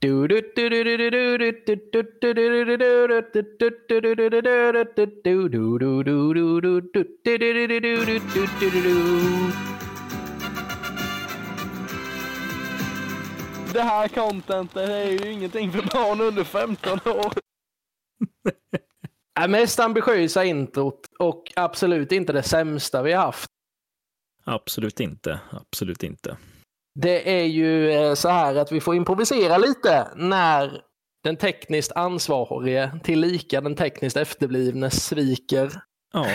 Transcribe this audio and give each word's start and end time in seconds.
Det 0.00 0.08
här 13.82 14.08
contentet 14.08 14.88
är 14.88 15.04
ju 15.04 15.32
ingenting 15.32 15.72
för 15.72 15.82
barn 15.82 16.20
under 16.20 16.44
15 16.44 16.98
år. 17.04 17.32
Är 19.40 19.48
mest 19.48 19.80
ambitiösa 19.80 20.44
introt 20.44 21.00
och 21.18 21.52
absolut 21.56 22.12
inte 22.12 22.32
det 22.32 22.42
sämsta 22.42 23.02
vi 23.02 23.12
har 23.12 23.24
haft. 23.24 23.50
Absolut 24.44 25.00
inte. 25.00 25.40
Absolut 25.50 26.02
inte. 26.02 26.36
Det 27.00 27.40
är 27.40 27.44
ju 27.44 27.90
eh, 27.90 28.14
så 28.14 28.28
här 28.28 28.54
att 28.54 28.72
vi 28.72 28.80
får 28.80 28.94
improvisera 28.94 29.58
lite 29.58 30.08
när 30.16 30.80
den 31.24 31.36
tekniskt 31.36 31.92
ansvarige 31.92 33.00
tillika 33.04 33.60
den 33.60 33.74
tekniskt 33.74 34.16
efterblivne 34.16 34.90
sviker. 34.90 35.72
Ja. 36.12 36.26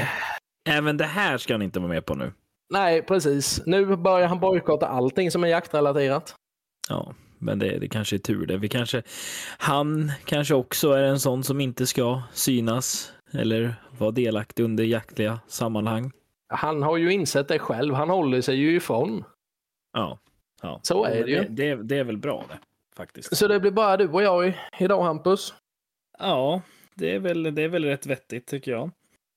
Även 0.69 0.97
det 0.97 1.05
här 1.05 1.37
ska 1.37 1.53
han 1.53 1.61
inte 1.61 1.79
vara 1.79 1.89
med 1.89 2.05
på 2.05 2.15
nu. 2.15 2.33
Nej, 2.73 3.01
precis. 3.01 3.61
Nu 3.65 3.95
börjar 3.95 4.27
han 4.27 4.39
bojkotta 4.39 4.87
allting 4.87 5.31
som 5.31 5.43
är 5.43 5.47
jaktrelaterat. 5.47 6.35
Ja, 6.89 7.13
men 7.37 7.59
det, 7.59 7.79
det 7.79 7.87
kanske 7.87 8.15
är 8.15 8.17
tur 8.17 8.45
det. 8.45 8.57
Vi 8.57 8.69
kanske, 8.69 9.03
han 9.57 10.11
kanske 10.25 10.55
också 10.55 10.91
är 10.91 11.03
en 11.03 11.19
sån 11.19 11.43
som 11.43 11.61
inte 11.61 11.87
ska 11.87 12.21
synas 12.33 13.13
eller 13.33 13.75
vara 13.97 14.11
delaktig 14.11 14.63
under 14.63 14.83
jaktliga 14.83 15.39
sammanhang. 15.47 16.11
Han 16.53 16.83
har 16.83 16.97
ju 16.97 17.13
insett 17.13 17.47
det 17.47 17.59
själv. 17.59 17.93
Han 17.93 18.09
håller 18.09 18.41
sig 18.41 18.55
ju 18.55 18.75
ifrån. 18.75 19.23
Ja, 19.93 20.19
ja. 20.63 20.79
Så 20.83 21.05
är 21.05 21.23
det 21.23 21.31
ju. 21.31 21.45
Det, 21.49 21.75
det, 21.75 21.97
är 21.97 22.03
väl 22.03 22.17
bra 22.17 22.45
det, 22.49 22.57
faktiskt. 22.95 23.37
Så 23.37 23.47
det 23.47 23.59
blir 23.59 23.71
bara 23.71 23.97
du 23.97 24.09
och 24.09 24.23
jag 24.23 24.53
idag, 24.79 25.03
Hampus? 25.03 25.53
Ja, 26.19 26.61
det 26.95 27.11
är 27.11 27.19
väl, 27.19 27.55
det 27.55 27.61
är 27.61 27.67
väl 27.67 27.85
rätt 27.85 28.05
vettigt 28.05 28.47
tycker 28.47 28.71
jag. 28.71 28.91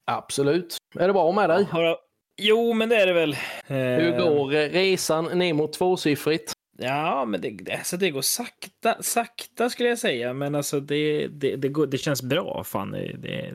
Absolut. 0.06 0.76
Är 0.98 1.06
det 1.06 1.12
bra 1.12 1.32
med 1.32 1.50
dig? 1.50 1.66
Jag... 1.72 1.96
Jo, 2.42 2.72
men 2.72 2.88
det 2.88 2.96
är 2.96 3.06
det 3.06 3.12
väl. 3.12 3.32
Eh, 3.66 3.76
Hur 3.76 4.18
går 4.18 4.54
eh, 4.54 4.68
resan 4.68 5.24
ner 5.38 5.54
mot 5.54 5.72
tvåsiffrigt? 5.72 6.52
Ja, 6.78 7.24
men 7.24 7.40
det, 7.40 7.72
alltså 7.72 7.96
det 7.96 8.10
går 8.10 8.22
sakta, 8.22 9.02
sakta 9.02 9.70
skulle 9.70 9.88
jag 9.88 9.98
säga. 9.98 10.32
Men 10.32 10.54
alltså 10.54 10.80
det, 10.80 11.26
det, 11.26 11.56
det, 11.56 11.68
går, 11.68 11.86
det 11.86 11.98
känns 11.98 12.22
bra. 12.22 12.64
Fan, 12.64 12.90
det, 12.90 13.54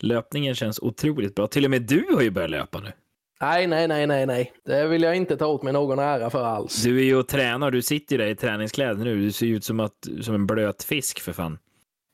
löpningen 0.00 0.54
känns 0.54 0.78
otroligt 0.78 1.34
bra. 1.34 1.46
Till 1.46 1.64
och 1.64 1.70
med 1.70 1.82
du 1.82 2.04
har 2.14 2.22
ju 2.22 2.30
börjat 2.30 2.50
löpa 2.50 2.80
nu. 2.80 2.92
Nej, 3.40 3.66
nej, 3.66 3.88
nej, 3.88 4.06
nej, 4.06 4.26
nej. 4.26 4.52
Det 4.64 4.86
vill 4.86 5.02
jag 5.02 5.16
inte 5.16 5.36
ta 5.36 5.46
åt 5.46 5.62
mig 5.62 5.72
någon 5.72 5.98
ära 5.98 6.30
för 6.30 6.44
alls. 6.44 6.82
Du 6.82 6.98
är 6.98 7.04
ju 7.04 7.16
och 7.16 7.28
tränar. 7.28 7.70
Du 7.70 7.82
sitter 7.82 8.16
ju 8.16 8.22
där 8.22 8.30
i 8.30 8.36
träningskläder 8.36 9.04
nu. 9.04 9.20
Du 9.20 9.32
ser 9.32 9.46
ju 9.46 9.56
ut 9.56 9.64
som, 9.64 9.80
att, 9.80 10.08
som 10.22 10.34
en 10.34 10.46
blöt 10.46 10.82
fisk 10.82 11.20
för 11.20 11.32
fan. 11.32 11.58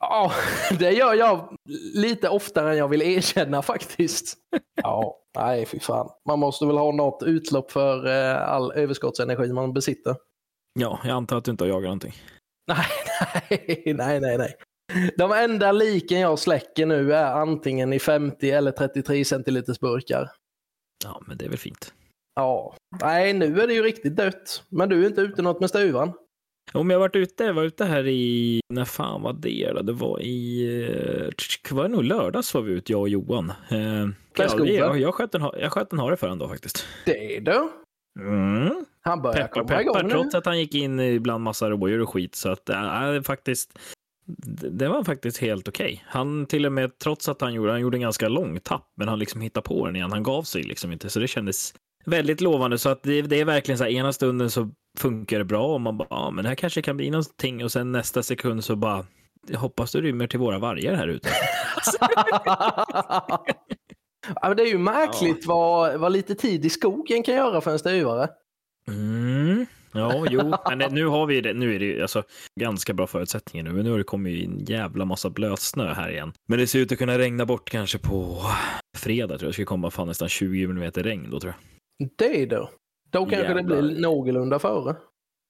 Ja, 0.01 0.33
det 0.79 0.91
gör 0.91 1.15
jag 1.15 1.57
lite 1.95 2.29
oftare 2.29 2.71
än 2.71 2.77
jag 2.77 2.89
vill 2.89 3.03
erkänna 3.03 3.63
faktiskt. 3.63 4.37
Ja, 4.83 5.17
nej 5.39 5.67
fy 5.67 5.81
fan. 5.81 6.09
Man 6.29 6.39
måste 6.39 6.67
väl 6.67 6.77
ha 6.77 6.93
något 6.93 7.23
utlopp 7.23 7.73
för 7.73 8.07
eh, 8.07 8.49
all 8.49 8.73
överskottsenergi 8.73 9.53
man 9.53 9.73
besitter. 9.73 10.17
Ja, 10.81 11.01
jag 11.05 11.13
antar 11.13 11.39
att 11.39 11.45
du 11.45 11.51
inte 11.51 11.65
har 11.65 11.69
jagat 11.69 11.85
någonting. 11.85 12.15
Nej, 12.69 12.87
nej, 13.51 13.95
nej, 13.95 14.21
nej, 14.21 14.39
nej. 14.39 14.55
De 15.17 15.33
enda 15.33 15.73
liken 15.73 16.21
jag 16.21 16.39
släcker 16.39 16.87
nu 16.87 17.15
är 17.15 17.33
antingen 17.35 17.93
i 17.93 17.99
50 17.99 18.51
eller 18.51 18.73
33 18.73 19.25
centiliters 19.25 19.81
burkar. 19.81 20.31
Ja, 21.05 21.23
men 21.27 21.37
det 21.39 21.45
är 21.45 21.49
väl 21.49 21.59
fint. 21.59 21.95
Ja, 22.35 22.77
nej 23.01 23.33
nu 23.33 23.61
är 23.61 23.67
det 23.67 23.75
ju 23.75 23.83
riktigt 23.83 24.17
dött. 24.17 24.63
Men 24.69 24.89
du 24.89 25.03
är 25.03 25.07
inte 25.07 25.21
ute 25.21 25.43
något 25.43 25.61
med 25.61 25.69
stuvan? 25.71 26.13
Om 26.73 26.91
jag 26.91 26.99
varit 26.99 27.17
ute, 27.17 27.45
jag 27.45 27.55
var 27.55 27.63
ute 27.63 27.85
här 27.85 28.07
i, 28.07 28.61
när 28.69 28.85
fan 28.85 29.23
var 29.23 29.33
det 29.33 29.73
då? 29.75 29.83
Det 29.83 29.93
var 29.93 30.21
i, 30.23 30.65
eh, 31.71 31.75
var 31.75 31.83
det 31.83 31.89
nog 31.89 32.05
lördags 32.05 32.55
var 32.55 32.63
vi 32.63 32.73
ute, 32.73 32.93
jag 32.93 33.01
och 33.01 33.09
Johan. 33.09 33.53
Eh, 33.71 34.09
jag, 34.37 34.99
jag 35.01 35.15
sköt 35.15 35.35
en, 35.35 35.43
ha- 35.43 35.59
jag 35.59 35.73
sköt 35.73 35.93
en 35.93 35.99
hare 35.99 36.17
för 36.17 36.27
honom 36.27 36.39
då 36.39 36.49
faktiskt. 36.49 36.87
Det 37.07 37.41
du. 37.41 37.69
Mm. 38.21 38.85
Han 39.01 39.23
börjar 39.23 39.37
Peppar, 39.47 39.49
komma 39.65 39.81
igång 39.81 39.95
peppar, 39.95 40.09
nu. 40.09 40.11
trots 40.11 40.35
att 40.35 40.47
han 40.47 40.59
gick 40.59 40.75
in 40.75 41.23
bland 41.23 41.45
massa 41.45 41.71
rådjur 41.71 42.03
och 42.03 42.09
skit. 42.11 42.35
Så 42.35 42.49
att, 42.49 42.69
äh, 42.69 42.81
det, 42.81 42.87
är 42.87 43.23
faktiskt, 43.23 43.79
det 44.71 44.89
var 44.89 45.05
faktiskt 45.05 45.39
helt 45.39 45.69
okej. 45.69 46.05
Han 46.07 46.47
till 46.47 46.67
och 46.67 46.73
med, 46.73 46.99
trots 46.99 47.29
att 47.29 47.41
han 47.41 47.55
gjorde, 47.55 47.71
han 47.71 47.81
gjorde 47.81 47.97
en 47.97 48.01
ganska 48.01 48.29
lång 48.29 48.61
tapp, 48.61 48.93
men 48.97 49.09
han 49.09 49.19
liksom 49.19 49.41
hittade 49.41 49.65
på 49.65 49.87
den 49.87 49.97
igen. 49.97 50.13
Han 50.13 50.23
gav 50.23 50.43
sig 50.43 50.63
liksom 50.63 50.93
inte, 50.93 51.11
så 51.11 51.21
det 51.21 51.29
kändes 51.29 51.75
väldigt 52.05 52.41
lovande. 52.41 52.79
Så 52.79 52.89
att 52.89 53.03
det, 53.03 53.23
det 53.23 53.41
är 53.41 53.45
verkligen 53.45 53.79
så 53.79 53.85
här, 53.85 53.91
ena 53.91 54.13
stunden 54.13 54.51
så 54.51 54.71
funkar 54.99 55.39
det 55.39 55.45
bra 55.45 55.75
och 55.75 55.81
man 55.81 55.97
bara, 55.97 56.09
ja, 56.11 56.31
men 56.31 56.43
det 56.43 56.49
här 56.49 56.57
kanske 56.57 56.83
kan 56.83 56.97
bli 56.97 57.11
någonting 57.11 57.65
och 57.65 57.73
sen 57.73 57.93
nästa 57.93 58.23
sekund 58.23 58.65
så 58.65 58.77
bara, 58.77 59.07
jag 59.49 59.59
hoppas 59.59 59.93
du 59.93 60.01
rymmer 60.01 60.27
till 60.27 60.39
våra 60.39 60.59
vargar 60.59 60.95
här 60.95 61.09
ute. 61.09 61.29
ja, 64.43 64.55
det 64.55 64.63
är 64.63 64.67
ju 64.67 64.79
märkligt 64.79 65.47
vad, 65.47 66.01
vad 66.01 66.13
lite 66.13 66.35
tid 66.35 66.65
i 66.65 66.71
skogen 66.71 67.23
kan 67.23 67.35
göra 67.35 67.61
för 67.61 67.71
en 67.71 67.79
stuvare. 67.79 68.29
Mm. 68.89 69.67
Ja, 69.95 70.27
jo, 70.31 70.55
men 70.69 70.79
det, 70.79 70.89
nu 70.89 71.07
har 71.07 71.27
vi 71.27 71.41
det. 71.41 71.55
Nu 71.55 71.75
är 71.75 71.79
det 71.79 71.85
ju 71.85 72.03
alltså 72.03 72.23
ganska 72.61 72.93
bra 72.93 73.07
förutsättningar 73.07 73.65
nu, 73.65 73.73
men 73.73 73.85
nu 73.85 73.91
har 73.91 73.99
det 73.99 74.05
kommit 74.05 74.39
ju 74.39 74.45
en 74.45 74.65
jävla 74.65 75.05
massa 75.05 75.31
blötsnö 75.31 75.93
här 75.93 76.11
igen. 76.11 76.33
Men 76.47 76.59
det 76.59 76.67
ser 76.67 76.79
ut 76.79 76.93
att 76.93 76.99
kunna 76.99 77.19
regna 77.19 77.47
bort 77.47 77.71
kanske 77.71 77.99
på 77.99 78.39
fredag 78.97 79.39
tror 79.39 79.43
jag. 79.43 79.51
Det 79.51 79.53
ska 79.53 79.65
komma 79.65 79.91
fan 79.91 80.09
nästan 80.09 80.29
20 80.29 80.67
millimeter 80.67 81.03
regn 81.03 81.31
då 81.31 81.41
tror 81.41 81.55
jag. 81.99 82.11
Det 82.19 82.43
är 82.43 82.47
då. 82.47 82.71
Då 83.11 83.27
kanske 83.27 83.55
det 83.55 83.61
Jävlar. 83.61 83.83
blir 83.83 84.01
någorlunda 84.01 84.59
före. 84.59 84.97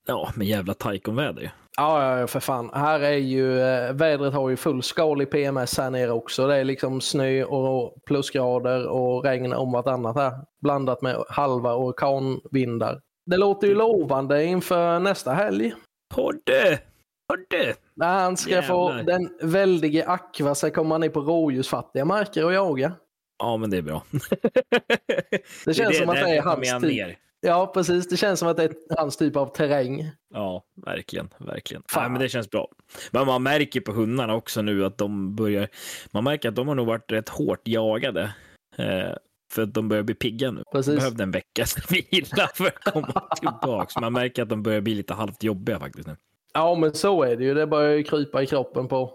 Ja, 0.06 0.32
men 0.34 0.46
jävla 0.46 0.74
taikonväder 0.74 1.42
ju. 1.42 1.48
Ja, 1.76 2.02
ja, 2.02 2.20
ja, 2.20 2.26
för 2.26 2.40
fan. 2.40 2.70
Här 2.74 3.00
är 3.00 3.16
ju, 3.16 3.60
eh, 3.60 3.92
vädret 3.92 4.34
har 4.34 4.48
ju 4.50 4.56
fullskalig 4.56 5.30
PMS 5.30 5.78
här 5.78 5.90
nere 5.90 6.12
också. 6.12 6.46
Det 6.46 6.56
är 6.56 6.64
liksom 6.64 7.00
snö 7.00 7.44
och 7.44 8.04
plusgrader 8.06 8.86
och 8.86 9.24
regn 9.24 9.52
om 9.52 9.72
vartannat 9.72 10.16
här. 10.16 10.32
Blandat 10.62 11.02
med 11.02 11.24
halva 11.28 11.76
orkanvindar. 11.76 13.00
Det 13.26 13.36
låter 13.36 13.66
ju 13.66 13.74
lovande 13.74 14.44
inför 14.44 14.98
nästa 14.98 15.32
helg. 15.32 15.74
Hodde! 16.14 16.80
Hodde! 17.28 17.74
När 17.94 18.18
han 18.18 18.36
ska 18.36 18.62
få 18.62 18.90
Jävlar. 18.90 19.02
den 19.02 19.50
väldige 19.50 20.06
Aqua 20.06 20.54
ska 20.54 20.70
komma 20.70 20.98
ner 20.98 21.08
på 21.08 21.20
rådjursfattiga 21.20 22.04
marker 22.04 22.44
och 22.44 22.52
jaga. 22.52 22.92
Ja, 23.38 23.56
men 23.56 23.70
det 23.70 23.76
är 23.76 23.82
bra. 23.82 24.04
Det 25.64 25.74
känns 25.74 25.98
som 25.98 26.08
att 26.08 26.14
det 26.16 26.36
är 26.36 26.42
hans 26.42 26.68
jag 26.68 26.82
typ. 26.82 27.16
Ja, 27.40 27.70
precis. 27.74 28.08
Det 28.08 28.16
känns 28.16 28.38
som 28.40 28.48
att 28.48 28.56
det 28.56 28.64
är 28.64 28.74
hans 28.96 29.16
typ 29.16 29.36
av 29.36 29.46
terräng. 29.46 30.10
Ja, 30.34 30.64
verkligen, 30.86 31.28
verkligen. 31.38 31.82
Fan. 31.88 32.02
Nej, 32.02 32.10
men 32.10 32.20
det 32.20 32.28
känns 32.28 32.50
bra. 32.50 32.68
Men 33.10 33.26
man 33.26 33.42
märker 33.42 33.80
på 33.80 33.92
hundarna 33.92 34.34
också 34.34 34.62
nu 34.62 34.84
att 34.84 34.98
de 34.98 35.36
börjar, 35.36 35.68
man 36.10 36.24
märker 36.24 36.48
att 36.48 36.54
de 36.54 36.68
har 36.68 36.74
nog 36.74 36.86
varit 36.86 37.12
rätt 37.12 37.28
hårt 37.28 37.68
jagade. 37.68 38.34
Eh, 38.76 39.16
för 39.52 39.62
att 39.62 39.74
de 39.74 39.88
börjar 39.88 40.02
bli 40.02 40.14
pigga 40.14 40.50
nu. 40.50 40.62
Precis. 40.72 40.96
Behövde 40.96 41.22
en 41.22 41.30
veckas 41.30 41.76
vila 41.90 42.48
för 42.54 42.66
att 42.66 42.84
komma 42.84 43.22
tillbaks. 43.40 43.96
Man 44.00 44.12
märker 44.12 44.42
att 44.42 44.48
de 44.48 44.62
börjar 44.62 44.80
bli 44.80 44.94
lite 44.94 45.14
halvt 45.14 45.42
jobbiga 45.42 45.78
faktiskt 45.78 46.08
nu. 46.08 46.16
Ja, 46.54 46.74
men 46.74 46.94
så 46.94 47.22
är 47.22 47.36
det 47.36 47.44
ju. 47.44 47.54
Det 47.54 47.66
börjar 47.66 47.96
ju 47.96 48.02
krypa 48.02 48.42
i 48.42 48.46
kroppen 48.46 48.88
på, 48.88 49.10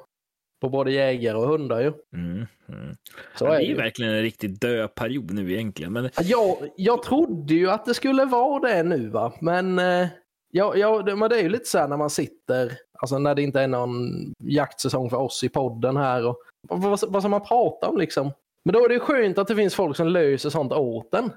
på 0.62 0.69
både 0.69 0.91
jägare 0.91 1.38
och 1.38 1.47
hundar 1.47 1.79
ju. 1.81 1.94
Mm, 2.16 2.45
mm. 2.69 2.95
Så 3.35 3.45
är 3.45 3.50
är 3.50 3.56
det 3.57 3.63
ju 3.63 3.69
ju. 3.69 3.75
verkligen 3.75 4.13
en 4.13 4.22
riktigt 4.22 4.62
död 4.62 4.95
period 4.95 5.31
nu 5.31 5.53
egentligen. 5.53 5.94
Men 5.94 6.09
Jag, 6.22 6.57
jag 6.75 7.03
trodde 7.03 7.53
ju 7.53 7.69
att 7.69 7.85
det 7.85 7.94
skulle 7.94 8.25
vara 8.25 8.69
det 8.69 8.84
nu 8.84 9.09
va, 9.09 9.34
men, 9.41 9.79
eh, 9.79 10.07
ja, 10.51 10.75
ja, 10.75 11.01
det, 11.01 11.16
men 11.16 11.29
det 11.29 11.40
är 11.40 11.44
ju 11.44 11.50
lite 11.50 11.66
så 11.66 11.78
här 11.78 11.88
när 11.88 11.97
man 11.97 12.09
sitter, 12.09 12.72
alltså 13.00 13.19
när 13.19 13.35
det 13.35 13.41
inte 13.41 13.61
är 13.61 13.67
någon 13.67 14.09
jaktsäsong 14.44 15.09
för 15.09 15.17
oss 15.17 15.44
i 15.44 15.50
podden 15.50 15.97
här 15.97 16.25
och 16.25 16.38
vad, 16.69 16.81
vad, 16.81 17.00
vad 17.07 17.22
ska 17.22 17.29
man 17.29 17.46
prata 17.46 17.88
om 17.88 17.97
liksom? 17.97 18.31
Men 18.66 18.74
då 18.74 18.86
är 18.86 18.88
det 18.88 18.94
ju 18.94 19.00
skönt 19.00 19.38
att 19.38 19.47
det 19.47 19.56
finns 19.56 19.75
folk 19.75 19.97
som 19.97 20.08
löser 20.08 20.50
sånt 20.50 20.74
åt 20.74 21.14
en. 21.14 21.31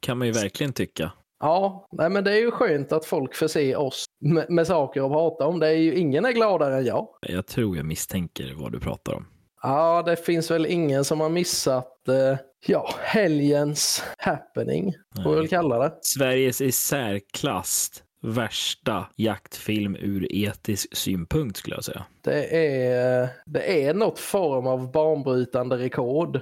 kan 0.00 0.18
man 0.18 0.26
ju 0.26 0.32
verkligen 0.32 0.72
tycka. 0.72 1.12
Ja, 1.40 1.88
nej, 1.92 2.10
men 2.10 2.24
det 2.24 2.32
är 2.32 2.40
ju 2.40 2.50
skönt 2.50 2.92
att 2.92 3.04
folk 3.04 3.34
förser 3.34 3.76
oss 3.76 4.04
med, 4.20 4.50
med 4.50 4.66
saker 4.66 5.06
att 5.06 5.12
prata 5.12 5.46
om. 5.46 5.58
Det 5.60 5.68
är 5.68 5.72
ju 5.72 5.94
ingen 5.94 6.24
är 6.24 6.32
gladare 6.32 6.76
än 6.76 6.84
jag. 6.84 7.08
Jag 7.20 7.46
tror 7.46 7.76
jag 7.76 7.86
misstänker 7.86 8.54
vad 8.56 8.72
du 8.72 8.80
pratar 8.80 9.12
om. 9.14 9.26
Ja, 9.62 10.02
det 10.06 10.16
finns 10.16 10.50
väl 10.50 10.66
ingen 10.66 11.04
som 11.04 11.20
har 11.20 11.28
missat 11.28 12.08
eh, 12.08 12.38
ja, 12.66 12.90
helgens 13.00 14.04
happening, 14.18 14.94
får 15.24 15.30
vi 15.30 15.36
väl 15.36 15.48
kalla 15.48 15.78
det. 15.78 15.98
Sveriges 16.02 16.60
i 16.60 16.72
särklass 16.72 18.02
värsta 18.22 19.06
jaktfilm 19.16 19.96
ur 19.96 20.32
etisk 20.32 20.96
synpunkt 20.96 21.56
skulle 21.56 21.76
jag 21.76 21.84
säga. 21.84 22.04
Det 22.24 22.56
är, 22.56 23.28
det 23.46 23.84
är 23.84 23.94
något 23.94 24.18
form 24.18 24.66
av 24.66 24.92
banbrytande 24.92 25.76
rekord 25.78 26.40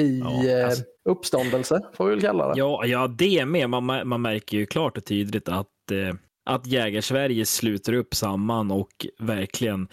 i 0.00 0.18
Ja, 0.18 0.48
eh, 0.48 0.66
alltså- 0.66 0.82
uppståndelse, 1.08 1.80
får 1.94 2.04
vi 2.04 2.10
väl 2.10 2.20
kalla 2.20 2.48
det. 2.48 2.58
Ja, 2.58 2.84
ja 2.86 3.06
det 3.06 3.46
med. 3.46 3.70
Man, 3.70 4.08
man 4.08 4.22
märker 4.22 4.56
ju 4.56 4.66
klart 4.66 4.96
och 4.96 5.04
tydligt 5.04 5.48
att, 5.48 5.66
eh, 5.92 6.14
att 6.50 6.66
Jägarsverige 6.66 7.46
sluter 7.46 7.92
upp 7.92 8.14
samman 8.14 8.70
och 8.70 9.06
verkligen... 9.18 9.88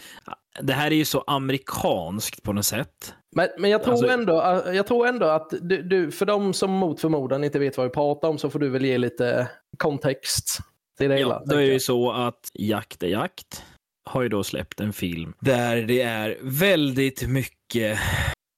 Det 0.61 0.73
här 0.73 0.91
är 0.91 0.95
ju 0.95 1.05
så 1.05 1.23
amerikanskt 1.27 2.43
på 2.43 2.53
något 2.53 2.65
sätt. 2.65 3.13
Men, 3.35 3.47
men 3.59 3.69
jag, 3.69 3.83
tror 3.83 3.93
Alltså- 3.93 4.09
ändå, 4.09 4.41
eh, 4.41 4.75
jag 4.75 4.87
tror 4.87 5.07
ändå 5.07 5.25
att 5.25 5.53
du, 5.61 5.81
du, 5.81 6.11
för 6.11 6.25
de 6.25 6.53
som 6.53 6.71
mot 6.71 7.01
förmodan 7.01 7.43
inte 7.43 7.59
vet 7.59 7.77
vad 7.77 7.87
vi 7.87 7.93
pratar 7.93 8.27
om 8.29 8.37
så 8.37 8.49
får 8.49 8.59
du 8.59 8.69
väl 8.69 8.85
ge 8.85 8.97
lite 8.97 9.47
kontext 9.77 10.59
till 10.97 11.09
det 11.09 11.17
hela. 11.17 11.29
Ja, 11.33 11.37
då 11.37 11.43
är 11.43 11.47
tänker 11.47 11.57
det 11.57 11.65
ju 11.65 11.71
jag. 11.71 11.81
så 11.81 12.11
att 12.11 12.49
jakt 12.53 13.03
är 13.03 13.07
jakt. 13.07 13.63
har 14.09 14.21
ju 14.21 14.29
då 14.29 14.43
släppt 14.43 14.79
en 14.79 14.93
film 14.93 15.33
där 15.39 15.81
det 15.81 16.01
är 16.01 16.37
väldigt 16.41 17.27
mycket 17.27 17.99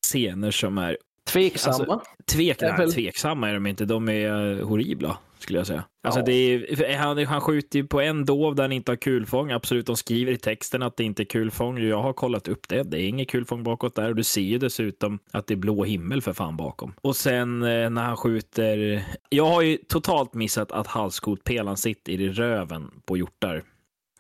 scener 0.07 0.51
som 0.51 0.77
är 0.77 0.97
Tveksamma. 1.29 1.75
Alltså, 1.75 2.01
tvek, 2.31 2.61
nej, 2.61 2.73
väl- 2.77 2.93
tveksamma 2.93 3.49
är 3.49 3.53
de 3.53 3.65
inte, 3.67 3.85
de 3.85 4.09
är 4.09 4.59
eh, 4.59 4.67
horribla 4.67 5.17
skulle 5.39 5.59
jag 5.59 5.67
säga. 5.67 5.83
Alltså 6.03 6.19
Ja. 6.19 6.25
det 6.25 6.33
är, 6.33 6.97
han, 6.97 7.25
han 7.25 7.41
skjuter 7.41 7.79
ju 7.79 7.87
på 7.87 8.01
en 8.01 8.25
dov 8.25 8.55
där 8.55 8.63
han 8.63 8.71
inte 8.71 8.91
har 8.91 8.97
kulfång. 8.97 9.51
Absolut, 9.51 9.85
de 9.85 9.97
skriver 9.97 10.31
i 10.31 10.37
texten 10.37 10.83
att 10.83 10.97
det 10.97 11.03
inte 11.03 11.23
är 11.23 11.25
kulfång. 11.25 11.79
Jag 11.79 12.01
har 12.01 12.13
kollat 12.13 12.47
upp 12.47 12.67
det. 12.69 12.83
Det 12.83 13.01
är 13.01 13.07
inget 13.07 13.29
kulfång 13.29 13.63
bakåt 13.63 13.95
där 13.95 14.09
och 14.09 14.15
du 14.15 14.23
ser 14.23 14.41
ju 14.41 14.57
dessutom 14.57 15.19
att 15.31 15.47
det 15.47 15.53
är 15.53 15.55
blå 15.55 15.83
himmel 15.83 16.21
för 16.21 16.33
fan 16.33 16.57
bakom. 16.57 16.93
Och 17.01 17.15
sen 17.15 17.63
eh, 17.63 17.89
när 17.89 18.03
han 18.03 18.17
skjuter. 18.17 19.03
Jag 19.29 19.45
har 19.45 19.61
ju 19.61 19.77
totalt 19.77 20.33
missat 20.33 20.71
att 20.71 20.87
halskotpelan 20.87 21.77
sitter 21.77 22.11
i 22.13 22.29
röven 22.29 22.91
på 23.05 23.17
hjortar. 23.17 23.63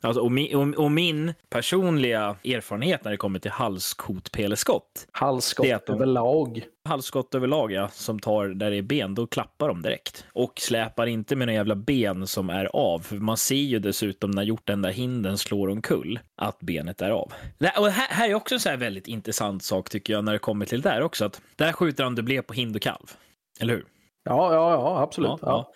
Alltså, 0.01 0.21
och, 0.21 0.31
min, 0.31 0.55
och, 0.55 0.83
och 0.85 0.91
min 0.91 1.33
personliga 1.49 2.35
erfarenhet 2.43 3.03
när 3.03 3.11
det 3.11 3.17
kommer 3.17 3.39
till 3.39 3.51
halskotpeleskott 3.51 5.07
Halsskott 5.11 5.65
de- 5.85 5.93
överlag. 5.93 6.65
halsskott 6.85 7.35
överlag, 7.35 7.71
ja, 7.71 7.89
som 7.89 8.19
tar 8.19 8.47
där 8.47 8.71
det 8.71 8.77
är 8.77 8.81
ben, 8.81 9.15
då 9.15 9.27
klappar 9.27 9.67
de 9.67 9.81
direkt. 9.81 10.25
Och 10.33 10.53
släpar 10.59 11.07
inte 11.07 11.35
med 11.35 11.47
några 11.47 11.55
jävla 11.55 11.75
ben 11.75 12.27
som 12.27 12.49
är 12.49 12.65
av. 12.65 12.99
För 12.99 13.15
man 13.15 13.37
ser 13.37 13.55
ju 13.55 13.79
dessutom 13.79 14.31
när 14.31 14.43
gjort 14.43 14.67
den 14.67 14.81
där 14.81 14.91
hinden 14.91 15.37
slår 15.37 15.69
omkull 15.69 16.19
att 16.35 16.59
benet 16.59 17.01
är 17.01 17.09
av. 17.09 17.33
Och 17.77 17.87
här, 17.89 18.07
här 18.09 18.29
är 18.29 18.33
också 18.33 18.55
en 18.55 18.59
så 18.61 18.69
här 18.69 18.77
väldigt 18.77 19.07
intressant 19.07 19.63
sak 19.63 19.89
tycker 19.89 20.13
jag 20.13 20.23
när 20.23 20.33
det 20.33 20.39
kommer 20.39 20.65
till 20.65 20.81
det 20.81 20.89
där 20.89 21.01
också. 21.01 21.25
Att 21.25 21.41
där 21.55 21.71
skjuter 21.73 22.03
han 22.03 22.15
dubblé 22.15 22.41
på 22.41 22.53
hind 22.53 22.75
och 22.75 22.81
kalv. 22.81 23.11
Eller 23.59 23.73
hur? 23.73 23.85
Ja, 24.23 24.53
ja, 24.53 24.71
ja, 24.71 25.01
absolut. 25.01 25.29
Ja, 25.29 25.37
ja. 25.41 25.71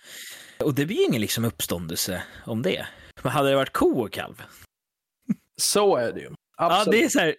Och 0.66 0.74
det 0.74 0.86
blir 0.86 0.96
ju 0.96 1.04
ingen 1.04 1.20
liksom 1.20 1.44
uppståndelse 1.44 2.22
om 2.46 2.62
det. 2.62 2.86
Men 3.22 3.32
hade 3.32 3.48
det 3.50 3.56
varit 3.56 3.72
ko 3.72 4.00
och 4.04 4.12
kalv? 4.12 4.42
Så 5.60 5.96
är 5.96 6.12
det 6.12 6.20
ju. 6.20 6.30
Ja, 6.56 6.84
det 6.90 7.04
är 7.04 7.08
så 7.08 7.18
här, 7.18 7.34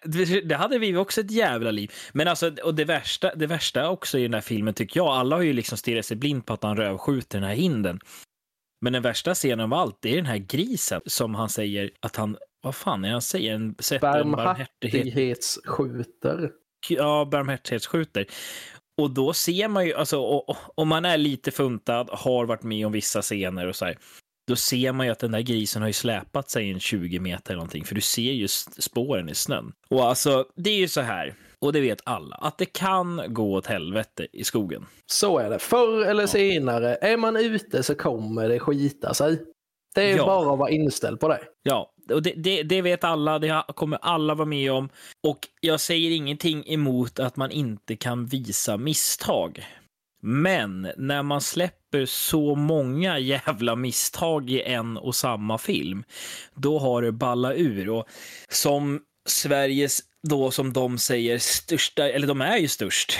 det- 0.48 0.56
hade 0.56 0.80
vi 0.80 0.96
också 0.98 1.22
ett 1.22 1.32
jävla 1.32 1.72
liv. 1.72 1.92
Men 2.14 2.28
alltså, 2.28 2.52
och 2.64 2.76
det 2.76 2.86
värsta, 2.86 3.36
det 3.36 3.48
värsta 3.48 3.90
också 3.90 4.18
i 4.18 4.22
den 4.24 4.34
här 4.34 4.42
filmen 4.42 4.74
tycker 4.74 5.00
jag, 5.00 5.08
alla 5.08 5.36
har 5.36 5.44
ju 5.44 5.54
liksom 5.54 5.78
stirrat 5.78 6.06
sig 6.06 6.18
blind 6.18 6.46
på 6.46 6.54
att 6.54 6.64
han 6.64 6.78
rövskjuter 6.78 7.40
den 7.40 7.48
här 7.50 7.56
hinden. 7.56 8.00
Men 8.82 8.94
den 8.94 9.02
värsta 9.02 9.34
scenen 9.34 9.60
av 9.60 9.74
allt, 9.74 9.98
det 10.02 10.12
är 10.12 10.16
den 10.16 10.26
här 10.26 10.38
grisen 10.38 11.02
som 11.06 11.36
han 11.36 11.50
säger 11.50 11.92
att 12.00 12.16
han, 12.16 12.38
vad 12.64 12.76
fan 12.76 13.06
är 13.06 13.12
han 13.12 13.22
säger? 13.22 13.54
En, 13.56 13.76
sätter 13.80 14.08
en 14.20 14.32
barmhärtighet, 14.32 14.94
Barmhärtighetsskjuter. 14.94 16.52
ja, 16.90 17.28
barmhärtighetsskjuter. 17.32 18.26
Och 19.02 19.12
då 19.12 19.34
ser 19.34 19.68
man 19.68 19.86
ju, 19.86 19.94
alltså 19.94 20.20
och- 20.20 20.50
och- 20.50 20.58
om 20.80 20.88
man 20.88 21.06
är 21.06 21.18
lite 21.18 21.52
funtad, 21.52 22.10
har 22.12 22.46
varit 22.46 22.64
med 22.64 22.86
om 22.86 22.92
vissa 22.92 23.22
scener 23.22 23.68
och 23.68 23.76
så 23.76 23.86
här, 23.86 23.98
då 24.52 24.56
ser 24.56 24.92
man 24.92 25.06
ju 25.06 25.12
att 25.12 25.20
den 25.20 25.32
där 25.32 25.42
grisen 25.42 25.82
har 25.82 25.90
ju 25.90 25.94
släpat 25.94 26.50
sig 26.50 26.72
en 26.72 26.80
20 26.80 27.20
meter 27.20 27.52
eller 27.52 27.58
någonting, 27.58 27.86
för 27.86 27.96
du 27.96 28.02
ser 28.02 28.32
ju 28.32 28.48
spåren 28.48 29.30
i 29.30 29.36
snön. 29.36 29.72
Och 29.90 30.04
alltså, 30.06 30.46
det 30.56 30.70
är 30.70 30.78
ju 30.78 30.88
så 30.88 31.02
här, 31.02 31.34
och 31.60 31.74
det 31.74 31.82
vet 31.82 32.02
alla, 32.04 32.36
att 32.36 32.58
det 32.58 32.66
kan 32.66 33.22
gå 33.28 33.54
åt 33.54 33.66
helvete 33.66 34.28
i 34.34 34.44
skogen. 34.44 34.86
Så 35.06 35.38
är 35.40 35.50
det. 35.50 35.60
Förr 35.60 36.06
eller 36.06 36.28
senare, 36.28 36.96
är 36.96 37.18
man 37.18 37.36
ute 37.36 37.84
så 37.84 37.96
kommer 37.96 38.50
det 38.50 38.60
skita 38.60 39.14
sig. 39.14 39.42
Det 39.96 40.12
är 40.12 40.18
Ja. 40.18 40.26
bara 40.26 40.54
att 40.54 40.60
vara 40.60 40.70
inställd 40.70 41.20
på 41.20 41.28
det. 41.28 41.40
Ja, 41.64 41.92
och 42.14 42.24
det, 42.24 42.34
det, 42.38 42.64
det 42.64 42.82
vet 42.82 43.04
alla, 43.04 43.40
det 43.40 43.64
kommer 43.76 43.98
alla 44.02 44.34
vara 44.36 44.46
med 44.46 44.72
om. 44.72 44.90
Och 45.28 45.40
jag 45.62 45.80
säger 45.80 46.12
ingenting 46.12 46.64
emot 46.68 47.20
att 47.20 47.36
man 47.36 47.52
inte 47.52 47.96
kan 47.96 48.26
visa 48.26 48.78
misstag. 48.78 49.66
Men 50.22 50.92
när 50.98 51.24
man 51.24 51.42
släpper 51.42 52.06
så 52.06 52.56
många 52.56 53.20
jävla 53.20 53.76
misstag 53.76 54.50
i 54.50 54.62
en 54.62 54.98
och 54.98 55.16
samma 55.16 55.58
film, 55.58 56.04
då 56.56 56.80
har 56.80 57.02
det 57.02 57.12
balla 57.12 57.54
ur. 57.54 57.90
Och 57.90 58.06
som 58.50 59.00
Sveriges, 59.28 60.00
då 60.28 60.52
som 60.52 60.74
de 60.74 60.98
säger, 60.98 61.40
största, 61.40 62.10
eller 62.10 62.28
de 62.28 62.42
är 62.42 62.58
ju 62.58 62.68
störst, 62.68 63.20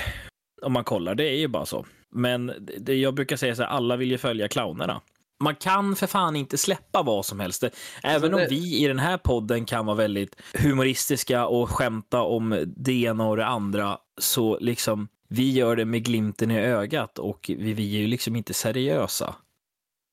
om 0.62 0.74
man 0.74 0.84
kollar, 0.84 1.16
det 1.16 1.24
är 1.30 1.38
ju 1.38 1.48
bara 1.48 1.66
så. 1.66 1.86
Men 2.16 2.54
det, 2.80 2.96
jag 2.96 3.14
brukar 3.14 3.36
säga 3.36 3.56
så 3.56 3.62
här, 3.62 3.70
alla 3.70 3.96
vill 3.96 4.12
ju 4.12 4.18
följa 4.18 4.48
clownerna. 4.48 5.02
Man 5.44 5.56
kan 5.56 5.96
för 5.96 6.08
fan 6.08 6.36
inte 6.36 6.58
släppa 6.58 7.04
vad 7.04 7.26
som 7.26 7.40
helst. 7.40 7.64
Även 8.04 8.32
det- 8.32 8.38
om 8.38 8.46
vi 8.50 8.84
i 8.84 8.88
den 8.88 9.00
här 9.00 9.18
podden 9.18 9.66
kan 9.66 9.86
vara 9.86 9.96
väldigt 9.98 10.36
humoristiska 10.54 11.46
och 11.48 11.70
skämta 11.70 12.22
om 12.22 12.74
det 12.78 12.94
ena 13.04 13.28
och 13.28 13.38
det 13.38 13.46
andra, 13.46 13.98
så 14.20 14.60
liksom 14.60 15.08
vi 15.32 15.52
gör 15.52 15.76
det 15.76 15.86
med 15.86 16.06
glimten 16.06 16.52
i 16.52 16.60
ögat 16.60 17.20
och 17.20 17.46
vi, 17.58 17.74
vi 17.74 17.96
är 17.96 18.00
ju 18.00 18.08
liksom 18.08 18.36
inte 18.36 18.54
seriösa. 18.54 19.36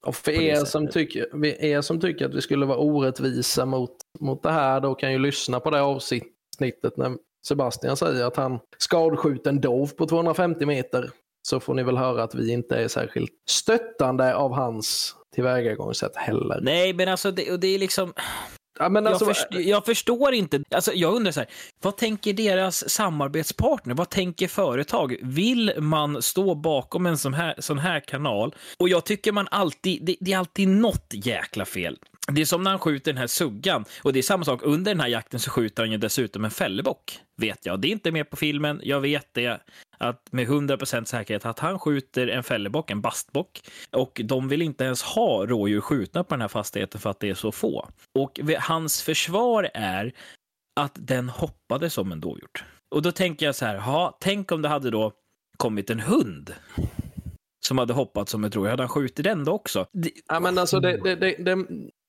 Och 0.07 0.17
för 0.17 0.33
er 0.33 0.65
som, 0.65 0.89
tycker, 0.89 1.45
er 1.65 1.81
som 1.81 2.01
tycker 2.01 2.27
att 2.27 2.35
vi 2.35 2.41
skulle 2.41 2.67
vara 2.67 2.79
orättvisa 2.79 3.67
mot, 3.67 3.97
mot 4.21 4.43
det 4.43 4.51
här, 4.51 4.81
då 4.81 4.95
kan 4.95 5.13
ju 5.13 5.19
lyssna 5.19 5.61
på 5.61 5.71
det 5.71 5.83
avsnittet 5.83 6.97
när 6.97 7.17
Sebastian 7.49 7.97
säger 7.97 8.25
att 8.25 8.37
han 8.37 8.59
skadskjut 8.79 9.47
en 9.47 9.61
dov 9.61 9.87
på 9.87 10.07
250 10.07 10.67
meter. 10.67 11.11
Så 11.49 11.61
får 11.61 11.75
ni 11.75 11.83
väl 11.83 11.97
höra 11.97 12.23
att 12.23 12.35
vi 12.35 12.53
inte 12.53 12.77
är 12.77 12.89
särskilt 12.89 13.33
stöttande 13.51 14.35
av 14.35 14.53
hans 14.53 15.15
tillvägagångssätt 15.35 16.17
heller. 16.17 16.61
Nej, 16.63 16.93
men 16.93 17.09
alltså 17.09 17.31
det, 17.31 17.53
och 17.53 17.61
det 17.61 17.75
är 17.75 17.79
liksom... 17.79 18.13
Ja, 18.79 18.89
men 18.89 19.07
alltså, 19.07 19.25
jag, 19.25 19.37
först, 19.37 19.47
jag 19.51 19.85
förstår 19.85 20.35
inte. 20.35 20.63
Alltså, 20.71 20.93
jag 20.95 21.15
undrar 21.15 21.33
så 21.33 21.41
här, 21.41 21.49
vad 21.83 21.97
tänker 21.97 22.33
deras 22.33 22.91
samarbetspartner? 22.91 23.95
Vad 23.95 24.09
tänker 24.09 24.49
företag? 24.49 25.17
Vill 25.23 25.73
man 25.79 26.23
stå 26.23 26.55
bakom 26.55 27.07
en 27.07 27.19
sån 27.19 27.35
här, 27.35 27.55
sån 27.59 27.79
här 27.79 28.01
kanal? 28.01 28.55
Och 28.79 28.89
jag 28.89 29.05
tycker 29.05 29.33
man 29.33 29.49
alltid, 29.51 30.05
det, 30.05 30.17
det 30.21 30.33
är 30.33 30.39
alltid 30.39 30.69
något 30.69 31.07
jäkla 31.11 31.65
fel. 31.65 31.99
Det 32.33 32.41
är 32.41 32.45
som 32.45 32.63
när 32.63 32.71
han 32.71 32.81
skjuter 32.81 33.13
den 33.13 33.19
här 33.19 33.27
suggan. 33.27 33.85
Och 34.03 34.13
det 34.13 34.19
är 34.19 34.23
samma 34.23 34.45
sak, 34.45 34.61
under 34.63 34.95
den 34.95 35.01
här 35.01 35.09
jakten 35.09 35.41
så 35.41 35.51
skjuter 35.51 35.83
han 35.83 35.93
ju 35.93 35.99
dessutom 35.99 36.45
en 36.45 36.51
fällebock. 36.51 37.21
Vet 37.37 37.67
jag. 37.67 37.81
Det 37.81 37.89
är 37.89 37.93
inte 37.93 38.13
med 38.13 38.31
på 38.31 38.37
filmen. 38.37 38.81
Jag 38.85 39.01
vet 39.01 39.29
det 39.33 39.61
att 39.99 40.33
med 40.33 40.49
100% 40.49 41.05
säkerhet 41.05 41.47
att 41.47 41.59
han 41.59 41.79
skjuter 41.79 42.29
en 42.29 42.43
fällebock, 42.43 42.91
en 42.91 43.01
bastbock. 43.01 43.61
Och 43.91 44.21
de 44.25 44.49
vill 44.49 44.63
inte 44.63 44.85
ens 44.85 45.03
ha 45.03 45.47
rådjur 45.47 45.81
skjutna 45.81 46.25
på 46.25 46.35
den 46.35 46.41
här 46.41 46.49
fastigheten 46.49 47.01
för 47.01 47.11
att 47.11 47.21
det 47.21 47.29
är 47.29 47.35
så 47.35 47.53
få. 47.53 47.89
Och 48.19 48.41
hans 48.59 49.03
försvar 49.03 49.71
är 49.75 50.13
att 50.81 50.93
den 50.95 51.29
hoppade 51.29 51.91
som 51.91 52.13
en 52.13 52.21
dovhjort. 52.21 52.65
Och 52.95 53.03
då 53.03 53.13
tänker 53.13 53.47
jag 53.47 53.55
så 53.55 53.65
här, 53.65 53.79
ha, 53.79 54.19
tänk 54.21 54.53
om 54.53 54.63
det 54.63 54.69
hade 54.69 54.91
då 54.91 55.13
kommit 55.57 55.91
en 55.91 56.01
hund 56.01 56.55
som 57.67 57.79
hade 57.79 57.93
hoppat 57.93 58.29
som 58.29 58.45
ett 58.45 58.57
rådjur. 58.57 58.71
Hade 58.71 58.83
han 58.83 58.89
skjutit 58.89 59.25
den 59.25 59.45
då 59.45 59.53
också? 59.53 59.87
Det, 59.93 60.11
Ja, 60.27 60.41
men 60.41 60.59
alltså 60.59 60.81
det, 60.81 61.01
det, 61.05 61.15
det, 61.15 61.37
det, 61.39 61.67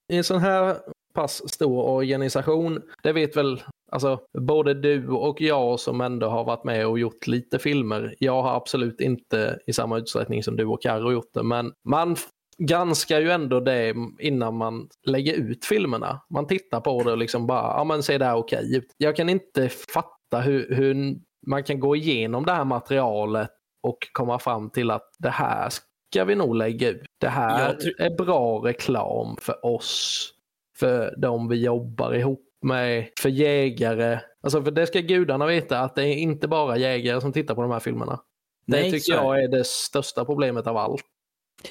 i 0.10 0.18
en 0.18 0.24
sån 0.24 0.40
här 0.40 0.78
pass 1.14 1.50
stor 1.54 1.84
organisation, 1.84 2.82
det 3.04 3.14
vet 3.14 3.38
väl 3.38 3.64
alltså, 3.92 4.20
både 4.40 4.74
du 4.74 5.08
och 5.08 5.42
jag 5.42 5.80
som 5.80 6.02
ändå 6.02 6.28
har 6.28 6.44
varit 6.44 6.64
med 6.64 6.88
och 6.88 7.00
gjort 7.00 7.28
lite 7.28 7.60
filmer. 7.60 8.16
Jag 8.20 8.42
har 8.42 8.56
absolut 8.56 9.02
inte 9.02 9.60
i 9.68 9.74
samma 9.74 9.98
utsträckning 9.98 10.44
som 10.44 10.56
du 10.56 10.66
och 10.66 10.82
Carro 10.82 11.12
gjort 11.12 11.34
det, 11.34 11.44
men 11.44 11.74
man 11.84 12.16
granskar 12.58 13.20
ju 13.20 13.30
ändå 13.30 13.60
det 13.60 13.96
innan 14.20 14.56
man 14.56 14.88
lägger 15.06 15.34
ut 15.34 15.66
filmerna. 15.66 16.22
Man 16.30 16.48
tittar 16.48 16.82
på 16.82 17.04
det 17.04 17.12
och 17.12 17.18
liksom 17.18 17.48
bara, 17.48 17.78
ja 17.78 17.84
men 17.84 18.04
ser 18.04 18.20
det 18.20 18.26
här 18.26 18.36
okej 18.36 18.76
ut. 18.76 18.96
Jag 18.98 19.16
kan 19.16 19.30
inte 19.30 19.70
fatta 19.70 20.40
hur, 20.42 20.76
hur 20.76 21.16
man 21.48 21.64
kan 21.64 21.80
gå 21.80 21.96
igenom 21.96 22.46
det 22.46 22.52
här 22.52 22.66
materialet 22.66 23.50
och 23.84 23.98
komma 24.12 24.40
fram 24.40 24.70
till 24.70 24.92
att 24.92 25.10
det 25.20 25.30
här 25.30 25.70
ska 26.12 26.24
vi 26.24 26.36
nog 26.36 26.56
lägga 26.56 26.90
ut. 26.90 27.06
Det 27.18 27.28
här 27.28 27.78
är 27.98 28.18
bra 28.18 28.62
reklam 28.66 29.38
för 29.42 29.66
oss, 29.66 30.34
för 30.78 31.16
de 31.18 31.48
vi 31.48 31.64
jobbar 31.64 32.14
ihop 32.14 32.46
med, 32.62 33.10
för 33.20 33.30
jägare. 33.30 34.20
Alltså 34.44 34.64
för 34.64 34.72
det 34.72 34.88
ska 34.88 35.00
gudarna 35.00 35.46
veta 35.46 35.80
att 35.80 35.96
det 35.96 36.04
är 36.04 36.16
inte 36.16 36.48
bara 36.48 36.78
jägare 36.78 37.22
som 37.22 37.34
tittar 37.34 37.56
på 37.56 37.62
de 37.62 37.72
här 37.72 37.80
filmerna. 37.80 38.20
Det 38.68 38.82
Nej, 38.82 38.92
tycker 38.92 39.14
jag 39.14 39.44
är 39.44 39.48
det 39.48 39.66
största 39.66 40.26
problemet 40.26 40.68
av 40.68 40.78
allt. 40.78 41.04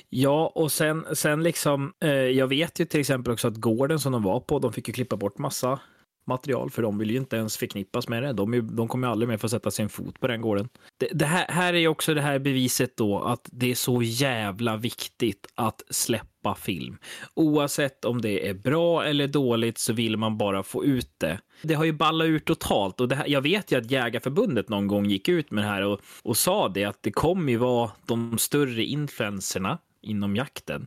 Ja, 0.09 0.53
och 0.55 0.73
sen, 0.73 1.07
sen 1.13 1.43
liksom, 1.43 1.93
eh, 2.01 2.11
jag 2.11 2.47
vet 2.47 2.81
ju 2.81 2.85
till 2.85 3.01
exempel 3.01 3.33
också 3.33 3.49
att 3.49 3.57
gården 3.57 3.99
som 3.99 4.13
de 4.13 4.23
var 4.23 4.41
på, 4.41 4.59
de 4.59 4.73
fick 4.73 4.89
ju 4.89 4.95
klippa 4.95 5.17
bort 5.17 5.39
massa 5.39 5.81
material, 6.29 6.71
för 6.71 6.83
de 6.83 6.99
vill 6.99 7.11
ju 7.11 7.17
inte 7.17 7.37
ens 7.37 7.57
förknippas 7.57 8.09
med 8.09 8.23
det. 8.23 8.33
De, 8.33 8.53
är, 8.53 8.57
ju- 8.57 8.63
de 8.63 8.89
kommer 8.89 9.09
ju 9.09 9.13
aldrig 9.13 9.29
mer 9.29 9.37
få 9.37 9.49
sätta 9.49 9.71
sin 9.71 9.89
fot 9.89 10.21
på 10.21 10.27
den 10.27 10.41
gården. 10.41 10.69
Det, 10.99 11.09
det 11.13 11.25
här, 11.27 11.47
här 11.49 11.75
är 11.75 11.79
ju 11.79 11.89
också 11.89 12.15
det 12.15 12.21
här 12.21 12.39
beviset 12.39 12.97
då 12.97 13.23
att 13.23 13.49
det 13.53 13.71
är 13.71 13.75
så 13.75 14.03
jävla 14.03 14.77
viktigt 14.77 15.47
att 15.55 15.83
släppa 15.91 16.55
film. 16.55 16.99
Oavsett 17.35 18.05
om 18.05 18.21
det 18.21 18.49
är 18.49 18.55
bra 18.55 19.05
eller 19.05 19.27
dåligt 19.29 19.79
så 19.79 19.93
vill 19.93 20.17
man 20.17 20.39
bara 20.39 20.63
få 20.63 20.85
ut 20.85 21.11
det. 21.19 21.41
Det 21.63 21.75
har 21.75 21.85
ju 21.85 21.93
ballat 21.93 22.27
ur 22.27 22.39
totalt 22.39 23.01
och 23.01 23.09
det 23.09 23.15
här, 23.17 23.27
jag 23.29 23.41
vet 23.41 23.73
ju 23.73 23.79
att 23.79 23.91
Jägarförbundet 23.91 24.69
någon 24.69 24.87
gång 24.87 25.07
gick 25.07 25.29
ut 25.29 25.51
med 25.51 25.65
det 25.65 25.69
här 25.69 25.83
och, 25.83 26.01
och 26.23 26.37
sa 26.37 26.69
det 26.69 26.85
att 26.85 27.03
det 27.03 27.13
kommer 27.13 27.53
ju 27.53 27.59
vara 27.59 27.91
de 28.07 28.39
större 28.39 28.85
influenserna 28.85 29.79
inom 30.03 30.37
jakten 30.37 30.87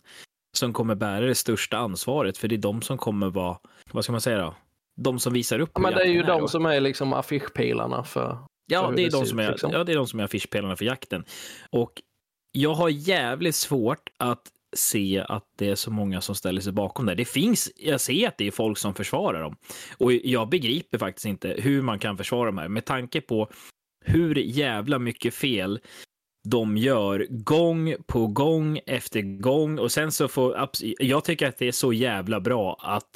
som 0.57 0.74
kommer 0.74 0.95
bära 0.95 1.25
det 1.25 1.36
största 1.36 1.77
ansvaret 1.77 2.38
för 2.38 2.48
det 2.48 2.55
är 2.55 2.57
de 2.57 2.81
som 2.81 2.98
kommer 2.98 3.29
vara, 3.29 3.57
vad 3.91 4.03
ska 4.03 4.12
man 4.12 4.21
säga 4.21 4.38
då? 4.38 4.55
De 4.98 5.19
som 5.19 5.33
visar 5.33 5.60
upp 5.60 5.71
Ja, 5.74 5.81
men 5.81 5.93
det 5.93 6.01
är 6.01 6.12
ju 6.12 6.24
de 6.24 6.41
då. 6.41 6.48
som 6.48 6.65
är 6.65 6.79
liksom 6.79 7.13
affischpelarna 7.13 8.03
för... 8.03 8.38
Ja, 8.71 8.88
hur 8.88 8.95
det 8.95 9.01
är, 9.01 9.03
det 9.03 9.17
de 9.17 9.25
som 9.25 9.39
ut, 9.39 9.45
är, 9.45 9.51
liksom. 9.51 9.71
ja, 9.71 9.83
det 9.83 9.91
är 9.91 9.95
de 9.95 10.07
som 10.07 10.19
är 10.19 10.24
affischpelarna 10.24 10.75
för 10.75 10.86
jakten. 10.86 11.25
Och 11.69 12.01
jag 12.51 12.74
har 12.74 12.89
jävligt 12.89 13.55
svårt 13.55 14.10
att 14.19 14.41
se 14.75 15.25
att 15.29 15.45
det 15.57 15.69
är 15.69 15.75
så 15.75 15.91
många 15.91 16.21
som 16.21 16.36
ställer 16.36 16.62
sig 16.62 16.74
bakom 16.74 17.05
det. 17.05 17.15
Det 17.15 17.25
finns, 17.25 17.71
jag 17.75 18.01
ser 18.01 18.27
att 18.27 18.38
det 18.38 18.48
är 18.48 18.51
folk 18.51 18.77
som 18.77 18.93
försvarar 18.93 19.41
dem 19.41 19.55
och 19.98 20.13
jag 20.13 20.50
begriper 20.50 20.98
faktiskt 20.98 21.25
inte 21.25 21.55
hur 21.57 21.81
man 21.81 22.00
kan 22.00 22.17
försvara 22.17 22.45
de 22.45 22.57
här 22.57 22.67
med 22.67 22.86
tanke 22.86 23.21
på 23.21 23.50
hur 24.05 24.36
jävla 24.36 25.00
mycket 25.00 25.33
fel 25.33 25.79
de 26.50 26.77
gör 26.77 27.27
gång 27.29 27.95
på 28.07 28.27
gång 28.27 28.79
efter 28.86 29.21
gång 29.21 29.79
och 29.79 29.91
sen 29.91 30.12
så 30.12 30.27
får 30.27 30.69
jag 31.00 31.24
tycker 31.24 31.48
att 31.48 31.57
det 31.57 31.67
är 31.67 31.71
så 31.71 31.93
jävla 31.93 32.39
bra 32.39 32.77
att 32.79 33.10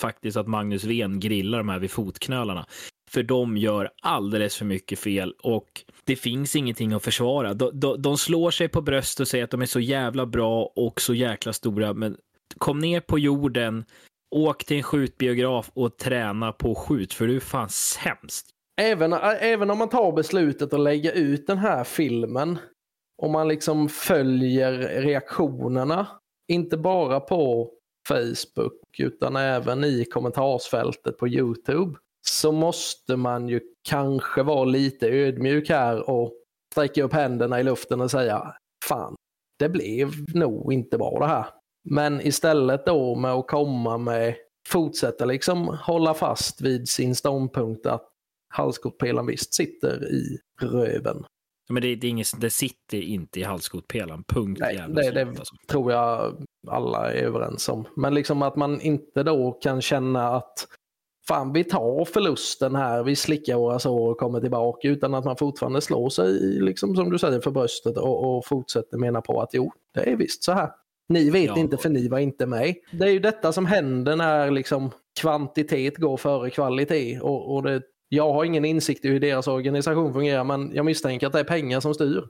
faktiskt 0.00 0.36
att 0.36 0.46
Magnus 0.46 0.84
Ven 0.84 1.20
grillar 1.20 1.58
de 1.58 1.68
här 1.68 1.78
vid 1.78 1.90
fotknölarna 1.90 2.66
för 3.10 3.22
de 3.22 3.56
gör 3.56 3.90
alldeles 4.02 4.56
för 4.56 4.64
mycket 4.64 4.98
fel 4.98 5.34
och 5.42 5.84
det 6.04 6.16
finns 6.16 6.56
ingenting 6.56 6.92
att 6.92 7.04
försvara. 7.04 7.54
De, 7.54 7.80
de, 7.80 8.02
de 8.02 8.18
slår 8.18 8.50
sig 8.50 8.68
på 8.68 8.82
bröst 8.82 9.20
och 9.20 9.28
säger 9.28 9.44
att 9.44 9.50
de 9.50 9.62
är 9.62 9.66
så 9.66 9.80
jävla 9.80 10.26
bra 10.26 10.72
och 10.76 11.00
så 11.00 11.14
jäkla 11.14 11.52
stora, 11.52 11.94
men 11.94 12.16
kom 12.58 12.78
ner 12.78 13.00
på 13.00 13.18
jorden, 13.18 13.84
åk 14.34 14.64
till 14.64 14.76
en 14.76 14.82
skjutbiograf 14.82 15.70
och 15.74 15.96
träna 15.96 16.52
på 16.52 16.74
skjut, 16.74 17.12
för 17.12 17.26
du 17.26 17.36
är 17.36 17.40
fan 17.40 17.68
sämst. 17.68 18.46
Även, 18.80 19.12
även 19.40 19.70
om 19.70 19.78
man 19.78 19.88
tar 19.88 20.12
beslutet 20.12 20.72
att 20.72 20.80
lägga 20.80 21.12
ut 21.12 21.46
den 21.46 21.58
här 21.58 21.84
filmen, 21.84 22.58
om 23.22 23.32
man 23.32 23.48
liksom 23.48 23.88
följer 23.88 24.72
reaktionerna, 25.02 26.06
inte 26.52 26.76
bara 26.76 27.20
på 27.20 27.70
Facebook 28.08 28.98
utan 28.98 29.36
även 29.36 29.84
i 29.84 30.04
kommentarsfältet 30.04 31.18
på 31.18 31.28
Youtube, 31.28 31.98
så 32.26 32.52
måste 32.52 33.16
man 33.16 33.48
ju 33.48 33.60
kanske 33.88 34.42
vara 34.42 34.64
lite 34.64 35.08
ödmjuk 35.08 35.68
här 35.68 36.10
och 36.10 36.32
sträcka 36.72 37.04
upp 37.04 37.12
händerna 37.12 37.60
i 37.60 37.62
luften 37.62 38.00
och 38.00 38.10
säga 38.10 38.54
fan, 38.84 39.14
det 39.58 39.68
blev 39.68 40.10
nog 40.34 40.72
inte 40.72 40.98
bra 40.98 41.18
det 41.18 41.26
här. 41.26 41.46
Men 41.84 42.20
istället 42.20 42.86
då 42.86 43.14
med 43.14 43.32
att 43.32 43.48
komma 43.48 43.98
med, 43.98 44.34
fortsätta 44.68 45.24
liksom 45.24 45.68
hålla 45.68 46.14
fast 46.14 46.60
vid 46.60 46.88
sin 46.88 47.14
ståndpunkt 47.14 47.86
att 47.86 48.08
halskotpelaren 48.48 49.26
visst 49.26 49.54
sitter 49.54 50.12
i 50.12 50.38
röven. 50.60 51.24
Men 51.68 51.82
det, 51.82 51.96
det, 51.96 52.06
är 52.06 52.10
inget, 52.10 52.40
det 52.40 52.50
sitter 52.50 53.00
inte 53.02 53.40
i 53.40 53.42
halskotpelaren, 53.42 54.24
punkt. 54.28 54.60
Nej, 54.60 54.84
det, 54.88 55.10
det 55.10 55.22
alltså. 55.22 55.54
tror 55.68 55.92
jag 55.92 56.36
alla 56.68 57.12
är 57.12 57.22
överens 57.22 57.68
om. 57.68 57.84
Men 57.96 58.14
liksom 58.14 58.42
att 58.42 58.56
man 58.56 58.80
inte 58.80 59.22
då 59.22 59.52
kan 59.52 59.80
känna 59.80 60.28
att 60.28 60.66
fan 61.28 61.52
vi 61.52 61.64
tar 61.64 62.04
förlusten 62.04 62.74
här, 62.74 63.02
vi 63.02 63.16
slickar 63.16 63.56
våra 63.56 63.78
sår 63.78 64.10
och 64.10 64.18
kommer 64.18 64.40
tillbaka 64.40 64.88
utan 64.88 65.14
att 65.14 65.24
man 65.24 65.36
fortfarande 65.36 65.80
slår 65.80 66.08
sig, 66.08 66.32
liksom 66.60 66.96
som 66.96 67.10
du 67.10 67.18
säger, 67.18 67.40
för 67.40 67.50
bröstet 67.50 67.96
och, 67.96 68.36
och 68.36 68.46
fortsätter 68.46 68.98
mena 68.98 69.20
på 69.20 69.40
att 69.40 69.50
jo, 69.52 69.72
det 69.94 70.00
är 70.00 70.16
visst 70.16 70.44
så 70.44 70.52
här. 70.52 70.70
Ni 71.08 71.30
vet 71.30 71.46
ja. 71.46 71.58
inte 71.58 71.76
för 71.76 71.88
ni 71.88 72.08
var 72.08 72.18
inte 72.18 72.46
med. 72.46 72.74
Det 72.92 73.04
är 73.04 73.10
ju 73.10 73.18
detta 73.18 73.52
som 73.52 73.66
händer 73.66 74.16
när 74.16 74.50
liksom 74.50 74.90
kvantitet 75.20 75.96
går 75.96 76.16
före 76.16 76.50
kvalitet 76.50 77.20
och, 77.20 77.54
och 77.54 77.62
det, 77.62 77.82
jag 78.08 78.32
har 78.32 78.44
ingen 78.44 78.64
insikt 78.64 79.04
i 79.04 79.08
hur 79.08 79.20
deras 79.20 79.48
organisation 79.48 80.12
fungerar 80.12 80.44
men 80.44 80.74
jag 80.74 80.84
misstänker 80.84 81.26
att 81.26 81.32
det 81.32 81.40
är 81.40 81.44
pengar 81.44 81.80
som 81.80 81.94
styr. 81.94 82.24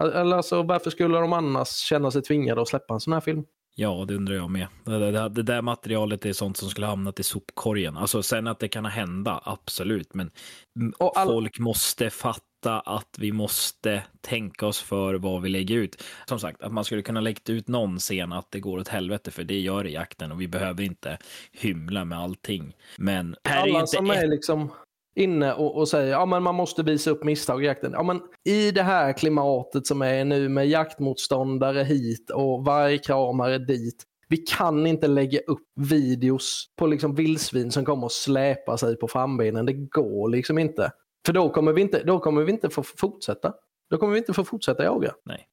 Eller 0.00 0.36
alltså, 0.36 0.62
varför 0.62 0.90
skulle 0.90 1.18
de 1.18 1.32
annars 1.32 1.68
känna 1.68 2.10
sig 2.10 2.22
tvingade 2.22 2.62
att 2.62 2.68
släppa 2.68 2.94
en 2.94 3.00
sån 3.00 3.12
här 3.12 3.20
film? 3.20 3.44
Ja, 3.74 4.04
det 4.08 4.14
undrar 4.14 4.34
jag 4.34 4.50
med. 4.50 4.66
Det, 4.84 5.10
det, 5.10 5.28
det, 5.28 5.42
där 5.42 5.62
materialet 5.62 6.26
är 6.26 6.32
sånt 6.32 6.56
som 6.56 6.70
skulle 6.70 6.86
hamnat 6.86 7.20
i 7.20 7.22
sopkorgen. 7.22 7.96
Alltså 7.96 8.22
sen 8.22 8.46
att 8.46 8.58
det 8.58 8.68
kan 8.68 8.84
hända, 8.84 9.40
absolut. 9.44 10.14
Men 10.14 10.30
all... 10.98 11.26
folk 11.26 11.58
måste 11.58 12.10
fatta 12.10 12.80
att 12.80 13.16
vi 13.18 13.32
måste 13.32 14.02
tänka 14.20 14.66
oss 14.66 14.80
för 14.80 15.14
vad 15.14 15.42
vi 15.42 15.48
lägger 15.48 15.76
ut. 15.76 16.02
Som 16.24 16.40
sagt, 16.40 16.62
att 16.62 16.72
man 16.72 16.84
skulle 16.84 17.02
kunna 17.02 17.20
lägga 17.20 17.40
ut 17.46 17.68
någon 17.68 17.98
scen 17.98 18.32
att 18.32 18.50
det 18.50 18.60
går 18.60 18.78
åt 18.78 18.88
helvete, 18.88 19.30
för 19.30 19.44
det 19.44 19.60
gör 19.60 19.84
det 19.84 19.90
i 19.90 19.94
jakten 19.94 20.32
och 20.32 20.40
vi 20.40 20.48
behöver 20.48 20.82
inte 20.82 21.18
hymla 21.52 22.04
med 22.04 22.18
allting. 22.18 22.76
Men 22.98 23.36
här 23.44 23.62
Alla 23.62 23.76
är 23.76 23.80
inte 23.80 23.86
som 23.86 24.10
ett... 24.10 24.22
är 24.22 24.26
liksom 24.26 24.70
inne 25.14 25.54
och, 25.54 25.76
och 25.76 25.88
säger 25.88 26.10
ja 26.12 26.26
man 26.26 26.54
måste 26.54 26.82
visa 26.82 27.10
upp 27.10 27.24
misstag 27.24 27.64
i 27.64 27.66
jakten. 27.66 27.92
Ja, 27.92 28.02
men 28.02 28.20
I 28.44 28.70
det 28.70 28.82
här 28.82 29.12
klimatet 29.12 29.86
som 29.86 30.02
är 30.02 30.24
nu 30.24 30.48
med 30.48 30.68
jaktmotståndare 30.68 31.82
hit 31.82 32.30
och 32.30 32.64
vargkramare 32.64 33.58
dit. 33.58 34.04
Vi 34.28 34.36
kan 34.36 34.86
inte 34.86 35.08
lägga 35.08 35.40
upp 35.40 35.66
videos 35.74 36.66
på 36.76 36.86
liksom 36.86 37.14
vildsvin 37.14 37.70
som 37.70 37.84
kommer 37.84 38.04
och 38.04 38.12
släpa 38.12 38.78
sig 38.78 38.96
på 38.96 39.08
frambenen. 39.08 39.66
Det 39.66 39.72
går 39.72 40.28
liksom 40.28 40.58
inte. 40.58 40.92
För 41.26 41.32
då 41.32 41.48
kommer 41.48 41.72
vi 41.72 41.80
inte, 41.80 42.02
då 42.02 42.18
kommer 42.18 42.42
vi 42.42 42.52
inte 42.52 42.70
få 42.70 42.82
fortsätta. 42.82 43.52
Då 43.90 43.98
kommer 43.98 44.12
vi 44.12 44.18
inte 44.18 44.32
få 44.32 44.44
fortsätta 44.44 44.84
jaga. 44.84 45.14
Nej. 45.24 45.48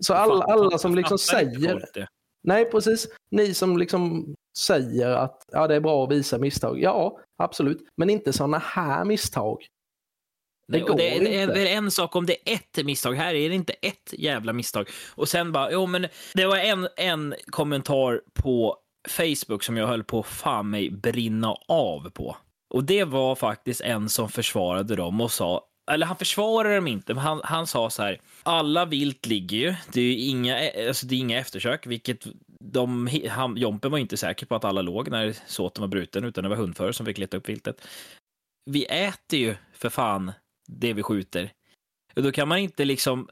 Så 0.00 0.14
alla, 0.14 0.44
alla 0.44 0.78
som 0.78 0.94
liksom 0.94 1.18
säger... 1.18 1.84
Nej, 2.44 2.70
precis. 2.70 3.08
Ni 3.30 3.54
som 3.54 3.76
liksom 3.76 4.34
säger 4.58 5.10
att 5.10 5.46
ja, 5.52 5.66
det 5.66 5.74
är 5.74 5.80
bra 5.80 6.04
att 6.04 6.10
visa 6.10 6.38
misstag. 6.38 6.82
Ja, 6.82 7.18
absolut. 7.38 7.78
Men 7.96 8.10
inte 8.10 8.32
sådana 8.32 8.58
här 8.58 9.04
misstag. 9.04 9.66
Det, 10.68 10.78
Nej, 10.78 11.18
det, 11.20 11.40
är, 11.40 11.46
det 11.46 11.68
är 11.68 11.76
en 11.76 11.90
sak 11.90 12.16
om 12.16 12.26
det 12.26 12.50
är 12.50 12.54
ett 12.54 12.86
misstag. 12.86 13.14
Här 13.14 13.34
är 13.34 13.48
det 13.48 13.54
inte 13.54 13.72
ett 13.72 14.12
jävla 14.12 14.52
misstag. 14.52 14.88
Och 15.14 15.28
sen 15.28 15.52
bara, 15.52 15.72
jo 15.72 15.86
men 15.86 16.06
det 16.34 16.46
var 16.46 16.56
en, 16.56 16.88
en 16.96 17.34
kommentar 17.46 18.20
på 18.34 18.76
Facebook 19.08 19.62
som 19.62 19.76
jag 19.76 19.86
höll 19.86 20.04
på 20.04 20.22
fan 20.22 20.70
mig 20.70 20.90
brinna 20.90 21.56
av 21.68 22.10
på. 22.10 22.36
Och 22.74 22.84
det 22.84 23.04
var 23.04 23.34
faktiskt 23.34 23.80
en 23.80 24.08
som 24.08 24.28
försvarade 24.28 24.96
dem 24.96 25.20
och 25.20 25.32
sa, 25.32 25.64
eller 25.90 26.06
han 26.06 26.16
försvarade 26.16 26.74
dem 26.74 26.86
inte, 26.86 27.14
men 27.14 27.22
han, 27.22 27.40
han 27.44 27.66
sa 27.66 27.90
så 27.90 28.02
här, 28.02 28.20
alla 28.42 28.84
vilt 28.84 29.26
ligger 29.26 29.56
ju, 29.56 29.74
det 29.92 30.00
är 30.00 30.28
inga, 30.28 30.58
alltså 30.88 31.06
det 31.06 31.14
är 31.14 31.18
inga 31.18 31.38
eftersök, 31.38 31.86
vilket 31.86 32.26
de, 32.62 33.10
han, 33.30 33.56
Jompen 33.56 33.90
var 33.90 33.98
inte 33.98 34.16
säker 34.16 34.46
på 34.46 34.54
att 34.54 34.64
alla 34.64 34.82
låg 34.82 35.10
när 35.10 35.36
såten 35.46 35.80
var 35.80 35.88
bruten, 35.88 36.24
utan 36.24 36.44
det 36.44 36.50
var 36.50 36.56
hundförare 36.56 36.92
som 36.92 37.06
fick 37.06 37.18
leta 37.18 37.36
upp 37.36 37.48
viltet. 37.48 37.86
Vi 38.70 38.84
äter 38.84 39.38
ju 39.38 39.54
för 39.72 39.88
fan 39.88 40.32
det 40.66 40.92
vi 40.92 41.02
skjuter. 41.02 41.52
Och 42.16 42.22
då 42.22 42.32
kan 42.32 42.48
man 42.48 42.58
inte 42.58 42.84
liksom 42.84 43.28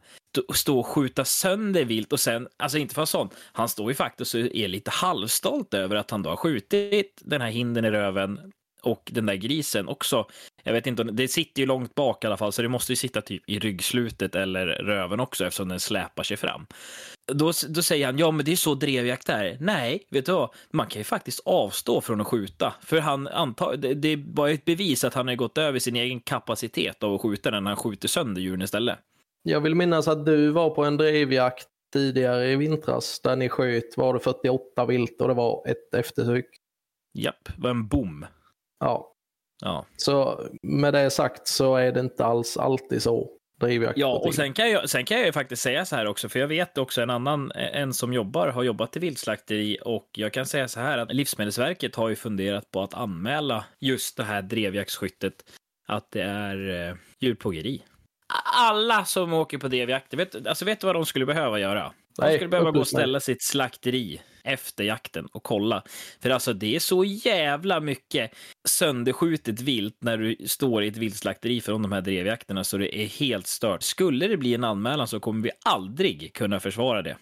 stå 0.55 0.79
och 0.79 0.87
skjuta 0.87 1.25
sönder 1.25 1.85
vilt 1.85 2.13
och 2.13 2.21
sen, 2.21 2.49
alltså 2.57 2.79
inte 2.79 2.95
för 2.95 3.05
sånt, 3.05 3.35
han 3.53 3.69
står 3.69 3.91
ju 3.91 3.95
faktiskt 3.95 4.35
och 4.35 4.41
är 4.41 4.69
lite 4.69 4.91
halvstolt 4.91 5.75
över 5.75 5.97
att 5.97 6.11
han 6.11 6.23
då 6.23 6.31
har 6.31 6.37
skjutit 6.37 7.23
den 7.25 7.41
här 7.41 7.51
hinden 7.51 7.85
i 7.85 7.91
röven 7.91 8.53
och 8.83 9.11
den 9.13 9.27
där 9.27 9.35
grisen 9.35 9.89
också. 9.89 10.27
Jag 10.63 10.73
vet 10.73 10.87
inte, 10.87 11.03
det 11.05 11.29
sitter 11.29 11.61
ju 11.61 11.67
långt 11.67 11.95
bak 11.95 12.25
i 12.25 12.27
alla 12.27 12.37
fall, 12.37 12.53
så 12.53 12.63
det 12.63 12.69
måste 12.69 12.93
ju 12.93 12.97
sitta 12.97 13.21
typ 13.21 13.43
i 13.47 13.59
ryggslutet 13.59 14.35
eller 14.35 14.67
röven 14.67 15.21
också 15.21 15.47
eftersom 15.47 15.69
den 15.69 15.81
släpar 15.81 16.23
sig 16.23 16.37
fram. 16.37 16.67
Då, 17.33 17.53
då 17.69 17.83
säger 17.83 18.07
han, 18.07 18.19
ja 18.19 18.31
men 18.31 18.45
det 18.45 18.53
är 18.53 18.57
så 18.57 18.75
drevjakt 18.75 19.29
är. 19.29 19.57
Nej, 19.61 20.07
vet 20.11 20.27
du 20.27 20.33
vad? 20.33 20.55
Man 20.71 20.87
kan 20.87 21.01
ju 21.01 21.05
faktiskt 21.05 21.41
avstå 21.45 22.01
från 22.01 22.21
att 22.21 22.27
skjuta. 22.27 22.75
För 22.83 23.01
han 23.01 23.29
antar, 23.29 23.77
det, 23.77 23.95
det 23.95 24.09
är 24.09 24.17
bara 24.17 24.51
ett 24.51 24.65
bevis 24.65 25.05
att 25.05 25.15
han 25.15 25.29
har 25.29 25.35
gått 25.35 25.59
över 25.59 25.79
sin 25.79 25.97
egen 25.97 26.21
kapacitet 26.21 27.03
av 27.03 27.15
att 27.15 27.21
skjuta 27.21 27.51
den 27.51 27.65
när 27.65 27.71
han 27.71 27.77
skjuter 27.77 28.09
sönder 28.09 28.41
djuren 28.41 28.63
istället. 28.63 28.99
Jag 29.43 29.61
vill 29.61 29.75
minnas 29.75 30.09
att 30.09 30.27
du 30.27 30.51
var 30.51 30.71
på 30.71 30.85
en 30.85 30.97
drevjakt 30.97 31.67
tidigare 31.93 32.51
i 32.51 32.57
vintras 32.57 33.21
där 33.21 33.37
ni 33.37 33.49
sköt, 33.49 33.97
var 33.97 34.15
det 34.15 34.21
48 34.21 34.87
vilt 34.87 35.21
och 35.21 35.29
det 35.29 35.35
var 35.35 35.63
ett 35.67 35.95
eftersök? 35.95 36.47
Japp, 37.15 37.45
det 37.45 37.63
var 37.63 37.71
en 37.71 37.89
bom. 37.89 38.27
Ja. 38.81 39.13
ja. 39.63 39.87
Så 39.97 40.47
med 40.63 40.95
det 40.95 41.11
sagt 41.11 41.49
så 41.49 41.77
är 41.77 41.93
det 41.93 42.01
inte 42.01 42.25
alls 42.25 42.57
alltid 42.57 43.03
så. 43.03 43.41
Ja, 43.97 44.23
och 44.25 44.35
sen 44.35 44.53
kan, 44.53 44.71
jag, 44.71 44.91
sen 44.91 45.05
kan 45.05 45.17
jag 45.17 45.27
ju 45.27 45.33
faktiskt 45.33 45.63
säga 45.63 45.85
så 45.85 45.97
här 45.97 46.07
också, 46.07 46.29
för 46.29 46.39
jag 46.39 46.49
vet 46.49 46.79
också 46.79 47.03
en 47.03 47.11
annan, 47.11 47.53
en 47.53 47.95
som 47.95 48.13
jobbar, 48.13 48.49
har 48.49 48.63
jobbat 48.63 48.97
i 48.97 49.01
viltslakteri 49.01 49.79
och 49.85 50.09
jag 50.13 50.33
kan 50.33 50.47
säga 50.47 50.69
så 50.69 50.81
här 50.81 50.99
att 50.99 51.13
Livsmedelsverket 51.13 51.97
har 51.97 52.09
ju 52.09 52.17
funderat 52.17 52.71
på 52.71 52.83
att 52.83 52.95
anmäla 52.95 53.65
just 53.81 54.17
det 54.17 54.25
här 54.25 54.43
drevjaktsskyttet, 54.43 55.35
att 55.89 56.11
det 56.11 56.23
är 56.23 56.89
eh, 56.89 56.97
djurplågeri. 57.21 57.83
Alla 58.57 59.05
som 59.05 59.33
åker 59.33 59.59
på 59.59 59.69
drevjakt, 59.69 60.15
vet, 60.15 60.47
alltså 60.47 60.65
vet 60.65 60.81
du 60.81 60.87
vad 60.87 60.97
de 60.97 61.07
skulle 61.07 61.27
behöva 61.27 61.59
göra? 61.59 61.93
De 62.21 62.35
skulle 62.35 62.49
behöva 62.49 62.71
gå 62.71 62.81
och 62.81 62.89
ställa 62.89 63.21
sitt 63.21 63.43
slakteri 63.43 64.21
efter 64.45 64.85
jakten 64.85 65.27
och 65.33 65.43
kolla. 65.43 65.83
För 66.23 66.31
alltså 66.31 66.53
det 66.53 66.77
är 66.77 66.81
så 66.81 67.05
jävla 67.05 67.81
mycket 67.81 68.31
sönderskjutet 68.69 69.61
vilt 69.61 69.97
när 70.01 70.19
du 70.19 70.37
står 70.47 70.83
i 70.83 70.89
ett 70.89 70.97
viltslakteri 70.97 71.61
från 71.61 71.83
de 71.83 71.93
här 71.93 72.01
drevjakterna 72.01 72.65
så 72.65 72.77
det 72.77 72.99
är 72.99 73.07
helt 73.07 73.47
stört. 73.47 73.83
Skulle 73.83 74.27
det 74.27 74.37
bli 74.37 74.55
en 74.55 74.65
anmälan 74.65 75.09
så 75.09 75.21
kommer 75.21 75.43
vi 75.43 75.51
aldrig 75.65 76.35
kunna 76.35 76.61
försvara 76.61 77.03
det. 77.03 77.17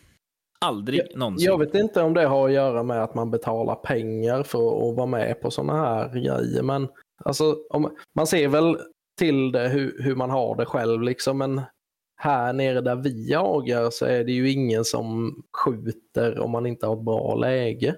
Aldrig 0.61 1.01
jag, 1.01 1.19
någonsin. 1.19 1.47
Jag 1.47 1.59
vet 1.59 1.75
inte 1.75 2.03
om 2.03 2.15
det 2.15 2.27
har 2.27 2.49
att 2.49 2.55
göra 2.55 2.83
med 2.83 3.03
att 3.03 3.15
man 3.15 3.31
betalar 3.31 3.75
pengar 3.75 4.43
för 4.43 4.91
att 4.91 4.97
vara 4.97 5.07
med 5.07 5.41
på 5.41 5.51
sådana 5.51 5.85
här 5.85 6.09
grejer, 6.09 6.63
men 6.63 6.89
alltså, 7.25 7.57
om, 7.71 7.97
man 8.17 8.27
ser 8.27 8.49
väl 8.49 8.77
till 9.19 9.53
det 9.53 9.69
hur, 9.69 10.03
hur 10.03 10.15
man 10.15 10.31
har 10.31 10.57
det 10.57 10.67
själv 10.67 11.03
liksom, 11.03 11.39
men 11.39 11.61
här 12.21 12.53
nere 12.53 12.81
där 12.81 12.97
vi 12.97 13.31
jagar 13.31 13.91
så 13.91 14.07
är 14.07 14.25
det 14.25 14.33
ju 14.33 14.51
ingen 14.51 14.85
som 14.85 15.37
skjuter 15.53 16.39
om 16.39 16.51
man 16.51 16.67
inte 16.67 16.87
har 16.87 16.97
ett 16.97 17.05
bra 17.05 17.35
läge. 17.35 17.97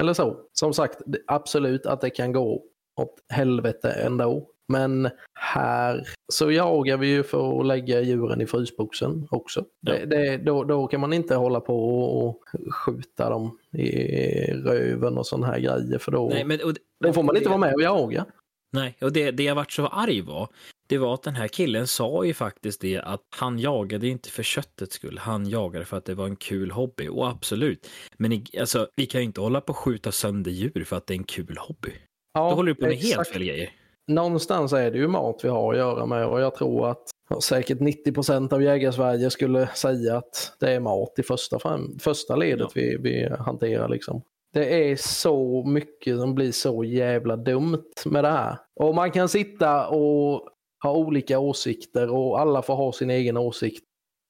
Eller 0.00 0.12
så. 0.12 0.36
Som 0.52 0.74
sagt, 0.74 0.98
absolut 1.26 1.86
att 1.86 2.00
det 2.00 2.10
kan 2.10 2.32
gå 2.32 2.62
åt 2.96 3.14
helvete 3.28 3.90
ändå. 3.90 4.48
Men 4.68 5.10
här 5.34 6.04
så 6.32 6.50
jagar 6.50 6.96
vi 6.96 7.06
ju 7.06 7.22
för 7.22 7.60
att 7.60 7.66
lägga 7.66 8.00
djuren 8.00 8.40
i 8.40 8.46
frysboxen 8.46 9.28
också. 9.30 9.64
Ja. 9.80 9.92
Det, 9.92 10.06
det, 10.06 10.36
då, 10.36 10.64
då 10.64 10.86
kan 10.86 11.00
man 11.00 11.12
inte 11.12 11.34
hålla 11.34 11.60
på 11.60 12.04
och 12.04 12.44
skjuta 12.74 13.30
dem 13.30 13.58
i 13.72 14.52
röven 14.52 15.18
och 15.18 15.26
sådana 15.26 15.46
här 15.46 15.58
grejer 15.58 15.98
för 15.98 16.12
då, 16.12 16.28
Nej, 16.28 16.44
men, 16.44 16.60
och, 16.64 16.72
då 17.00 17.12
får 17.12 17.22
man 17.22 17.36
inte 17.36 17.48
vara 17.48 17.58
med 17.58 17.74
och 17.74 17.82
jaga. 17.82 18.26
Nej, 18.72 18.96
och 19.00 19.12
det, 19.12 19.30
det 19.30 19.42
jag 19.42 19.54
vart 19.54 19.72
så 19.72 19.86
arg 19.86 20.20
var, 20.20 20.48
det 20.86 20.98
var 20.98 21.14
att 21.14 21.22
den 21.22 21.34
här 21.34 21.48
killen 21.48 21.86
sa 21.86 22.24
ju 22.24 22.34
faktiskt 22.34 22.80
det 22.80 22.98
att 22.98 23.20
han 23.36 23.58
jagade 23.58 24.08
inte 24.08 24.28
för 24.30 24.42
köttets 24.42 24.94
skull, 24.94 25.18
han 25.18 25.48
jagade 25.48 25.84
för 25.84 25.96
att 25.96 26.04
det 26.04 26.14
var 26.14 26.24
en 26.26 26.36
kul 26.36 26.70
hobby. 26.70 27.08
Och 27.08 27.28
absolut, 27.28 27.88
men 28.16 28.44
alltså, 28.60 28.88
vi 28.96 29.06
kan 29.06 29.20
ju 29.20 29.24
inte 29.24 29.40
hålla 29.40 29.60
på 29.60 29.70
och 29.70 29.76
skjuta 29.76 30.12
sönder 30.12 30.50
djur 30.50 30.84
för 30.86 30.96
att 30.96 31.06
det 31.06 31.14
är 31.14 31.18
en 31.18 31.24
kul 31.24 31.56
hobby. 31.60 31.92
Ja, 32.34 32.48
Då 32.50 32.54
håller 32.56 32.68
du 32.68 32.74
på 32.74 32.86
med 32.86 32.96
helt 32.96 33.04
exakt. 33.10 33.30
fel 33.32 33.42
grejer. 33.44 33.70
Någonstans 34.08 34.72
är 34.72 34.90
det 34.90 34.98
ju 34.98 35.08
mat 35.08 35.40
vi 35.42 35.48
har 35.48 35.72
att 35.72 35.78
göra 35.78 36.06
med 36.06 36.26
och 36.26 36.40
jag 36.40 36.54
tror 36.54 36.90
att 36.90 37.02
säkert 37.42 37.80
90 37.80 38.12
procent 38.12 38.52
av 38.52 38.62
jägarsverige 38.62 39.30
skulle 39.30 39.66
säga 39.66 40.16
att 40.16 40.56
det 40.60 40.72
är 40.72 40.80
mat 40.80 41.18
i 41.18 41.22
första, 41.22 41.58
fram, 41.58 41.98
första 41.98 42.36
ledet 42.36 42.60
Ja. 42.60 42.70
vi, 42.74 42.96
vi 43.00 43.28
hanterar. 43.38 43.88
Liksom. 43.88 44.22
Det 44.52 44.90
är 44.90 44.96
så 44.96 45.64
mycket 45.66 46.18
som 46.18 46.34
blir 46.34 46.52
så 46.52 46.84
jävla 46.84 47.36
dumt 47.36 47.84
med 48.04 48.24
det 48.24 48.30
här. 48.30 48.58
Och 48.80 48.94
man 48.94 49.10
kan 49.10 49.28
sitta 49.28 49.86
och 49.88 50.48
ha 50.88 50.96
olika 50.96 51.38
åsikter 51.38 52.10
och 52.10 52.40
alla 52.40 52.62
får 52.62 52.74
ha 52.74 52.92
sin 52.92 53.10
egen 53.10 53.36
åsikt. 53.36 53.84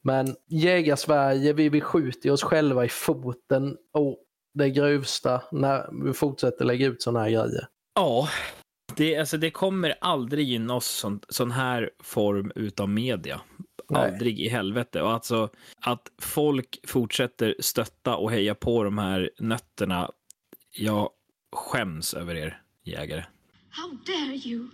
Men 0.05 0.37
jägarsverige, 0.49 1.53
vi, 1.53 1.69
vi 1.69 1.81
skjuter 1.81 2.31
oss 2.31 2.43
själva 2.43 2.85
i 2.85 2.89
foten 2.89 3.77
och 3.93 4.19
det 4.55 4.71
grövsta 4.71 5.43
när 5.53 6.05
vi 6.05 6.13
fortsätter 6.13 6.65
lägga 6.65 6.87
ut 6.87 7.03
sådana 7.03 7.21
här 7.21 7.31
grejer. 7.31 7.67
Ja, 7.95 8.29
det, 8.97 9.17
alltså, 9.17 9.37
det 9.37 9.51
kommer 9.51 9.95
aldrig 10.01 10.49
gynna 10.49 10.75
oss 10.75 10.87
sån, 10.87 11.21
sån 11.29 11.51
här 11.51 11.91
form 12.03 12.53
utav 12.55 12.89
media. 12.89 13.41
Nej. 13.91 14.13
Aldrig 14.13 14.41
i 14.41 14.49
helvete. 14.49 15.03
Och 15.03 15.11
alltså 15.11 15.49
att 15.81 16.09
folk 16.23 16.79
fortsätter 16.87 17.55
stötta 17.61 18.17
och 18.17 18.31
heja 18.31 18.55
på 18.55 18.85
de 18.85 18.99
här 18.99 19.31
nötterna. 19.39 20.11
Jag 20.71 21.11
skäms 21.53 22.15
över 22.15 22.35
er 22.35 22.63
jägare. 22.85 23.25
How 23.71 23.89
dare 24.07 24.37
you? 24.37 24.69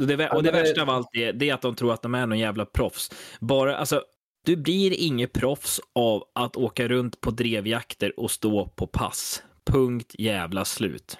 Och 0.00 0.06
det, 0.06 0.28
och 0.28 0.42
det- 0.42 0.50
värsta 0.50 0.82
av 0.82 0.90
allt 0.90 1.08
är, 1.12 1.32
det 1.32 1.50
är 1.50 1.54
att 1.54 1.62
de 1.62 1.74
tror 1.74 1.92
att 1.92 2.02
de 2.02 2.14
är 2.14 2.26
någon 2.26 2.38
jävla 2.38 2.64
proffs. 2.66 3.10
Bara, 3.40 3.76
alltså, 3.76 4.02
du 4.46 4.56
blir 4.56 4.92
inget 5.00 5.32
proffs 5.32 5.80
av 5.94 6.24
att 6.34 6.56
åka 6.56 6.88
runt 6.88 7.20
på 7.20 7.30
drevjakter 7.30 8.20
och 8.20 8.30
stå 8.30 8.68
på 8.68 8.86
pass. 8.86 9.42
Punkt 9.70 10.14
jävla 10.18 10.64
slut. 10.64 11.18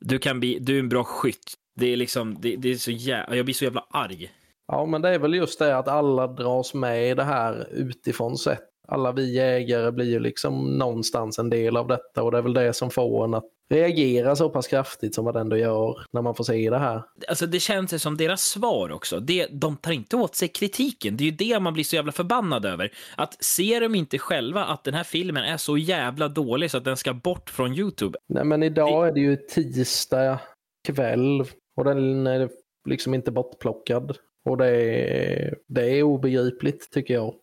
Du 0.00 0.18
kan 0.18 0.40
bli, 0.40 0.58
du 0.58 0.74
är 0.76 0.80
en 0.80 0.88
bra 0.88 1.04
skytt. 1.04 1.54
Det 1.76 1.92
är 1.92 1.96
liksom, 1.96 2.36
det, 2.40 2.56
det 2.56 2.70
är 2.70 2.74
så 2.74 2.90
jävla, 2.90 3.36
jag 3.36 3.44
blir 3.44 3.54
så 3.54 3.64
jävla 3.64 3.86
arg. 3.90 4.30
Ja, 4.72 4.86
men 4.86 5.02
det 5.02 5.08
är 5.08 5.18
väl 5.18 5.34
just 5.34 5.58
det 5.58 5.78
att 5.78 5.88
alla 5.88 6.26
dras 6.26 6.74
med 6.74 7.10
i 7.10 7.14
det 7.14 7.24
här 7.24 7.68
utifrån 7.72 8.38
sett. 8.38 8.60
Alla 8.88 9.12
vi 9.12 9.34
jägare 9.34 9.92
blir 9.92 10.06
ju 10.06 10.18
liksom 10.20 10.78
någonstans 10.78 11.38
en 11.38 11.50
del 11.50 11.76
av 11.76 11.86
detta 11.88 12.22
och 12.22 12.32
det 12.32 12.38
är 12.38 12.42
väl 12.42 12.54
det 12.54 12.72
som 12.72 12.90
får 12.90 13.24
en 13.24 13.34
att 13.34 13.44
reagera 13.68 14.36
så 14.36 14.50
pass 14.50 14.66
kraftigt 14.66 15.14
som 15.14 15.24
vad 15.24 15.34
det 15.34 15.40
ändå 15.40 15.56
gör 15.56 16.06
när 16.12 16.22
man 16.22 16.34
får 16.34 16.44
se 16.44 16.70
det 16.70 16.78
här. 16.78 17.02
Alltså 17.28 17.46
det 17.46 17.60
känns 17.60 17.94
ju 17.94 17.98
som 17.98 18.16
deras 18.16 18.42
svar 18.42 18.92
också. 18.92 19.20
Det, 19.20 19.46
de 19.50 19.76
tar 19.76 19.92
inte 19.92 20.16
åt 20.16 20.34
sig 20.34 20.48
kritiken. 20.48 21.16
Det 21.16 21.24
är 21.24 21.26
ju 21.26 21.36
det 21.36 21.60
man 21.60 21.74
blir 21.74 21.84
så 21.84 21.96
jävla 21.96 22.12
förbannad 22.12 22.64
över. 22.64 22.92
Att 23.16 23.44
ser 23.44 23.80
de 23.80 23.94
inte 23.94 24.18
själva 24.18 24.64
att 24.64 24.84
den 24.84 24.94
här 24.94 25.04
filmen 25.04 25.44
är 25.44 25.56
så 25.56 25.78
jävla 25.78 26.28
dålig 26.28 26.70
så 26.70 26.78
att 26.78 26.84
den 26.84 26.96
ska 26.96 27.14
bort 27.14 27.50
från 27.50 27.72
YouTube. 27.72 28.18
Nej, 28.28 28.44
men 28.44 28.62
idag 28.62 29.08
är 29.08 29.12
det 29.12 29.20
ju 29.20 29.36
tisdag 29.36 30.40
kväll 30.88 31.44
och 31.76 31.84
den 31.84 32.26
är 32.26 32.50
liksom 32.88 33.14
inte 33.14 33.30
bortplockad. 33.30 34.16
Och 34.48 34.56
det 34.56 34.66
är, 34.68 35.56
det 35.68 35.90
är 35.90 36.02
obegripligt 36.02 36.90
tycker 36.90 37.14
jag. 37.14 37.34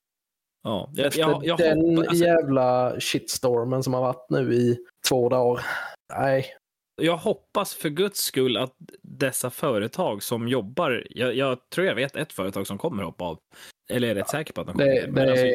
Ja, 0.63 0.89
jag, 0.93 1.07
Efter 1.07 1.19
jag, 1.19 1.45
jag 1.45 1.57
den 1.57 1.79
hoppas, 1.79 2.07
alltså, 2.07 2.25
jävla 2.25 2.95
shitstormen 2.99 3.83
som 3.83 3.93
har 3.93 4.01
varit 4.01 4.29
nu 4.29 4.53
i 4.53 4.77
två 5.09 5.29
dagar. 5.29 5.65
Nej, 6.17 6.45
jag 7.01 7.17
hoppas 7.17 7.73
för 7.73 7.89
guds 7.89 8.19
skull 8.19 8.57
att 8.57 8.75
dessa 9.01 9.49
företag 9.49 10.23
som 10.23 10.47
jobbar, 10.47 11.07
jag, 11.09 11.35
jag 11.35 11.69
tror 11.69 11.87
jag 11.87 11.95
vet 11.95 12.15
ett 12.15 12.33
företag 12.33 12.67
som 12.67 12.77
kommer 12.77 13.03
hoppa 13.03 13.25
av. 13.25 13.39
Eller 13.89 14.07
är 14.07 14.15
rätt 14.15 14.29
säker 14.29 14.53
på 14.53 14.61
att 14.61 14.67
de 14.67 14.73
kommer. 14.73 14.85
Det, 14.85 15.11
det 15.11 15.31
alltså, 15.31 15.45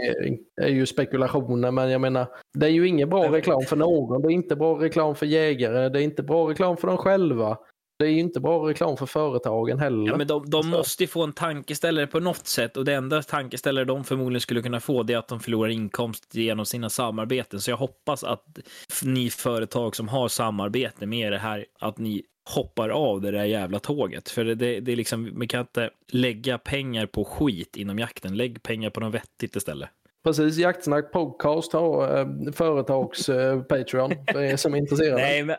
är 0.62 0.68
ju 0.68 0.86
spekulationer, 0.86 1.70
men 1.70 1.90
jag 1.90 2.00
menar, 2.00 2.26
det 2.58 2.66
är 2.66 2.70
ju 2.70 2.88
ingen 2.88 3.08
bra 3.08 3.32
reklam 3.32 3.62
för 3.62 3.76
någon. 3.76 4.22
Det 4.22 4.28
är 4.28 4.32
inte 4.32 4.56
bra 4.56 4.82
reklam 4.82 5.14
för 5.14 5.26
jägare, 5.26 5.88
det 5.88 6.00
är 6.00 6.02
inte 6.02 6.22
bra 6.22 6.50
reklam 6.50 6.76
för 6.76 6.88
dem 6.88 6.96
själva. 6.96 7.58
Det 7.98 8.04
är 8.04 8.10
ju 8.10 8.20
inte 8.20 8.40
bra 8.40 8.68
reklam 8.68 8.96
för 8.96 9.06
företagen 9.06 9.78
heller. 9.78 10.06
Ja, 10.06 10.16
men 10.16 10.26
de, 10.26 10.50
de 10.50 10.68
måste 10.68 11.02
ju 11.02 11.06
få 11.06 11.24
en 11.24 11.32
tankeställare 11.32 12.06
på 12.06 12.20
något 12.20 12.46
sätt 12.46 12.76
och 12.76 12.84
det 12.84 12.94
enda 12.94 13.22
tankeställare 13.22 13.84
de 13.84 14.04
förmodligen 14.04 14.40
skulle 14.40 14.62
kunna 14.62 14.80
få 14.80 15.02
det 15.02 15.12
är 15.12 15.18
att 15.18 15.28
de 15.28 15.40
förlorar 15.40 15.70
inkomst 15.70 16.34
genom 16.34 16.66
sina 16.66 16.90
samarbeten. 16.90 17.60
Så 17.60 17.70
jag 17.70 17.76
hoppas 17.76 18.24
att 18.24 18.58
ni 19.02 19.30
företag 19.30 19.96
som 19.96 20.08
har 20.08 20.28
samarbete 20.28 21.06
med 21.06 21.32
det 21.32 21.38
här, 21.38 21.66
att 21.78 21.98
ni 21.98 22.22
hoppar 22.54 22.88
av 22.88 23.20
det 23.20 23.30
där 23.30 23.44
jävla 23.44 23.78
tåget. 23.78 24.28
För 24.28 24.44
det, 24.44 24.54
det, 24.54 24.80
det 24.80 24.92
är 24.92 24.96
liksom, 24.96 25.30
man 25.34 25.48
kan 25.48 25.60
inte 25.60 25.90
lägga 26.08 26.58
pengar 26.58 27.06
på 27.06 27.24
skit 27.24 27.76
inom 27.76 27.98
jakten. 27.98 28.36
Lägg 28.36 28.62
pengar 28.62 28.90
på 28.90 29.00
något 29.00 29.14
vettigt 29.14 29.56
istället. 29.56 29.88
Precis, 30.28 30.58
Jaktsnack 30.58 31.12
Podcast 31.12 31.72
har 31.72 32.18
eh, 32.18 32.52
företags 32.52 33.28
eh, 33.28 33.62
Patreon 33.62 34.12
för 34.32 34.42
er 34.42 34.56
som 34.56 34.74
är 34.74 34.78
intresserade. 34.78 35.22
Nej, 35.22 35.44
men, 35.44 35.56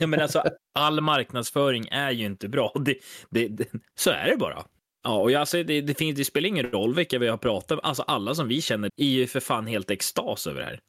men 0.10 0.20
alltså, 0.20 0.42
all 0.74 1.00
marknadsföring 1.00 1.88
är 1.90 2.10
ju 2.10 2.26
inte 2.26 2.48
bra. 2.48 2.72
Det, 2.84 2.96
det, 3.30 3.48
det, 3.48 3.68
så 3.98 4.10
är 4.10 4.30
det 4.30 4.36
bara. 4.36 4.64
Ja, 5.04 5.20
och 5.20 5.30
jag, 5.30 5.40
alltså, 5.40 5.62
det, 5.62 5.80
det, 5.80 5.98
finns, 5.98 6.16
det 6.16 6.24
spelar 6.24 6.48
ingen 6.48 6.70
roll 6.70 6.94
vilka 6.94 7.18
vi 7.18 7.28
har 7.28 7.36
pratat 7.36 7.70
med. 7.70 7.80
Alltså, 7.82 8.02
alla 8.02 8.34
som 8.34 8.48
vi 8.48 8.60
känner 8.60 8.90
är 8.96 9.06
ju 9.06 9.26
för 9.26 9.40
fan 9.40 9.66
helt 9.66 9.90
extas 9.90 10.46
över 10.46 10.60
det 10.60 10.66
här. 10.66 10.80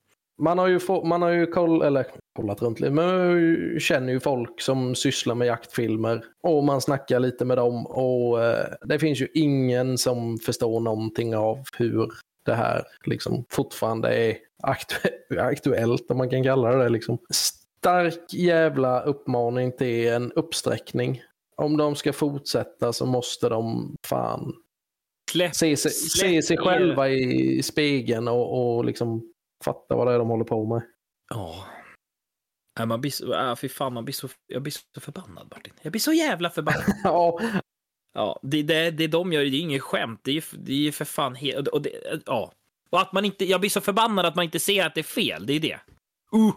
Man 0.42 0.58
har 0.58 0.68
ju, 0.68 0.80
få, 0.80 1.06
man 1.06 1.22
har 1.22 1.30
ju 1.30 1.48
koll, 1.48 1.82
eller, 1.82 2.06
kollat 2.36 2.62
runt 2.62 2.80
lite, 2.80 2.94
men 2.94 3.32
ju- 3.32 3.80
känner 3.80 4.14
ju 4.14 4.20
folk 4.20 4.62
som 4.62 4.96
sysslar 4.96 5.36
med 5.36 5.48
jaktfilmer 5.48 6.24
och 6.44 6.64
man 6.64 6.82
snackar 6.82 7.20
lite 7.20 7.46
med 7.46 7.58
dem 7.58 7.86
och 7.88 8.44
eh, 8.44 8.66
det 8.82 9.00
finns 9.00 9.22
ju 9.22 9.28
ingen 9.34 9.98
som 9.98 10.38
förstår 10.38 10.80
någonting 10.80 11.36
av 11.36 11.64
hur 11.78 12.10
det 12.46 12.56
här 12.56 12.84
liksom 13.06 13.46
fortfarande 13.50 14.16
är 14.16 14.38
aktu- 14.64 15.40
aktuellt, 15.40 16.12
om 16.12 16.18
man 16.18 16.30
kan 16.30 16.44
kalla 16.44 16.72
det 16.72 16.84
det. 16.84 16.90
Liksom. 16.90 17.18
Stark 17.30 18.34
jävla 18.34 19.02
uppmaning 19.02 19.72
till 19.72 20.08
en 20.08 20.32
uppsträckning. 20.32 21.22
Om 21.58 21.78
de 21.78 21.96
ska 21.96 22.14
fortsätta 22.14 22.94
så 22.94 23.06
måste 23.06 23.50
de 23.50 23.96
fan 24.08 24.54
Släpp, 25.32 25.56
se 25.56 25.78
Släpp 25.78 25.94
se 25.94 26.42
sig 26.42 26.58
själva 26.58 27.10
i 27.10 27.64
spegeln 27.64 28.28
och, 28.28 28.76
och 28.76 28.86
liksom 28.86 29.34
fatta 29.64 29.96
vad 29.96 30.08
det 30.08 30.14
är 30.14 30.20
de 30.20 30.28
håller 30.30 30.46
på 30.46 30.66
med. 30.66 30.82
Ja. 31.30 31.66
Nej, 32.80 32.88
man 32.88 33.02
blir 33.02 33.12
så, 33.12 33.34
äh, 33.34 33.56
fy 33.56 33.70
fan, 33.70 33.94
man 33.94 34.06
blir 34.06 34.14
så, 34.14 34.30
jag 34.48 34.62
blir 34.62 34.74
så 34.94 35.02
förbannad 35.02 35.48
Martin. 35.52 35.74
Jag 35.82 35.92
blir 35.92 36.00
så 36.00 36.14
jävla 36.14 36.50
förbannad. 36.50 36.84
Ja, 37.04 37.40
Ja, 38.16 38.40
det, 38.42 38.64
det, 38.64 38.92
det 38.92 39.08
de 39.08 39.34
gör, 39.34 39.42
det 39.42 39.48
är 39.48 39.62
inget 39.62 39.82
skämt. 39.82 40.20
Det 40.24 40.32
är 40.32 40.36
ju 40.36 40.42
det 40.52 40.88
är 40.88 40.92
för 40.92 41.06
fan 41.06 41.36
helt... 41.36 41.68
Och 41.68 41.82
det, 41.82 41.92
ja. 42.26 42.52
Och 42.90 43.02
att 43.02 43.14
man 43.14 43.26
inte, 43.26 43.46
jag 43.46 43.60
blir 43.60 43.70
så 43.70 43.82
förbannad 43.82 44.26
att 44.26 44.36
man 44.36 44.46
inte 44.46 44.60
ser 44.60 44.86
att 44.86 44.96
det 44.96 45.02
är 45.02 45.04
fel. 45.04 45.46
Det 45.46 45.54
är 45.54 45.60
det. 45.60 45.80
Uh. 46.36 46.54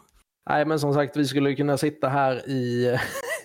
nej 0.51 0.65
men 0.65 0.81
som 0.81 0.95
sagt 0.95 1.17
vi 1.17 1.25
skulle 1.25 1.55
kunna 1.55 1.79
sitta 1.79 2.09
här 2.09 2.49
i 2.49 2.97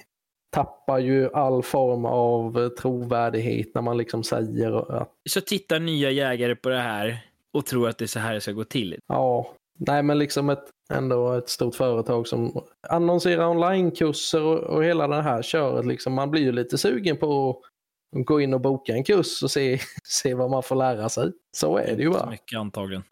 tappar 0.52 1.00
ju 1.00 1.34
all 1.34 1.64
form 1.64 2.06
av 2.06 2.70
trovärdighet 2.70 3.76
när 3.76 3.82
man 3.82 3.98
liksom 3.98 4.24
säger 4.24 5.02
att 5.02 5.12
Så 5.30 5.42
tittar 5.42 5.80
nya 5.80 6.12
jägare 6.12 6.56
på 6.56 6.70
det 6.70 6.80
här 6.80 7.26
och 7.54 7.66
tror 7.66 7.90
att 7.90 7.98
det 7.98 8.06
är 8.06 8.08
så 8.08 8.20
här 8.20 8.34
det 8.34 8.42
ska 8.42 8.52
gå 8.52 8.64
till. 8.64 9.00
ja, 9.08 9.54
nej 9.80 10.04
men 10.04 10.20
liksom 10.20 10.50
ett, 10.50 10.70
ändå 10.94 11.34
ett 11.34 11.50
stort 11.50 11.76
företag 11.76 12.28
som 12.28 12.64
annonserar 12.90 13.48
onlinekurser 13.48 14.42
och, 14.42 14.60
och 14.60 14.84
hela 14.84 15.08
det 15.08 15.22
här 15.22 15.42
köret 15.42 15.86
liksom. 15.86 16.14
Man 16.14 16.32
blir 16.32 16.42
ju 16.42 16.52
lite 16.52 16.78
sugen 16.78 17.18
på 17.18 17.50
att 17.50 17.73
gå 18.14 18.42
in 18.42 18.54
och 18.54 18.62
boka 18.62 18.94
en 18.94 19.04
kurs 19.04 19.44
och 19.44 19.52
se, 19.52 19.80
se 20.04 20.34
vad 20.34 20.52
man 20.52 20.64
får 20.64 20.76
lära 20.76 21.10
sig. 21.10 21.32
Så 21.52 21.78
är 21.78 21.96
det 21.96 22.04
ju 22.04 22.10
bara. 22.10 22.30
mycket 22.30 22.60
antagligen. 22.60 23.04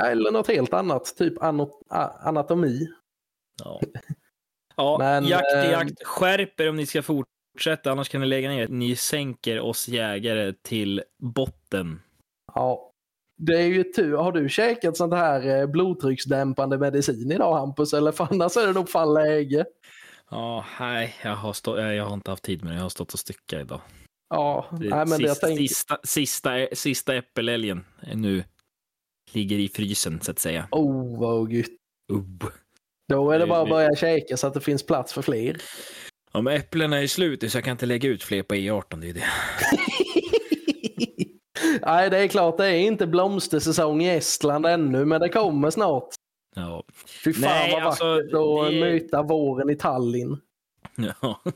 Eller 0.00 0.30
något 0.30 0.48
helt 0.48 0.72
annat, 0.72 1.14
typ 1.18 1.38
anot- 1.42 1.82
anatomi. 2.20 2.88
Ja, 3.64 3.80
ja 4.76 4.96
Men, 4.98 5.26
jakt 5.26 5.52
är 5.52 5.64
eh, 5.64 5.70
jakt. 5.70 6.04
Skärp 6.04 6.60
er 6.60 6.68
om 6.68 6.76
ni 6.76 6.86
ska 6.86 7.02
fortsätta, 7.02 7.92
annars 7.92 8.08
kan 8.08 8.20
ni 8.20 8.26
lägga 8.26 8.48
ner. 8.48 8.68
Ni 8.68 8.96
sänker 8.96 9.60
oss 9.60 9.88
jägare 9.88 10.52
till 10.62 11.02
botten. 11.18 12.00
Ja, 12.54 12.92
det 13.36 13.56
är 13.60 13.66
ju 13.66 13.84
tur. 13.84 14.16
Har 14.16 14.32
du 14.32 14.48
käkat 14.48 14.96
sånt 14.96 15.14
här 15.14 15.60
eh, 15.60 15.66
blodtrycksdämpande 15.66 16.78
medicin 16.78 17.32
idag 17.32 17.54
Hampus? 17.54 17.92
Eller 17.94 18.12
för 18.12 18.28
annars 18.30 18.56
är 18.56 18.66
det 18.66 18.72
nog 18.72 18.88
fan 18.88 19.14
läge. 19.14 19.64
Ja, 20.30 20.64
nej, 20.80 21.14
jag 21.22 21.36
har, 21.36 21.52
stå, 21.52 21.78
jag 21.78 22.04
har 22.04 22.14
inte 22.14 22.30
haft 22.30 22.44
tid 22.44 22.64
med 22.64 22.72
det. 22.72 22.76
Jag 22.76 22.82
har 22.82 22.88
stått 22.88 23.12
och 23.12 23.18
styckat 23.18 23.60
idag. 23.60 23.80
Ja, 24.28 24.66
nej, 24.72 24.90
men 24.90 25.08
det 25.08 25.26
jag 25.26 25.36
sista, 25.36 25.46
tänker... 25.46 25.62
sista, 25.62 25.98
sista, 26.04 26.50
sista 26.72 27.14
äppelälgen 27.14 27.84
nu 28.14 28.44
ligger 29.32 29.58
i 29.58 29.68
frysen, 29.68 30.20
så 30.20 30.30
att 30.30 30.38
säga. 30.38 30.68
Oh, 30.70 31.20
vad 31.20 31.52
gött. 31.52 31.66
Uh. 32.12 32.48
Då 33.08 33.30
är 33.30 33.38
det 33.38 33.46
bara 33.46 33.62
att 33.62 33.68
börja 33.68 33.96
käka 33.96 34.36
så 34.36 34.46
att 34.46 34.54
det 34.54 34.60
finns 34.60 34.86
plats 34.86 35.12
för 35.12 35.22
fler. 35.22 35.56
Ja, 36.32 36.40
men 36.40 36.56
äpplena 36.56 37.02
är 37.02 37.06
slut 37.06 37.50
så 37.50 37.56
jag 37.56 37.64
kan 37.64 37.72
inte 37.72 37.86
lägga 37.86 38.08
ut 38.08 38.22
fler 38.22 38.42
på 38.42 38.54
E18. 38.54 39.00
Det 39.00 39.08
är 39.08 39.14
det. 39.14 39.24
Nej, 41.86 42.10
det 42.10 42.18
är 42.18 42.28
klart, 42.28 42.56
det 42.56 42.66
är 42.66 42.80
inte 42.80 43.06
blomstersäsong 43.06 44.02
i 44.02 44.08
Estland 44.08 44.66
ännu, 44.66 45.04
men 45.04 45.20
det 45.20 45.28
kommer 45.28 45.70
snart. 45.70 46.08
Ja. 46.60 46.84
Fy 47.24 47.32
fan 47.32 47.42
Nej, 47.42 47.72
vad 47.72 47.82
alltså, 47.82 48.04
vackert 48.14 48.34
att 48.34 48.70
det- 48.72 48.80
möta 48.80 49.22
våren 49.22 49.70
i 49.70 49.76
Tallinn. 49.76 50.40
ja. 51.22 51.40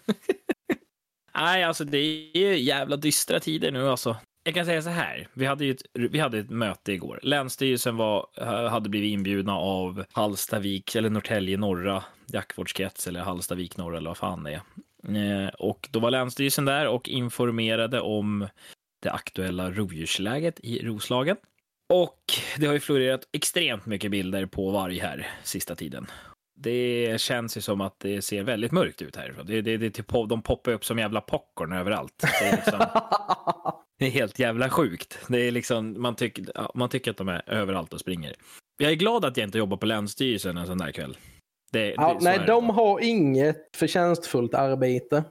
Nej, 1.34 1.64
alltså 1.64 1.84
det 1.84 1.98
är 1.98 2.36
ju 2.38 2.58
jävla 2.58 2.96
dystra 2.96 3.40
tider 3.40 3.70
nu 3.70 3.88
alltså. 3.88 4.16
Jag 4.44 4.54
kan 4.54 4.64
säga 4.66 4.82
så 4.82 4.90
här, 4.90 5.28
vi 5.34 5.46
hade 5.46 5.64
ju 5.64 5.70
ett, 5.70 5.82
vi 5.92 6.18
hade 6.18 6.38
ett 6.38 6.50
möte 6.50 6.92
igår. 6.92 7.20
Länsstyrelsen 7.22 7.96
var, 7.96 8.26
hade 8.68 8.88
blivit 8.88 9.12
inbjudna 9.12 9.56
av 9.58 10.04
Hallstavik, 10.12 10.94
eller 10.94 11.10
Norrtälje 11.10 11.56
norra 11.56 12.04
jaktvårdskrets, 12.26 13.06
eller 13.06 13.20
Hallstavik 13.20 13.76
norra, 13.76 13.96
eller 13.98 14.10
vad 14.10 14.16
fan 14.16 14.42
det 14.44 14.52
är. 14.52 15.42
Eh, 15.44 15.48
Och 15.48 15.88
då 15.92 16.00
var 16.00 16.10
Länsstyrelsen 16.10 16.64
där 16.64 16.88
och 16.88 17.08
informerade 17.08 18.00
om 18.00 18.48
det 19.02 19.10
aktuella 19.10 19.70
rovdjursläget 19.70 20.60
i 20.60 20.86
Roslagen. 20.86 21.36
Och 21.92 22.20
det 22.58 22.66
har 22.66 22.74
ju 22.74 22.80
florerat 22.80 23.28
extremt 23.32 23.86
mycket 23.86 24.10
bilder 24.10 24.46
på 24.46 24.70
varg 24.70 24.98
här 24.98 25.28
sista 25.42 25.74
tiden. 25.74 26.06
Det 26.54 27.20
känns 27.20 27.56
ju 27.56 27.60
som 27.60 27.80
att 27.80 28.00
det 28.00 28.22
ser 28.22 28.42
väldigt 28.42 28.72
mörkt 28.72 29.02
ut 29.02 29.16
här. 29.16 29.34
Det, 29.44 29.62
det, 29.62 29.76
det, 29.76 29.90
typ, 29.90 30.08
de 30.28 30.42
poppar 30.42 30.72
upp 30.72 30.84
som 30.84 30.98
jävla 30.98 31.20
popcorn 31.20 31.72
överallt. 31.72 32.14
Det 32.40 32.46
är, 32.46 32.56
liksom, 32.56 32.78
det 33.98 34.06
är 34.06 34.10
helt 34.10 34.38
jävla 34.38 34.70
sjukt. 34.70 35.18
Det 35.28 35.38
är 35.38 35.50
liksom, 35.50 36.02
man, 36.02 36.14
tycker, 36.14 36.46
ja, 36.54 36.72
man 36.74 36.88
tycker 36.88 37.10
att 37.10 37.16
de 37.16 37.28
är 37.28 37.42
överallt 37.46 37.92
och 37.92 38.00
springer. 38.00 38.34
Jag 38.78 38.90
är 38.90 38.96
glad 38.96 39.24
att 39.24 39.36
jag 39.36 39.46
inte 39.46 39.58
jobbar 39.58 39.76
på 39.76 39.86
Länsstyrelsen 39.86 40.56
en 40.56 40.66
sån 40.66 40.78
där 40.78 40.92
kväll. 40.92 41.16
Det, 41.72 41.94
Ja, 41.96 42.18
nej, 42.20 42.40
de 42.46 42.70
har 42.70 43.00
inget 43.00 43.76
förtjänstfullt 43.76 44.54
arbete. 44.54 45.24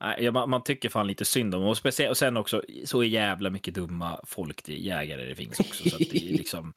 Nej, 0.00 0.30
man, 0.30 0.50
man 0.50 0.64
tycker 0.64 0.88
fan 0.88 1.06
lite 1.06 1.24
synd 1.24 1.54
om 1.54 1.60
dem. 1.60 1.70
Och, 1.70 1.76
speciellt, 1.76 2.10
och 2.10 2.16
sen 2.16 2.36
också 2.36 2.62
så 2.84 3.04
jävla 3.04 3.50
mycket 3.50 3.74
dumma 3.74 4.20
folk 4.24 4.62
till 4.62 4.86
jägare 4.86 5.24
det 5.24 5.34
finns 5.34 5.60
också. 5.60 5.90
Så 5.90 5.96
att 5.96 6.10
det 6.10 6.16
är 6.16 6.32
liksom, 6.32 6.72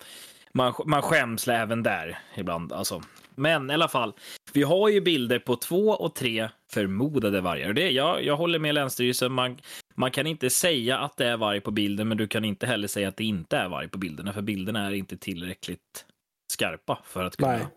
man, 0.54 0.74
man 0.86 1.02
skäms 1.02 1.48
även 1.48 1.84
där 1.84 2.20
ibland. 2.36 2.74
Alltså. 2.74 3.02
Men 3.36 3.70
i 3.70 3.74
alla 3.74 3.88
fall, 3.88 4.14
vi 4.54 4.64
har 4.64 4.90
ju 4.90 5.02
bilder 5.02 5.40
på 5.40 5.56
två 5.56 5.90
och 5.90 6.16
tre 6.16 6.50
förmodade 6.72 7.42
vargar. 7.42 7.68
Och 7.68 7.76
Det, 7.76 7.92
jag, 7.92 8.24
jag 8.24 8.38
håller 8.38 8.60
med 8.60 8.76
Länsstyrelsen. 8.76 9.32
Man, 9.32 9.58
man 9.96 10.12
kan 10.12 10.28
inte 10.28 10.50
säga 10.50 10.98
att 10.98 11.18
det 11.18 11.26
är 11.26 11.38
varg 11.38 11.62
på 11.62 11.72
bilden, 11.72 12.08
men 12.08 12.18
du 12.18 12.28
kan 12.28 12.46
inte 12.46 12.66
heller 12.66 12.88
säga 12.88 13.08
att 13.08 13.18
det 13.18 13.24
inte 13.24 13.58
är 13.58 13.70
varg 13.70 13.88
på 13.88 13.98
bilderna, 13.98 14.34
för 14.34 14.42
bilderna 14.42 14.88
är 14.88 14.92
inte 14.92 15.18
tillräckligt 15.18 16.06
skarpa 16.54 17.00
för 17.06 17.24
att 17.24 17.38
kunna 17.38 17.52
Nej 17.52 17.68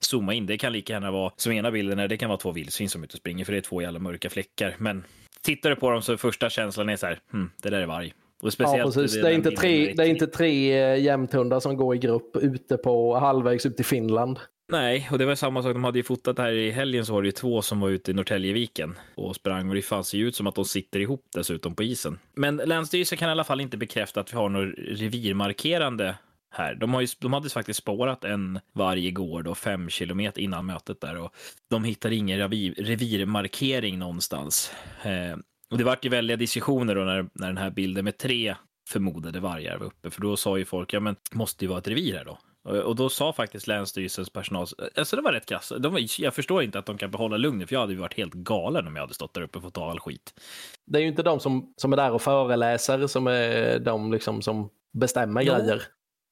zooma 0.00 0.34
in. 0.34 0.46
Det 0.46 0.58
kan 0.58 0.72
lika 0.72 0.92
gärna 0.92 1.10
vara, 1.10 1.32
som 1.36 1.52
ena 1.52 1.70
bilden 1.70 1.98
är, 1.98 2.08
det 2.08 2.16
kan 2.16 2.28
vara 2.28 2.38
två 2.38 2.52
vildsvin 2.52 2.90
som 2.90 3.02
är 3.02 3.04
ute 3.04 3.14
och 3.14 3.18
springer, 3.18 3.44
för 3.44 3.52
det 3.52 3.58
är 3.58 3.62
två 3.62 3.82
jävla 3.82 3.98
mörka 3.98 4.30
fläckar. 4.30 4.74
Men 4.78 5.04
tittar 5.42 5.70
du 5.70 5.76
på 5.76 5.90
dem 5.90 6.02
så 6.02 6.16
första 6.16 6.50
känslan 6.50 6.88
är 6.88 6.96
så 6.96 7.06
här, 7.06 7.18
hm, 7.32 7.50
det 7.62 7.70
där 7.70 7.80
är 7.80 7.86
varg. 7.86 8.14
Och 8.42 8.46
Ja, 8.46 8.50
speciellt 8.50 8.94
precis. 8.94 9.22
Det 9.22 9.28
är, 9.28 9.32
inte 9.32 9.50
tre, 9.50 9.92
det 9.96 10.02
är 10.02 10.06
inte 10.06 10.26
tre 10.26 10.82
eh, 10.82 11.02
jämthundar 11.02 11.60
som 11.60 11.76
går 11.76 11.94
i 11.94 11.98
grupp 11.98 12.36
ute 12.36 12.76
på 12.76 13.18
halvvägs 13.18 13.66
upp 13.66 13.76
till 13.76 13.84
Finland. 13.84 14.38
Nej, 14.72 15.08
och 15.12 15.18
det 15.18 15.26
var 15.26 15.34
samma 15.34 15.62
sak. 15.62 15.72
De 15.72 15.84
hade 15.84 15.98
ju 15.98 16.02
fotat 16.02 16.38
här 16.38 16.52
i 16.52 16.70
helgen 16.70 17.06
så 17.06 17.12
var 17.12 17.22
det 17.22 17.28
ju 17.28 17.32
två 17.32 17.62
som 17.62 17.80
var 17.80 17.88
ute 17.88 18.10
i 18.10 18.14
Norrtäljeviken 18.14 18.98
och 19.14 19.36
sprang 19.36 19.68
och 19.68 19.74
det 19.74 19.82
fanns 19.82 20.14
ju 20.14 20.28
ut 20.28 20.36
som 20.36 20.46
att 20.46 20.54
de 20.54 20.64
sitter 20.64 21.00
ihop 21.00 21.24
dessutom 21.34 21.74
på 21.74 21.82
isen. 21.82 22.18
Men 22.34 22.56
Länsstyrelsen 22.56 23.18
kan 23.18 23.28
i 23.28 23.32
alla 23.32 23.44
fall 23.44 23.60
inte 23.60 23.76
bekräfta 23.76 24.20
att 24.20 24.32
vi 24.32 24.36
har 24.36 24.48
något 24.48 24.74
revirmarkerande 24.78 26.14
här. 26.50 26.74
De, 26.74 26.94
har 26.94 27.00
ju, 27.00 27.06
de 27.18 27.32
hade 27.32 27.50
faktiskt 27.50 27.78
spårat 27.80 28.24
en 28.24 28.60
varg 28.72 29.06
igår 29.06 29.42
då, 29.42 29.54
fem 29.54 29.88
kilometer 29.88 30.42
innan 30.42 30.66
mötet 30.66 31.00
där 31.00 31.16
och 31.16 31.34
de 31.68 31.84
hittade 31.84 32.14
ingen 32.14 32.38
revir, 32.38 32.74
revirmarkering 32.74 33.98
någonstans. 33.98 34.72
Eh, 35.02 35.36
och 35.70 35.78
det 35.78 35.84
vart 35.84 36.04
ju 36.04 36.08
väldiga 36.08 36.36
diskussioner 36.36 36.94
då 36.94 37.00
när, 37.00 37.26
när 37.32 37.46
den 37.46 37.58
här 37.58 37.70
bilden 37.70 38.04
med 38.04 38.18
tre 38.18 38.54
förmodade 38.88 39.40
vargar 39.40 39.78
var 39.78 39.86
uppe, 39.86 40.10
för 40.10 40.20
då 40.20 40.36
sa 40.36 40.58
ju 40.58 40.64
folk, 40.64 40.92
ja 40.92 41.00
men 41.00 41.16
måste 41.32 41.64
ju 41.64 41.68
vara 41.68 41.78
ett 41.78 41.88
revir 41.88 42.16
här 42.16 42.24
då. 42.24 42.38
Och 42.64 42.76
och 42.76 42.96
då 42.96 43.08
sa 43.08 43.32
faktiskt 43.32 43.66
Länsstyrelsens 43.66 44.30
personal, 44.30 44.66
alltså 44.96 45.16
det 45.16 45.22
var 45.22 45.32
rätt 45.32 45.46
krass. 45.46 45.72
De 45.78 45.92
var, 45.92 46.20
jag 46.20 46.34
förstår 46.34 46.62
inte 46.62 46.78
att 46.78 46.86
de 46.86 46.98
kan 46.98 47.10
behålla 47.10 47.36
lugnet, 47.36 47.68
för 47.68 47.74
jag 47.74 47.80
hade 47.80 47.92
ju 47.92 47.98
varit 47.98 48.16
helt 48.16 48.34
galen 48.34 48.86
om 48.86 48.96
jag 48.96 49.02
hade 49.02 49.14
stått 49.14 49.34
där 49.34 49.42
uppe 49.42 49.58
och 49.58 49.64
fått 49.64 49.74
ta 49.74 49.90
all 49.90 50.00
skit. 50.00 50.40
Det 50.86 50.98
är 50.98 51.02
ju 51.02 51.08
inte 51.08 51.22
de 51.22 51.40
som, 51.40 51.74
som 51.76 51.92
är 51.92 51.96
där 51.96 52.12
och 52.12 52.22
föreläser 52.22 53.06
som 53.06 53.26
är 53.26 53.78
de 53.78 54.12
liksom 54.12 54.42
som 54.42 54.70
bestämmer 54.92 55.42
Jo. 55.42 55.54
grejer. 55.54 55.82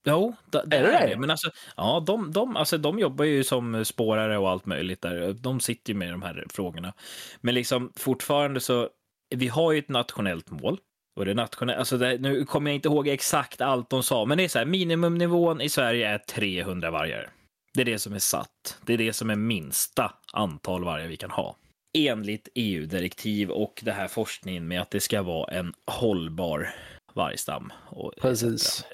Jo, 0.09 0.35
det, 0.45 0.63
det 0.65 0.77
Är 0.77 0.83
det 0.83 1.07
det? 1.09 1.19
Men 1.19 1.29
alltså, 1.29 1.51
ja, 1.77 2.03
de, 2.07 2.31
de, 2.31 2.57
alltså, 2.57 2.77
de 2.77 2.99
jobbar 2.99 3.25
ju 3.25 3.43
som 3.43 3.85
spårare 3.85 4.37
och 4.37 4.49
allt 4.49 4.65
möjligt 4.65 5.01
där. 5.01 5.33
De 5.33 5.59
sitter 5.59 5.93
ju 5.93 5.99
med 5.99 6.11
de 6.11 6.21
här 6.21 6.45
frågorna. 6.49 6.93
Men 7.41 7.55
liksom 7.55 7.93
fortfarande 7.95 8.59
så, 8.59 8.89
vi 9.35 9.47
har 9.47 9.71
ju 9.71 9.79
ett 9.79 9.89
nationellt 9.89 10.51
mål. 10.51 10.79
Och 11.19 11.25
det 11.25 11.33
nationella, 11.33 11.79
alltså 11.79 11.97
det, 11.97 12.17
nu 12.17 12.45
kommer 12.45 12.71
jag 12.71 12.75
inte 12.75 12.87
ihåg 12.87 13.07
exakt 13.07 13.61
allt 13.61 13.89
de 13.89 14.03
sa, 14.03 14.25
men 14.25 14.37
det 14.37 14.43
är 14.43 14.47
så 14.47 14.59
här, 14.59 14.65
minimumnivån 14.65 15.61
i 15.61 15.69
Sverige 15.69 16.09
är 16.09 16.17
300 16.17 16.91
vargar. 16.91 17.29
Det 17.73 17.81
är 17.81 17.85
det 17.85 17.99
som 17.99 18.13
är 18.13 18.19
satt. 18.19 18.77
Det 18.85 18.93
är 18.93 18.97
det 18.97 19.13
som 19.13 19.29
är 19.29 19.35
minsta 19.35 20.13
antal 20.33 20.83
vargar 20.83 21.07
vi 21.07 21.17
kan 21.17 21.31
ha. 21.31 21.55
Enligt 21.97 22.49
EU-direktiv 22.55 23.51
och 23.51 23.81
det 23.83 23.91
här 23.91 24.07
forskningen 24.07 24.67
med 24.67 24.81
att 24.81 24.91
det 24.91 24.99
ska 24.99 25.21
vara 25.21 25.53
en 25.53 25.73
hållbar 25.85 26.75
vargstam. 27.13 27.73
Precis. 28.21 28.85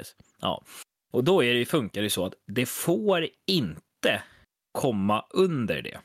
Ja. 0.41 0.63
Och 1.15 1.23
då 1.23 1.43
är 1.43 1.53
det, 1.53 1.65
funkar 1.65 2.01
det 2.01 2.09
så 2.09 2.25
att 2.25 2.33
det 2.47 2.65
får 2.65 3.27
inte 3.47 4.23
komma 4.71 5.25
under 5.29 5.81
det. 5.81 5.99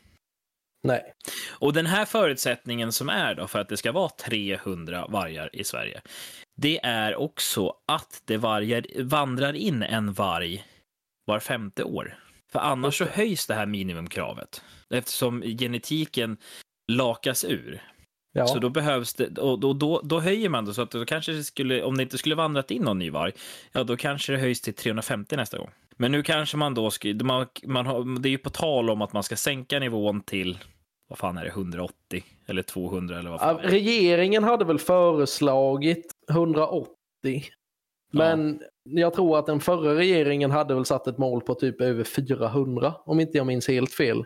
Nej. 0.83 1.13
Och 1.49 1.73
den 1.73 1.87
här 1.87 2.05
förutsättningen 2.05 2.93
som 2.93 3.09
är 3.09 3.35
då 3.35 3.47
för 3.47 3.59
att 3.59 3.69
det 3.69 3.77
ska 3.77 3.93
vara 3.93 4.09
300 4.09 5.07
vargar 5.09 5.57
i 5.57 5.65
Sverige, 5.65 6.01
det 6.57 6.81
är 6.83 7.17
också 7.17 7.75
att 7.87 8.23
det 8.25 8.37
vargar, 8.37 9.03
vandrar 9.03 9.53
in 9.53 9.83
en 9.83 10.13
varg 10.13 10.65
var 11.25 11.41
femte 11.41 11.85
år. 11.85 12.19
För 12.53 12.59
annars 12.59 12.99
så 12.99 13.05
höjs 13.05 13.47
det 13.47 13.55
här 13.55 13.67
minimumkravet 13.67 14.65
eftersom 14.95 15.43
genetiken 15.43 16.37
lakas 16.93 17.45
ur. 17.45 17.83
Ja. 18.33 18.47
Så 18.47 18.59
då 18.59 18.69
behövs 18.69 19.15
det, 19.15 19.39
och 19.39 19.59
då, 19.59 19.73
då, 19.73 20.01
då 20.05 20.21
höjer 20.21 20.49
man 20.49 20.65
det 20.65 20.75
så 20.75 20.83
att 20.83 20.91
då 20.91 21.05
kanske 21.05 21.33
det 21.33 21.45
skulle, 21.45 21.83
om 21.83 21.97
det 21.97 22.03
inte 22.03 22.19
skulle 22.19 22.35
vandrat 22.35 22.71
in 22.71 22.83
någon 22.83 22.99
ny 22.99 23.11
varg, 23.11 23.33
ja 23.73 23.85
då 23.85 23.97
kanske 23.97 24.33
det 24.33 24.39
höjs 24.39 24.61
till 24.61 24.75
350 24.75 25.37
nästa 25.37 25.59
gång. 25.59 25.71
Men 25.97 26.13
nu 26.13 26.23
kanske 26.23 26.57
man 26.57 26.75
då 26.75 26.91
man, 27.23 27.47
man 27.65 27.87
har, 27.87 28.21
det 28.21 28.29
är 28.29 28.31
ju 28.31 28.39
på 28.39 28.51
tal 28.51 28.91
om 28.91 29.03
att 29.03 29.13
man 29.13 29.23
ska 29.23 29.37
sänka 29.37 29.79
nivån 29.79 30.21
till, 30.21 30.59
vad 31.09 31.19
fan 31.19 31.39
är 31.39 31.45
det, 31.45 31.51
180 31.51 31.95
eller 32.47 32.63
200 32.63 33.19
eller 33.19 33.31
vad 33.31 33.41
fan. 33.41 33.61
Ja, 33.63 33.71
Regeringen 33.71 34.45
hade 34.45 34.65
väl 34.65 34.79
föreslagit 34.79 36.13
180. 36.31 37.45
Men 38.13 38.63
jag 38.83 39.15
tror 39.15 39.39
att 39.39 39.47
den 39.47 39.61
förra 39.61 39.95
regeringen 39.95 40.51
hade 40.51 40.75
väl 40.75 40.85
satt 40.85 41.07
ett 41.07 41.19
mål 41.19 41.41
på 41.41 41.55
typ 41.55 41.81
över 41.81 42.05
400 42.05 42.95
om 43.05 43.21
inte 43.21 43.37
jag 43.37 43.47
minns 43.47 43.69
helt 43.69 43.93
fel. 43.93 44.25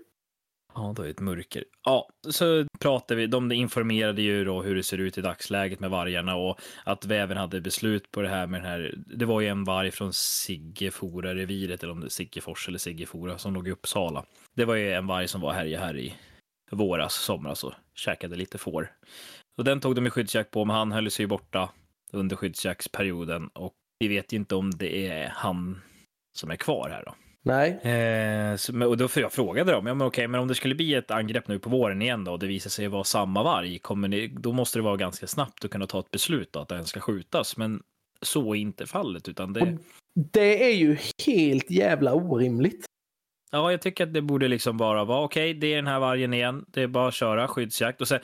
Ja, 0.74 0.92
då 0.96 1.02
är 1.02 1.06
det 1.06 1.10
ett 1.10 1.20
mörker. 1.20 1.64
Ja, 1.84 2.08
så 2.30 2.66
pratade 2.80 3.20
vi, 3.20 3.26
de 3.26 3.52
informerade 3.52 4.22
ju 4.22 4.44
då 4.44 4.62
hur 4.62 4.74
det 4.74 4.82
ser 4.82 4.98
ut 4.98 5.18
i 5.18 5.20
dagsläget 5.20 5.80
med 5.80 5.90
vargarna 5.90 6.36
och 6.36 6.60
att 6.84 7.06
vi 7.06 7.14
även 7.14 7.36
hade 7.36 7.60
beslut 7.60 8.10
på 8.10 8.22
det 8.22 8.28
här 8.28 8.46
med 8.46 8.60
den 8.60 8.70
här, 8.70 8.94
det 8.96 9.24
var 9.24 9.40
ju 9.40 9.48
en 9.48 9.64
varg 9.64 9.90
från 9.90 10.12
Siggefora-reviret, 10.12 11.82
eller 11.82 11.92
om 11.92 12.00
det 12.00 12.06
är 12.06 12.08
Siggefors 12.08 12.68
eller 12.68 12.78
Siggefora, 12.78 13.38
som 13.38 13.54
låg 13.54 13.68
i 13.68 13.70
Uppsala. 13.70 14.24
Det 14.54 14.64
var 14.64 14.74
ju 14.74 14.92
en 14.92 15.06
varg 15.06 15.28
som 15.28 15.40
var 15.40 15.52
här, 15.52 15.76
här 15.76 15.96
i 15.96 16.14
våras, 16.70 17.14
somras 17.14 17.64
och 17.64 17.72
käkade 17.94 18.36
lite 18.36 18.58
får. 18.58 18.92
Och 19.56 19.64
den 19.64 19.80
tog 19.80 19.94
de 19.94 20.06
i 20.06 20.10
skyddsjakt 20.10 20.50
på, 20.50 20.64
men 20.64 20.76
han 20.76 20.92
höll 20.92 21.10
sig 21.10 21.22
ju 21.22 21.28
borta 21.28 21.70
under 22.12 22.36
skyddsjaktsperioden 22.36 23.48
och 23.48 23.74
vi 23.98 24.08
vet 24.08 24.32
ju 24.32 24.36
inte 24.36 24.54
om 24.54 24.70
det 24.70 25.06
är 25.06 25.28
han 25.28 25.80
som 26.38 26.50
är 26.50 26.56
kvar 26.56 26.90
här 26.90 27.04
då. 27.04 27.14
Nej, 27.46 27.70
Eh, 27.70 28.56
så, 28.56 28.86
och 28.86 28.96
då 28.96 29.08
för 29.08 29.20
jag 29.20 29.32
frågade 29.32 29.72
dem, 29.72 29.86
ja 29.86 29.94
men 29.94 30.06
okej, 30.06 30.28
men 30.28 30.40
om 30.40 30.48
det 30.48 30.54
skulle 30.54 30.74
bli 30.74 30.94
ett 30.94 31.10
angrepp 31.10 31.48
nu 31.48 31.58
på 31.58 31.70
våren 31.70 32.02
igen 32.02 32.24
då 32.24 32.32
och 32.32 32.38
det 32.38 32.46
visar 32.46 32.70
sig 32.70 32.88
vara 32.88 33.04
samma 33.04 33.42
varg, 33.42 33.78
kommer 33.78 34.08
ni, 34.08 34.28
då 34.28 34.52
måste 34.52 34.78
det 34.78 34.82
vara 34.82 34.96
ganska 34.96 35.26
snabbt 35.26 35.64
att 35.64 35.70
kunna 35.70 35.86
ta 35.86 36.00
ett 36.00 36.10
beslut 36.10 36.52
då, 36.52 36.60
att 36.60 36.68
den 36.68 36.84
ska 36.84 37.00
skjutas. 37.00 37.56
Men 37.56 37.82
så 38.22 38.54
är 38.54 38.58
inte 38.58 38.86
fallet, 38.86 39.28
utan 39.28 39.52
det, 39.52 39.78
det 40.14 40.70
är 40.70 40.74
ju 40.74 40.96
helt 41.26 41.70
jävla 41.70 42.14
orimligt. 42.14 42.86
ja, 43.52 43.70
jag 43.70 43.82
tycker 43.82 44.04
att 44.04 44.14
det 44.14 44.22
borde 44.22 44.48
liksom 44.48 44.76
bara 44.76 45.04
vara 45.04 45.24
okej, 45.24 45.54
det 45.54 45.66
är 45.66 45.76
den 45.76 45.86
här 45.86 46.00
vargen 46.00 46.34
igen, 46.34 46.64
det 46.68 46.82
är 46.82 46.86
bara 46.86 47.08
att 47.08 47.14
köra 47.14 47.48
skyddsjakt. 47.48 48.00
Och 48.00 48.08
sen, 48.08 48.20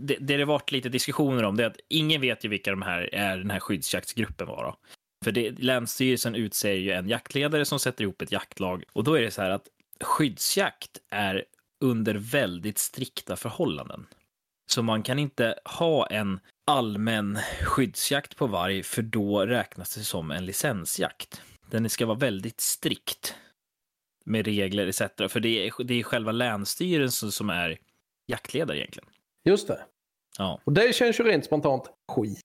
det, 0.00 0.16
det 0.20 0.36
det 0.36 0.44
varit 0.44 0.72
lite 0.72 0.88
diskussioner 0.88 1.44
om 1.44 1.56
det 1.56 1.64
är 1.64 1.66
att 1.70 1.80
ingen 1.88 2.20
vet 2.20 2.44
ju 2.44 2.48
vilka 2.48 2.70
de 2.70 2.82
här 2.82 3.14
är, 3.14 3.38
den 3.38 3.50
här 3.50 3.60
skyddsjaktsgruppen 3.60 4.46
var. 4.46 4.64
Då. 4.64 4.76
För 5.24 5.32
det, 5.32 5.50
Länsstyrelsen 5.50 6.34
utser 6.34 6.72
ju 6.72 6.90
en 6.90 7.08
jaktledare 7.08 7.64
som 7.64 7.78
sätter 7.78 8.02
ihop 8.02 8.22
ett 8.22 8.32
jaktlag 8.32 8.84
och 8.92 9.04
då 9.04 9.14
är 9.14 9.22
det 9.22 9.30
så 9.30 9.42
här 9.42 9.50
att 9.50 9.68
skyddsjakt 10.00 10.98
är 11.10 11.44
under 11.80 12.14
väldigt 12.14 12.78
strikta 12.78 13.36
förhållanden. 13.36 14.06
Så 14.66 14.82
man 14.82 15.02
kan 15.02 15.18
inte 15.18 15.54
ha 15.64 16.06
en 16.06 16.40
allmän 16.66 17.38
skyddsjakt 17.62 18.36
på 18.36 18.46
varg 18.46 18.82
för 18.82 19.02
då 19.02 19.46
räknas 19.46 19.94
det 19.94 20.02
som 20.02 20.30
en 20.30 20.46
licensjakt. 20.46 21.42
Den 21.70 21.90
ska 21.90 22.06
vara 22.06 22.18
väldigt 22.18 22.60
strikt 22.60 23.34
med 24.24 24.46
regler 24.46 24.86
etc. 24.86 25.02
För 25.28 25.40
det 25.40 25.66
är, 25.66 25.84
det 25.84 25.94
är 25.94 26.02
själva 26.02 26.32
länsstyrelsen 26.32 27.32
som 27.32 27.50
är 27.50 27.78
jaktledare 28.26 28.78
egentligen. 28.78 29.08
Just 29.44 29.68
det. 29.68 29.84
Ja. 30.38 30.60
Och 30.64 30.72
det 30.72 30.94
känns 30.94 31.20
ju 31.20 31.24
rent 31.24 31.44
spontant 31.44 31.90
skit. 32.12 32.40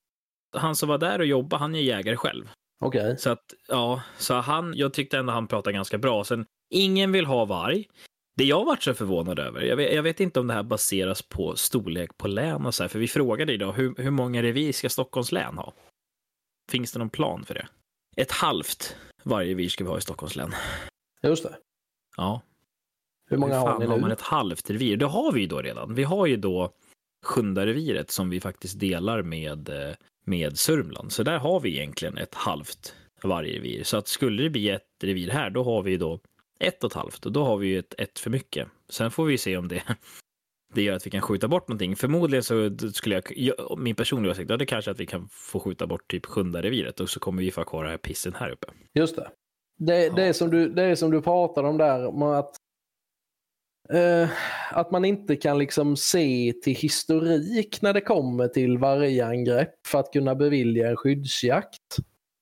Han 0.58 0.76
som 0.76 0.90
var 0.90 0.98
där 0.98 1.20
och 1.20 1.26
jobbade, 1.26 1.60
han 1.60 1.76
är 1.76 1.80
jägare 1.80 2.16
själv. 2.16 2.50
Okej. 2.80 3.18
Så 3.18 3.30
att, 3.30 3.54
ja, 3.68 4.02
så 4.18 4.34
han, 4.34 4.74
jag 4.76 4.94
tyckte 4.94 5.18
ändå 5.18 5.34
han 5.34 5.48
pratade 5.48 5.74
ganska 5.74 5.98
bra. 5.98 6.24
Sen, 6.24 6.46
ingen 6.70 7.12
vill 7.12 7.26
ha 7.26 7.46
varg. 7.46 7.90
Det 8.38 8.44
jag 8.44 8.66
varit 8.66 8.84
så 8.84 8.94
förvånad 8.94 9.40
över, 9.40 9.62
jag 9.62 9.76
vet, 9.76 9.94
jag 9.96 10.04
vet 10.04 10.20
inte 10.20 10.40
om 10.40 10.48
det 10.48 10.54
här 10.54 10.64
baseras 10.64 11.22
på 11.22 11.56
storlek 11.56 12.18
på 12.18 12.28
län 12.28 12.66
och 12.66 12.76
så 12.76 12.84
här, 12.84 12.88
för 12.88 13.00
vi 13.00 13.08
frågade 13.08 13.54
idag, 13.54 13.74
hur, 13.74 13.96
hur 13.98 14.12
många 14.12 14.44
revir 14.44 14.72
ska 14.74 14.90
Stockholms 14.90 15.32
län 15.32 15.58
ha? 15.58 15.74
Finns 16.72 16.92
det 16.92 17.00
någon 17.00 17.10
plan 17.10 17.46
för 17.46 17.54
det? 17.54 17.68
Ett 18.18 18.32
halvt 18.32 18.96
vargrevir 19.24 19.70
ska 19.70 19.84
vi 19.84 19.90
ha 19.90 19.98
i 19.98 20.02
Stockholms 20.02 20.36
län. 20.36 20.52
Just 21.24 21.44
det. 21.44 21.58
Ja, 22.18 22.42
Hur 23.30 23.38
många 23.38 23.60
hur 23.60 23.68
har 23.68 23.80
ni 23.80 23.86
har 23.86 23.96
nu? 23.96 24.02
man 24.02 24.12
ett 24.12 24.22
halvt 24.22 24.70
revir? 24.70 24.98
Det 24.98 25.06
har 25.06 25.32
vi 25.32 25.42
ju 25.42 25.48
då 25.48 25.62
redan. 25.62 25.94
Vi 25.96 26.04
har 26.04 26.26
ju 26.26 26.38
då 26.38 26.72
sjunde 27.26 27.66
reviret 27.66 28.12
som 28.12 28.30
vi 28.30 28.42
faktiskt 28.42 28.80
delar 28.80 29.22
med, 29.22 29.70
eh, 29.70 29.96
med 30.26 30.58
Sörmland. 30.58 31.12
Så 31.12 31.24
där 31.24 31.38
har 31.38 31.60
vi 31.60 31.78
egentligen 31.78 32.18
ett 32.18 32.36
halvt 32.36 32.96
vargrevir. 33.24 33.84
Så 33.84 33.98
att 33.98 34.08
skulle 34.08 34.44
det 34.44 34.50
bli 34.50 34.70
ett 34.70 34.88
revir 35.04 35.30
här, 35.30 35.50
då 35.50 35.64
har 35.64 35.84
vi 35.84 35.98
då 35.98 36.20
ett 36.60 36.84
och 36.84 36.92
ett 36.92 36.96
halvt 36.96 37.26
och 37.26 37.32
då 37.32 37.44
har 37.44 37.58
vi 37.58 37.68
ju 37.68 37.80
ett, 37.80 37.94
ett 37.98 38.20
för 38.20 38.30
mycket. 38.30 38.68
Sen 38.90 39.12
får 39.12 39.26
vi 39.26 39.38
se 39.38 39.58
om 39.58 39.68
det, 39.68 39.84
det 40.74 40.82
gör 40.82 40.96
att 40.96 41.06
vi 41.06 41.12
kan 41.12 41.22
skjuta 41.22 41.48
bort 41.48 41.68
någonting. 41.68 41.96
Förmodligen 41.96 42.44
så 42.44 42.78
skulle 42.94 43.22
jag, 43.30 43.80
min 43.80 43.96
personliga 43.96 44.32
åsikt, 44.32 44.50
ja, 44.50 44.58
det 44.58 44.66
kanske 44.66 44.92
att 44.92 45.00
vi 45.00 45.06
kan 45.06 45.30
få 45.32 45.60
skjuta 45.60 45.88
bort 45.88 46.12
typ 46.12 46.26
sjunde 46.26 46.62
reviret 46.62 47.00
och 47.00 47.10
så 47.10 47.20
kommer 47.20 47.44
vi 47.44 47.52
få 47.52 47.62
ha 47.62 47.66
kvar 47.66 47.84
den 47.84 47.92
här 47.92 47.98
pissen 47.98 48.34
här 48.36 48.50
uppe. 48.50 48.68
Just 48.94 49.16
det. 49.16 49.30
Det, 49.78 50.10
det, 50.10 50.24
är 50.24 50.34
som 50.34 50.50
du, 50.50 50.70
det 50.70 50.84
är 50.84 50.96
som 50.96 51.12
du 51.12 51.22
pratade 51.22 51.68
om 51.68 51.78
där, 51.78 52.34
att, 52.40 52.56
eh, 53.94 54.30
att 54.72 54.92
man 54.92 55.06
inte 55.06 55.36
kan 55.36 55.58
liksom 55.58 55.98
se 55.98 56.54
till 56.64 56.76
historik 56.76 57.82
när 57.82 57.94
det 57.94 58.02
kommer 58.02 58.48
till 58.48 58.78
vargangrepp 58.78 59.74
för 59.88 60.00
att 60.00 60.14
kunna 60.14 60.36
bevilja 60.36 60.90
en 60.90 60.96
skyddsjakt. 60.98 61.96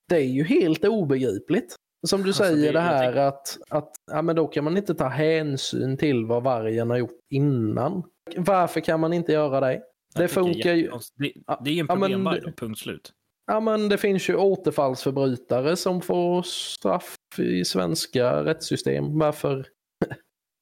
Det 0.10 0.16
är 0.16 0.20
ju 0.26 0.44
helt 0.44 0.86
obegripligt. 0.86 1.76
Som 2.08 2.24
du 2.24 2.30
Alltså, 2.30 2.44
säger 2.44 2.66
det- 2.68 2.72
det 2.72 2.80
här 2.80 3.04
tänker- 3.06 3.20
att, 3.22 3.58
att 3.70 3.92
ja, 4.12 4.22
men 4.22 4.36
då 4.36 4.48
kan 4.48 4.64
man 4.64 4.78
inte 4.78 4.96
ta 4.96 5.08
hänsyn 5.08 5.98
till 5.98 6.26
vad 6.26 6.44
vargen 6.44 6.90
har 6.90 6.98
gjort 6.98 7.20
innan. 7.34 8.04
Varför 8.38 8.80
kan 8.80 9.00
man 9.00 9.14
inte 9.14 9.32
göra 9.32 9.60
det? 9.60 9.68
Det 9.68 10.22
Jag 10.22 10.30
tycker 10.30 10.42
funkar 10.42 10.74
ju-. 10.74 10.92
Det, 11.18 11.32
det 11.64 11.70
är 11.70 11.74
ju 11.74 11.80
en 11.80 11.86
Ja, 11.90 11.94
problemvarg 11.96 12.40
det- 12.40 12.46
då, 12.46 12.52
punkt 12.52 12.80
slut. 12.80 13.12
Ja, 13.52 13.60
men 13.60 13.90
det 13.90 13.98
finns 13.98 14.30
ju 14.30 14.36
återfallsförbrytare 14.36 15.76
som 15.76 16.02
får 16.02 16.42
straff 16.44 17.16
i 17.38 17.66
svenska 17.66 18.44
rättssystem. 18.44 19.20
Varför 19.20 19.66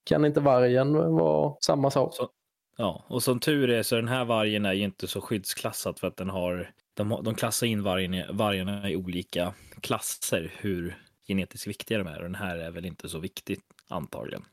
kan 0.06 0.24
inte 0.24 0.40
vargen 0.40 0.92
vara 1.14 1.54
samma 1.60 1.90
sak? 1.90 2.14
Så- 2.14 2.30
Ja, 2.78 3.04
och 3.08 3.22
som 3.22 3.40
tur 3.40 3.70
är 3.70 3.82
så 3.82 3.96
den 3.96 4.08
här 4.08 4.24
vargen 4.24 4.64
är 4.66 4.72
ju 4.72 4.82
inte 4.84 5.06
så 5.06 5.20
skyddsklassad 5.20 5.98
för 5.98 6.06
att 6.06 6.16
den 6.16 6.30
har, 6.30 6.70
de, 6.94 7.20
de 7.24 7.34
klassar 7.34 7.66
in 7.66 7.82
vargen, 7.82 8.36
vargarna 8.36 8.90
i 8.90 8.96
olika 8.96 9.54
klasser 9.80 10.52
hur 10.58 10.96
genetiskt 11.28 11.66
viktiga 11.66 11.98
de 11.98 12.06
är 12.06 12.16
och 12.16 12.22
den 12.22 12.34
här 12.34 12.56
är 12.58 12.70
väl 12.70 12.84
inte 12.86 13.08
så 13.08 13.18
viktig 13.18 13.58
antagligen. 13.88 14.44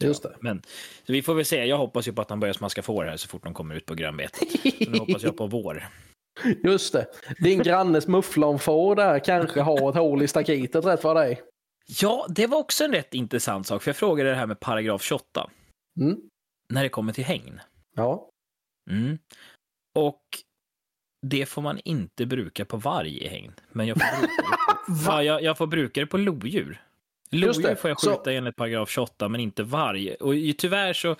Just 0.00 0.22
det. 0.22 0.36
Men 0.40 0.62
vi 1.06 1.22
får 1.22 1.34
väl 1.34 1.44
se. 1.44 1.64
Jag 1.64 1.78
hoppas 1.78 2.08
ju 2.08 2.12
på 2.12 2.22
att 2.22 2.30
han 2.30 2.40
börjar 2.40 2.52
smaska 2.54 2.82
får 2.82 3.04
här 3.04 3.16
så 3.16 3.28
fort 3.28 3.44
de 3.44 3.54
kommer 3.54 3.74
ut 3.74 3.86
på 3.86 3.94
grönbete. 3.94 4.38
Så 4.84 4.90
nu 4.90 4.98
hoppas 4.98 5.22
jag 5.22 5.36
på 5.36 5.46
vår. 5.46 5.88
Just 6.64 6.92
det. 6.92 7.06
Din 7.38 7.62
grannes 7.62 8.08
mufflonfår 8.08 8.96
där 8.96 9.18
kanske 9.18 9.60
har 9.60 9.90
ett 9.90 9.96
hål 9.96 10.22
i 10.22 10.28
staketet 10.28 10.84
rätt 10.84 11.04
vad 11.04 11.16
det 11.16 11.24
är. 11.32 11.38
Ja, 11.86 12.26
det 12.28 12.46
var 12.46 12.58
också 12.58 12.84
en 12.84 12.92
rätt 12.92 13.14
intressant 13.14 13.66
sak, 13.66 13.82
för 13.82 13.88
jag 13.88 13.96
frågade 13.96 14.30
det 14.30 14.36
här 14.36 14.46
med 14.46 14.60
paragraf 14.60 15.02
28 15.02 15.50
Mm. 16.00 16.20
när 16.68 16.82
det 16.82 16.88
kommer 16.88 17.12
till 17.12 17.24
hägn. 17.24 17.60
Ja. 17.96 18.28
Mm. 18.90 19.18
Och 19.98 20.22
det 21.26 21.46
får 21.46 21.62
man 21.62 21.78
inte 21.84 22.26
bruka 22.26 22.64
på 22.64 22.76
varg 22.76 23.18
i 23.24 23.28
hägn, 23.28 23.52
men 23.72 23.86
jag 23.86 23.96
får 24.00 24.20
bruka 24.20 24.32
ja, 25.12 25.22
jag, 25.22 25.42
jag 25.42 25.58
får 25.58 25.66
bruka 25.66 26.00
det 26.00 26.06
på 26.06 26.18
lodjur. 26.18 26.82
Lodjur 27.30 27.74
får 27.74 27.90
jag 27.90 28.00
Så- 28.00 28.10
skjuta 28.10 28.32
enligt 28.32 28.56
paragraf 28.56 28.90
28, 28.90 29.28
men 29.28 29.40
inte 29.40 29.62
varg. 29.62 30.14
Och 30.14 30.34
tyvärr 30.58 30.92
så 30.92 31.16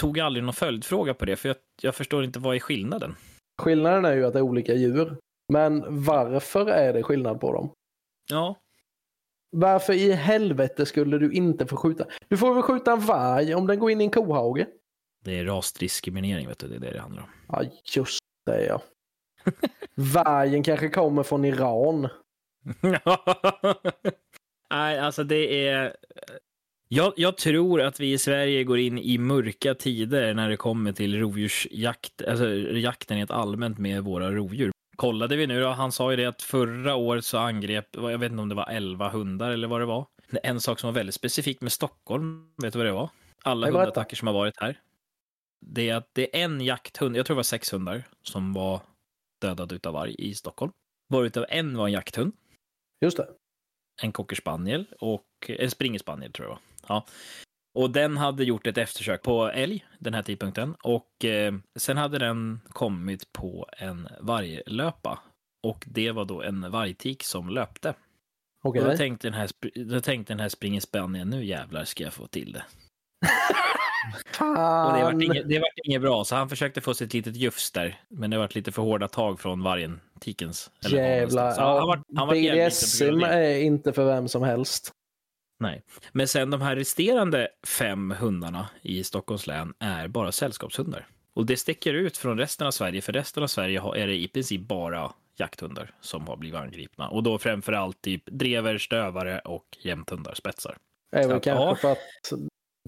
tog 0.00 0.18
jag 0.18 0.26
aldrig 0.26 0.44
någon 0.44 0.54
följdfråga 0.54 1.14
på 1.14 1.24
det, 1.24 1.36
för 1.36 1.48
jag, 1.48 1.56
jag 1.82 1.94
förstår 1.94 2.24
inte 2.24 2.38
vad 2.38 2.56
är 2.56 2.60
skillnaden. 2.60 3.16
Skillnaden 3.62 4.04
är 4.04 4.12
ju 4.14 4.24
att 4.26 4.32
det 4.32 4.38
är 4.38 4.42
olika 4.42 4.74
djur. 4.74 5.16
Men 5.52 6.04
varför 6.04 6.66
är 6.66 6.92
det 6.92 7.02
skillnad 7.02 7.40
på 7.40 7.52
dem? 7.52 7.70
Ja, 8.30 8.56
Varför 9.54 9.92
i 9.92 10.12
helvete 10.12 10.86
skulle 10.86 11.18
du 11.18 11.32
inte 11.32 11.66
få 11.66 11.76
skjuta? 11.76 12.04
Du 12.28 12.36
får 12.36 12.54
väl 12.54 12.62
skjuta 12.62 12.92
en 12.92 13.00
varg 13.00 13.54
om 13.54 13.66
den 13.66 13.78
går 13.78 13.90
in 13.90 14.00
i 14.00 14.04
en 14.04 14.10
kohage? 14.10 14.66
det 15.24 15.38
är 15.38 15.44
rasdiskriminering, 15.44 16.48
vet 16.48 16.58
du, 16.58 16.68
det 16.68 16.76
är 16.76 16.80
det 16.80 16.92
det 16.92 17.00
handlar 17.00 17.22
om. 17.22 17.28
Ja, 17.48 17.62
just 17.96 18.18
det 18.46 18.64
ja. 18.64 18.82
Vargen 19.94 20.62
kanske 20.62 20.88
kommer 20.88 21.22
från 21.22 21.44
Iran. 21.44 22.08
Nej, 24.70 24.98
alltså 24.98 25.24
det 25.24 25.68
är... 25.68 25.96
Jag, 26.88 27.12
jag 27.16 27.36
tror 27.36 27.80
att 27.80 28.00
vi 28.00 28.12
i 28.12 28.18
Sverige 28.18 28.64
går 28.64 28.78
in 28.78 28.98
i 28.98 29.18
mörka 29.18 29.74
tider 29.74 30.34
när 30.34 30.48
det 30.48 30.56
kommer 30.56 30.92
till 30.92 31.20
rovdjursjakt, 31.20 32.22
alltså 32.28 32.50
jakten 32.54 33.16
rent 33.16 33.30
allmänt 33.30 33.78
med 33.78 34.04
våra 34.04 34.30
rovdjur. 34.30 34.72
Kollade 34.96 35.36
vi 35.36 35.46
nu 35.46 35.60
då, 35.60 35.68
han 35.68 35.92
sa 35.92 36.10
ju 36.10 36.16
det 36.16 36.26
att 36.26 36.42
förra 36.42 36.94
året 36.94 37.24
så 37.24 37.38
angrep, 37.38 37.88
jag 37.92 38.18
vet 38.18 38.30
inte 38.30 38.42
om 38.42 38.48
det 38.48 38.54
var 38.54 38.70
11 38.70 39.08
hundar 39.08 39.50
eller 39.50 39.68
vad 39.68 39.80
det 39.80 39.86
var. 39.86 40.06
En 40.42 40.60
sak 40.60 40.80
som 40.80 40.88
var 40.88 40.94
väldigt 40.94 41.14
specifik 41.14 41.60
med 41.60 41.72
Stockholm, 41.72 42.54
vet 42.56 42.72
du 42.72 42.78
vad 42.78 42.86
det 42.86 42.92
var? 42.92 43.10
Alla 43.42 43.66
hundattacker 43.66 44.16
som 44.16 44.26
har 44.28 44.34
varit 44.34 44.60
här. 44.60 44.80
Det 45.66 45.88
är 45.88 45.94
att 45.94 46.08
det 46.12 46.40
är 46.40 46.44
en 46.44 46.60
jakthund, 46.60 47.16
jag 47.16 47.26
tror 47.26 47.34
det 47.34 47.38
var 47.38 47.42
sex 47.42 47.72
hundar, 47.72 48.04
som 48.22 48.52
var 48.52 48.80
dödade 49.40 49.74
utav 49.74 49.92
varg 49.94 50.14
i 50.18 50.34
Stockholm. 50.34 50.72
Varav 51.08 51.46
en 51.48 51.76
var 51.76 51.86
en 51.86 51.92
jakthund 51.92 52.32
Just 53.00 53.16
det. 53.16 53.28
en 54.02 54.12
cocker 54.12 54.36
spaniel 54.36 54.86
och 55.00 55.26
en 55.48 55.70
springerspaniel 55.70 56.32
tror 56.32 56.48
jag. 56.48 56.58
Ja. 56.88 57.06
Och 57.74 57.90
den 57.90 58.16
hade 58.16 58.44
gjort 58.44 58.66
ett 58.66 58.78
eftersök 58.78 59.22
på 59.22 59.50
älg 59.50 59.84
den 59.98 60.14
här 60.14 60.22
tidpunkten 60.22 60.74
och 60.82 61.24
eh, 61.24 61.54
sen 61.78 61.96
hade 61.96 62.18
den 62.18 62.60
kommit 62.68 63.32
på 63.32 63.68
en 63.78 64.08
varglöpa 64.20 65.18
och 65.62 65.84
det 65.86 66.10
var 66.10 66.24
då 66.24 66.42
en 66.42 66.70
vargtik 66.70 67.22
som 67.22 67.48
löpte. 67.48 67.94
Okej. 68.62 68.82
Och 68.82 68.88
då 68.90 68.96
tänkte 68.96 69.26
den 69.26 69.34
här, 69.34 69.48
då 69.84 70.00
tänkte 70.00 70.32
den 70.32 70.40
här 70.40 70.48
springerspanieln, 70.48 71.30
nu 71.30 71.44
jävlar 71.44 71.84
ska 71.84 72.04
jag 72.04 72.12
få 72.12 72.26
till 72.26 72.52
det. 72.52 72.64
Och 74.40 74.92
det 74.98 75.04
vart 75.04 75.22
inget, 75.22 75.48
det 75.48 75.58
vart 75.58 75.78
inget 75.84 76.00
bra, 76.02 76.24
så 76.24 76.36
han 76.36 76.48
försökte 76.48 76.80
få 76.80 76.94
sig 76.94 77.06
ett 77.06 77.14
litet 77.14 77.36
jufs 77.36 77.72
där. 77.72 78.00
Men 78.08 78.30
det 78.30 78.38
vart 78.38 78.54
lite 78.54 78.72
för 78.72 78.82
hårda 78.82 79.08
tag 79.08 79.40
från 79.40 79.62
vargen, 79.62 80.00
tikens. 80.20 80.70
eller 80.86 80.98
Jävlar. 80.98 81.42
säga. 81.52 81.54
Så 81.54 81.78
han 81.78 81.86
vart- 81.88 82.02
han 82.16 82.28
grund 82.28 82.40
BDSM 82.70 83.22
är 83.22 83.58
inte 83.58 83.92
för 83.92 84.04
vem 84.04 84.28
som 84.28 84.42
helst. 84.42 84.92
Nej, 85.60 85.82
men 86.12 86.28
sen 86.28 86.50
de 86.50 86.60
här 86.60 86.76
resterande 86.76 87.48
fem 87.66 88.10
hundarna 88.10 88.68
i 88.82 89.04
Stockholms 89.04 89.46
län 89.46 89.74
är 89.78 90.08
bara 90.08 90.32
sällskapshundar. 90.32 91.06
Och 91.34 91.46
det 91.46 91.56
sticker 91.56 91.94
ut 91.94 92.16
från 92.16 92.38
resten 92.38 92.66
av 92.66 92.70
Sverige, 92.70 93.00
för 93.00 93.12
resten 93.12 93.42
av 93.42 93.46
Sverige 93.46 93.82
är 93.96 94.06
det 94.06 94.14
i 94.14 94.28
princip 94.28 94.60
bara 94.60 95.12
jakthundar 95.36 95.94
som 96.00 96.26
har 96.28 96.36
blivit 96.36 96.60
angripna. 96.60 97.08
Och 97.08 97.22
då 97.22 97.38
framför 97.38 97.72
allt 97.72 98.02
typ 98.02 98.22
drever, 98.26 98.78
stövare 98.78 99.38
och 99.38 99.64
jämthundar, 99.80 100.34
spetsar. 100.34 100.76
Att, 101.16 101.28
kanske 101.28 101.50
ja. 101.50 101.74
för 101.74 101.92
att 101.92 101.98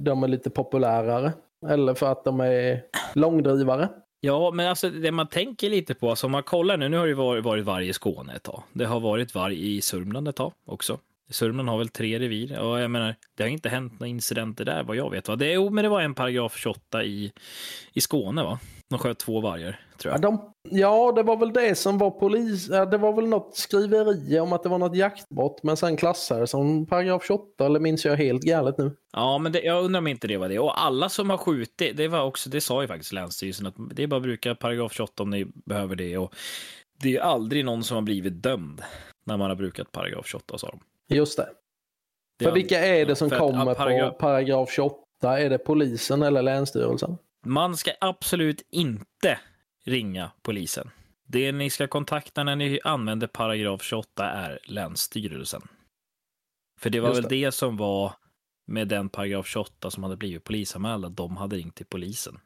de 0.00 0.22
är 0.22 0.28
lite 0.28 0.50
populärare. 0.50 1.32
Eller 1.68 1.94
för 1.94 2.12
att 2.12 2.24
de 2.24 2.40
är 2.40 2.82
långdrivare. 3.14 3.88
Ja, 4.20 4.50
men 4.50 4.68
alltså 4.68 4.90
det 4.90 5.12
man 5.12 5.28
tänker 5.28 5.70
lite 5.70 5.94
på, 5.94 6.10
alltså 6.10 6.26
om 6.26 6.32
man 6.32 6.42
kollar 6.42 6.76
nu, 6.76 6.88
nu 6.88 6.96
har 6.96 7.06
det 7.06 7.40
varit 7.40 7.64
varg 7.64 7.88
i 7.88 7.92
Skåne 7.92 8.34
ett 8.34 8.42
tag. 8.42 8.62
Det 8.72 8.84
har 8.84 9.00
varit 9.00 9.34
varg 9.34 9.76
i 9.76 9.80
Sörmland 9.80 10.28
ett 10.28 10.36
tag 10.36 10.52
också. 10.64 10.98
Sörmland 11.30 11.68
har 11.68 11.78
väl 11.78 11.88
tre 11.88 12.18
revir 12.18 12.58
och 12.60 12.80
jag 12.80 12.90
menar, 12.90 13.14
det 13.36 13.42
har 13.42 13.50
inte 13.50 13.68
hänt 13.68 13.92
några 13.92 14.06
incidenter 14.08 14.64
där 14.64 14.82
vad 14.82 14.96
jag 14.96 15.10
vet. 15.10 15.28
Va? 15.28 15.36
Det, 15.36 15.52
jo, 15.52 15.70
men 15.70 15.84
det 15.84 15.88
var 15.88 16.00
en 16.00 16.14
paragraf 16.14 16.56
28 16.56 17.04
i, 17.04 17.32
i 17.92 18.00
Skåne, 18.00 18.42
va? 18.42 18.58
De 18.88 18.98
sköt 18.98 19.18
två 19.18 19.40
vargar, 19.40 19.80
tror 19.98 20.12
Ja, 20.14 20.18
jag. 20.22 20.22
de, 20.22 20.52
ja, 20.70 21.12
det 21.16 21.22
var 21.22 21.36
väl 21.36 21.52
det 21.52 21.74
som 21.74 21.98
var 21.98 22.10
polis... 22.10 22.68
Ja, 22.68 22.86
det 22.86 22.98
var 22.98 23.12
väl 23.12 23.26
något 23.26 23.56
skriveri 23.56 24.40
om 24.40 24.52
att 24.52 24.62
det 24.62 24.68
var 24.68 24.78
något 24.78 24.96
jaktbrott. 24.96 25.62
Men 25.62 25.76
sen 25.76 25.96
klassades 25.96 26.50
som 26.50 26.86
paragraf 26.86 27.26
28. 27.26 27.66
Eller 27.66 27.80
minns 27.80 28.04
jag 28.04 28.16
helt 28.16 28.42
galet 28.42 28.78
nu? 28.78 28.96
Ja, 29.12 29.38
men 29.38 29.52
det, 29.52 29.60
jag 29.62 29.84
undrar 29.84 29.98
om 29.98 30.06
inte 30.06 30.28
det 30.28 30.36
var 30.36 30.48
det. 30.48 30.58
Och 30.58 30.84
alla 30.84 31.08
som 31.08 31.30
har 31.30 31.36
skjutit, 31.36 31.96
det 31.96 32.08
var 32.08 32.22
också, 32.22 32.50
det 32.50 32.60
sa 32.60 32.82
ju 32.82 32.88
faktiskt 32.88 33.12
Länsstyrelsen, 33.12 33.66
att 33.66 33.74
det 33.94 34.02
är 34.02 34.06
bara 34.06 34.16
att 34.16 34.22
bruka 34.22 34.54
paragraf 34.54 34.92
28 34.92 35.22
om 35.22 35.30
ni 35.30 35.44
behöver 35.44 35.96
det. 35.96 36.18
Och 36.18 36.34
det 37.02 37.16
är 37.16 37.20
aldrig 37.20 37.64
någon 37.64 37.84
som 37.84 37.94
har 37.94 38.02
blivit 38.02 38.42
dömd 38.42 38.82
när 39.26 39.36
man 39.36 39.48
har 39.50 39.56
brukat 39.56 39.92
paragraf 39.92 40.26
28, 40.26 40.58
sa 40.58 40.68
de. 40.68 40.80
Just 41.08 41.36
det. 41.36 41.48
Det 42.38 42.44
För 42.44 42.52
vilka 42.52 42.86
är 42.86 43.06
det 43.06 43.16
som 43.16 43.30
kommer 43.30 43.74
paragraf- 43.74 44.10
på 44.10 44.16
paragraf 44.16 44.70
28? 44.72 44.96
Är 45.22 45.50
det 45.50 45.58
polisen 45.58 46.22
eller 46.22 46.42
länsstyrelsen? 46.42 47.16
Man 47.46 47.76
ska 47.76 47.90
absolut 48.00 48.62
inte 48.70 49.38
ringa 49.84 50.30
polisen. 50.42 50.90
Det 51.28 51.52
ni 51.52 51.70
ska 51.70 51.86
kontakta 51.88 52.44
när 52.44 52.56
ni 52.56 52.80
använder 52.84 53.26
paragraf 53.26 53.82
28 53.82 54.30
är 54.30 54.58
Länsstyrelsen. 54.64 55.62
För 56.80 56.90
det 56.90 57.00
var 57.00 57.08
Just 57.08 57.20
väl 57.22 57.28
det. 57.28 57.52
som 57.52 57.76
var 57.76 58.12
med 58.66 58.88
den 58.88 59.08
paragraf 59.08 59.46
28 59.46 59.90
som 59.90 60.02
hade 60.02 60.16
blivit 60.16 60.44
polisanmälda. 60.44 61.08
De 61.08 61.36
hade 61.36 61.56
ringt 61.56 61.74
till 61.76 61.86
polisen. 61.86 62.38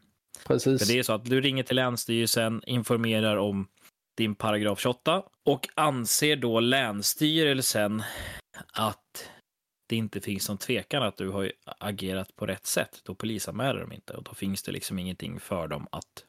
Precis. 0.46 0.82
För 0.86 0.92
det 0.92 0.98
är 0.98 1.02
så 1.02 1.12
att 1.12 1.24
du 1.24 1.40
ringer 1.40 1.62
till 1.62 1.76
Länsstyrelsen, 1.76 2.62
informerar 2.66 3.36
om 3.36 3.68
din 4.16 4.34
paragraf 4.34 4.80
28 4.80 5.22
och 5.46 5.68
anser 5.74 6.36
då 6.36 6.60
Länsstyrelsen 6.60 8.02
att 8.72 9.30
det 9.88 9.96
inte 9.96 10.20
finns 10.20 10.48
någon 10.48 10.58
tvekan 10.58 11.02
att 11.02 11.16
du 11.16 11.28
har 11.28 11.52
agerat 11.64 12.36
på 12.36 12.46
rätt 12.46 12.66
sätt, 12.66 13.00
då 13.04 13.14
polisanmäler 13.14 13.80
de 13.80 13.92
inte 13.92 14.12
och 14.12 14.22
då 14.22 14.34
finns 14.34 14.62
det 14.62 14.72
liksom 14.72 14.98
ingenting 14.98 15.40
för 15.40 15.68
dem 15.68 15.86
att 15.92 16.24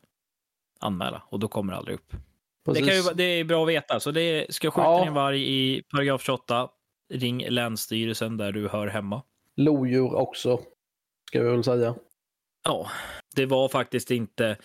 anmäla 0.80 1.24
och 1.30 1.40
då 1.40 1.48
kommer 1.48 1.74
det 1.74 1.78
aldrig 1.80 1.96
upp. 1.96 2.14
Det, 2.66 2.80
kan 2.80 2.96
ju, 2.96 3.02
det 3.16 3.24
är 3.24 3.44
bra 3.44 3.64
att 3.64 3.70
veta. 3.70 4.00
Så 4.00 4.12
det 4.12 4.22
är, 4.22 4.52
ska 4.52 4.72
skjuta 4.72 4.88
ja. 4.88 5.06
en 5.06 5.14
varg 5.14 5.42
i 5.50 5.84
paragraf 5.84 6.24
28, 6.24 6.70
ring 7.14 7.46
Länsstyrelsen 7.50 8.38
där 8.38 8.52
du 8.52 8.68
hör 8.68 8.88
hemma. 8.88 9.22
Lodjur 9.56 10.16
också, 10.16 10.60
ska 11.28 11.44
vi 11.44 11.50
väl 11.50 11.64
säga. 11.64 11.96
Ja, 12.64 12.90
det 13.36 13.46
var 13.46 13.70
faktiskt 13.70 14.12
inte... 14.12 14.58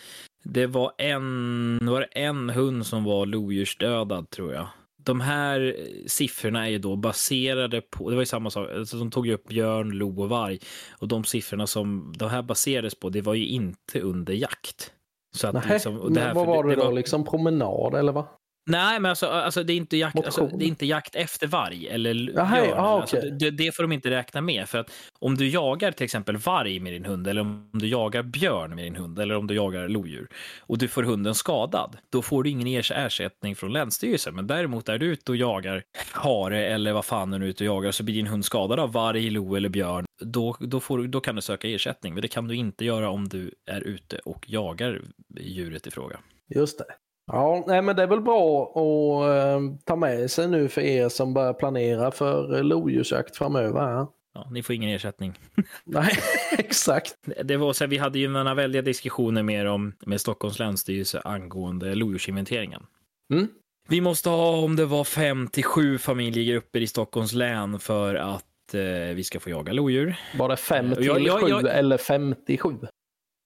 Det 0.43 0.67
var 0.67 0.93
en, 0.97 1.79
var 1.81 2.07
en 2.11 2.49
hund 2.49 2.85
som 2.85 3.03
var 3.03 3.25
lodjursdödad, 3.25 4.29
tror 4.29 4.53
jag. 4.53 4.67
De 5.07 5.21
här 5.21 5.75
siffrorna 6.07 6.65
är 6.65 6.69
ju 6.69 6.77
då 6.77 6.95
baserade 6.95 7.81
på, 7.81 8.09
det 8.09 8.15
var 8.15 8.21
ju 8.21 8.25
samma 8.25 8.49
sak, 8.49 8.69
alltså 8.75 8.97
de 8.97 9.11
tog 9.11 9.27
ju 9.27 9.33
upp 9.33 9.47
björn, 9.47 9.89
lo 9.89 10.21
och 10.21 10.29
varg. 10.29 10.59
Och 10.99 11.07
de 11.07 11.23
siffrorna 11.23 11.67
som 11.67 12.13
de 12.17 12.29
här 12.29 12.41
baserades 12.41 12.99
på, 12.99 13.09
det 13.09 13.21
var 13.21 13.33
ju 13.33 13.47
inte 13.47 13.99
under 13.99 14.33
jakt. 14.33 14.91
Så 15.35 15.47
att 15.47 15.53
Nej, 15.53 15.63
liksom, 15.69 16.13
det 16.13 16.21
här, 16.21 16.33
vad 16.33 16.47
var 16.47 16.63
det, 16.63 16.69
det 16.69 16.75
då? 16.75 16.85
Var... 16.85 16.93
Liksom 16.93 17.25
promenad 17.25 17.95
eller 17.95 18.11
vad? 18.11 18.25
Nej, 18.67 18.99
men 18.99 19.09
alltså, 19.09 19.27
alltså, 19.27 19.63
det, 19.63 19.73
är 19.73 19.77
inte 19.77 19.97
jakt, 19.97 20.25
alltså, 20.25 20.47
det 20.47 20.65
är 20.65 20.67
inte 20.67 20.85
jakt 20.85 21.15
efter 21.15 21.47
varg 21.47 21.87
eller 21.87 22.31
Jaha, 22.35 22.61
björn. 22.61 22.73
Ah, 22.77 23.03
okay. 23.03 23.19
alltså, 23.19 23.29
det, 23.29 23.51
det, 23.51 23.75
får 23.75 23.83
de 23.83 23.91
inte 23.91 24.09
räkna 24.09 24.41
med. 24.41 24.69
För 24.69 24.77
att 24.77 24.91
om 25.19 25.37
du 25.37 25.49
jagar 25.49 25.91
till 25.91 26.03
exempel 26.03 26.37
varg 26.37 26.79
med 26.79 26.93
din 26.93 27.05
hund 27.05 27.27
eller 27.27 27.41
om 27.41 27.69
du 27.73 27.87
jagar 27.87 28.23
björn 28.23 28.75
med 28.75 28.85
din 28.85 28.95
hund 28.95 29.19
eller 29.19 29.35
om 29.35 29.47
du 29.47 29.55
jagar 29.55 29.87
lodjur 29.87 30.27
och 30.59 30.77
du 30.77 30.87
får 30.87 31.03
hunden 31.03 31.35
skadad, 31.35 31.97
då 32.09 32.21
får 32.21 32.43
du 32.43 32.49
ingen 32.49 32.67
ersättning 32.67 33.55
från 33.55 33.73
Länsstyrelsen. 33.73 34.35
Men 34.35 34.47
däremot 34.47 34.89
är 34.89 34.97
du 34.97 35.05
ute 35.05 35.31
och 35.31 35.37
jagar 35.37 35.83
hare 36.11 36.65
eller 36.65 36.93
vad 36.93 37.05
fan 37.05 37.31
du 37.31 37.37
är 37.37 37.41
ute 37.41 37.63
och 37.63 37.75
jagar 37.75 37.91
så 37.91 38.03
blir 38.03 38.15
din 38.15 38.27
hund 38.27 38.45
skadad 38.45 38.79
av 38.79 38.91
varg, 38.91 39.29
lo 39.29 39.55
eller 39.55 39.69
björn, 39.69 40.05
då, 40.21 40.57
då, 40.59 40.79
får, 40.79 41.03
då 41.03 41.19
kan 41.19 41.35
du 41.35 41.41
söka 41.41 41.67
ersättning. 41.67 42.13
Men 42.13 42.21
det 42.21 42.27
kan 42.27 42.47
du 42.47 42.55
inte 42.55 42.85
göra 42.85 43.09
om 43.09 43.29
du 43.29 43.51
är 43.65 43.81
ute 43.81 44.17
och 44.17 44.45
jagar 44.49 45.01
djuret 45.39 45.87
i 45.87 45.91
fråga. 45.91 46.19
Just 46.55 46.77
det. 46.77 46.85
Ja, 47.31 47.63
nej, 47.67 47.81
men 47.81 47.95
det 47.95 48.03
är 48.03 48.07
väl 48.07 48.21
bra 48.21 48.63
att 48.63 49.29
eh, 49.29 49.77
ta 49.85 49.95
med 49.95 50.31
sig 50.31 50.47
nu 50.47 50.69
för 50.69 50.81
er 50.81 51.09
som 51.09 51.33
börjar 51.33 51.53
planera 51.53 52.11
för 52.11 52.63
lodjursjakt 52.63 53.37
framöver. 53.37 53.79
Här. 53.79 54.07
Ja, 54.33 54.47
ni 54.51 54.63
får 54.63 54.75
ingen 54.75 54.89
ersättning. 54.89 55.39
nej, 55.83 56.11
exakt. 56.57 57.15
Det 57.43 57.57
var 57.57 57.73
så 57.73 57.83
här, 57.83 57.89
vi 57.89 57.97
hade 57.97 58.19
ju 58.19 58.27
några 58.27 58.53
väldiga 58.53 58.81
diskussioner 58.81 59.43
med, 59.43 59.67
om, 59.67 59.93
med 60.05 60.21
Stockholms 60.21 60.59
länsstyrelse 60.59 61.21
angående 61.21 61.95
lodjursinventeringen. 61.95 62.85
Mm. 63.33 63.47
Vi 63.89 64.01
måste 64.01 64.29
ha 64.29 64.57
om 64.57 64.75
det 64.75 64.85
var 64.85 65.03
fem 65.03 65.47
till 65.47 65.63
sju 65.63 65.97
familjegrupper 65.97 66.81
i 66.81 66.87
Stockholms 66.87 67.33
län 67.33 67.79
för 67.79 68.15
att 68.15 68.73
eh, 68.73 69.15
vi 69.15 69.23
ska 69.23 69.39
få 69.39 69.49
jaga 69.49 69.73
lodjur. 69.73 70.19
Var 70.37 70.49
det 70.49 70.57
fem 70.57 70.95
till 70.95 71.05
jag, 71.05 71.21
jag, 71.21 71.41
sju 71.41 71.49
jag, 71.49 71.77
eller 71.77 71.97
57? 71.97 72.73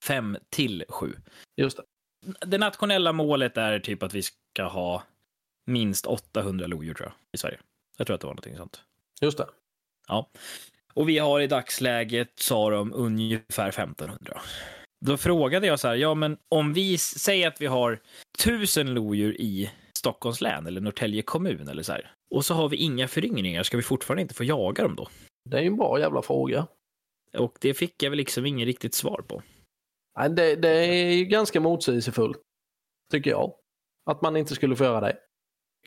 Fem 0.04 0.38
till 0.50 0.84
sju. 0.90 1.14
Just 1.58 1.78
det 1.78 1.84
det 2.46 2.58
nationella 2.58 3.14
målet 3.14 3.58
är 3.58 3.80
typ 3.80 4.04
att 4.04 4.14
vi 4.14 4.22
ska 4.22 4.64
ha 4.64 5.04
minst 5.66 6.06
800 6.06 6.68
lodjur 6.68 6.94
tror 6.94 7.08
jag, 7.08 7.14
i 7.34 7.38
Sverige. 7.38 7.60
Jag 7.98 8.08
tror 8.08 8.16
att 8.16 8.22
det 8.22 8.28
var 8.28 8.34
någonting 8.34 8.58
sånt. 8.58 8.82
Just 9.22 9.38
det. 9.38 9.48
Ja. 10.08 10.30
Och 10.94 11.10
vi 11.10 11.18
har 11.18 11.40
i 11.42 11.48
dagsläget, 11.48 12.32
sa 12.36 12.70
de, 12.70 12.94
ungefär 12.94 13.70
1500. 13.70 14.42
Då 15.06 15.18
frågade 15.18 15.68
jag 15.68 15.80
så 15.80 15.88
här, 15.88 15.96
ja 15.96 16.14
men 16.14 16.38
om 16.50 16.74
vi 16.74 16.98
säger 16.98 17.48
att 17.48 17.62
vi 17.62 17.66
har 17.66 18.00
tusen 18.38 18.94
lodjur 18.94 19.42
i 19.42 19.72
Stockholms 19.98 20.42
län 20.42 20.68
eller 20.68 20.82
Norrtälje 20.82 21.22
kommun 21.22 21.68
eller 21.68 21.84
så 21.84 21.92
här. 21.92 22.12
Och 22.36 22.46
så 22.46 22.54
har 22.54 22.70
vi 22.70 22.78
inga 22.78 23.08
föryngringar, 23.08 23.64
ska 23.64 23.78
vi 23.78 23.84
fortfarande 23.84 24.22
inte 24.22 24.34
få 24.34 24.44
jaga 24.44 24.84
dem 24.84 24.96
då? 24.96 25.08
Det 25.50 25.58
är 25.58 25.62
ju 25.62 25.68
en 25.68 25.78
bra 25.78 26.00
jävla 26.00 26.22
fråga. 26.22 26.68
Och 27.38 27.58
det 27.62 27.74
fick 27.74 28.04
jag 28.04 28.10
väl 28.10 28.18
liksom 28.18 28.46
inget 28.46 28.66
riktigt 28.66 28.94
svar 28.94 29.24
på. 29.28 29.42
Det, 30.16 30.56
det 30.56 30.70
är 30.70 31.14
ju 31.14 31.26
ganska 31.26 31.60
motsägelsefullt, 31.60 32.42
tycker 33.12 33.32
jag. 33.32 33.54
Att 34.06 34.22
man 34.22 34.38
inte 34.38 34.56
skulle 34.56 34.76
få 34.76 34.84
göra 34.84 35.02
det. 35.02 35.18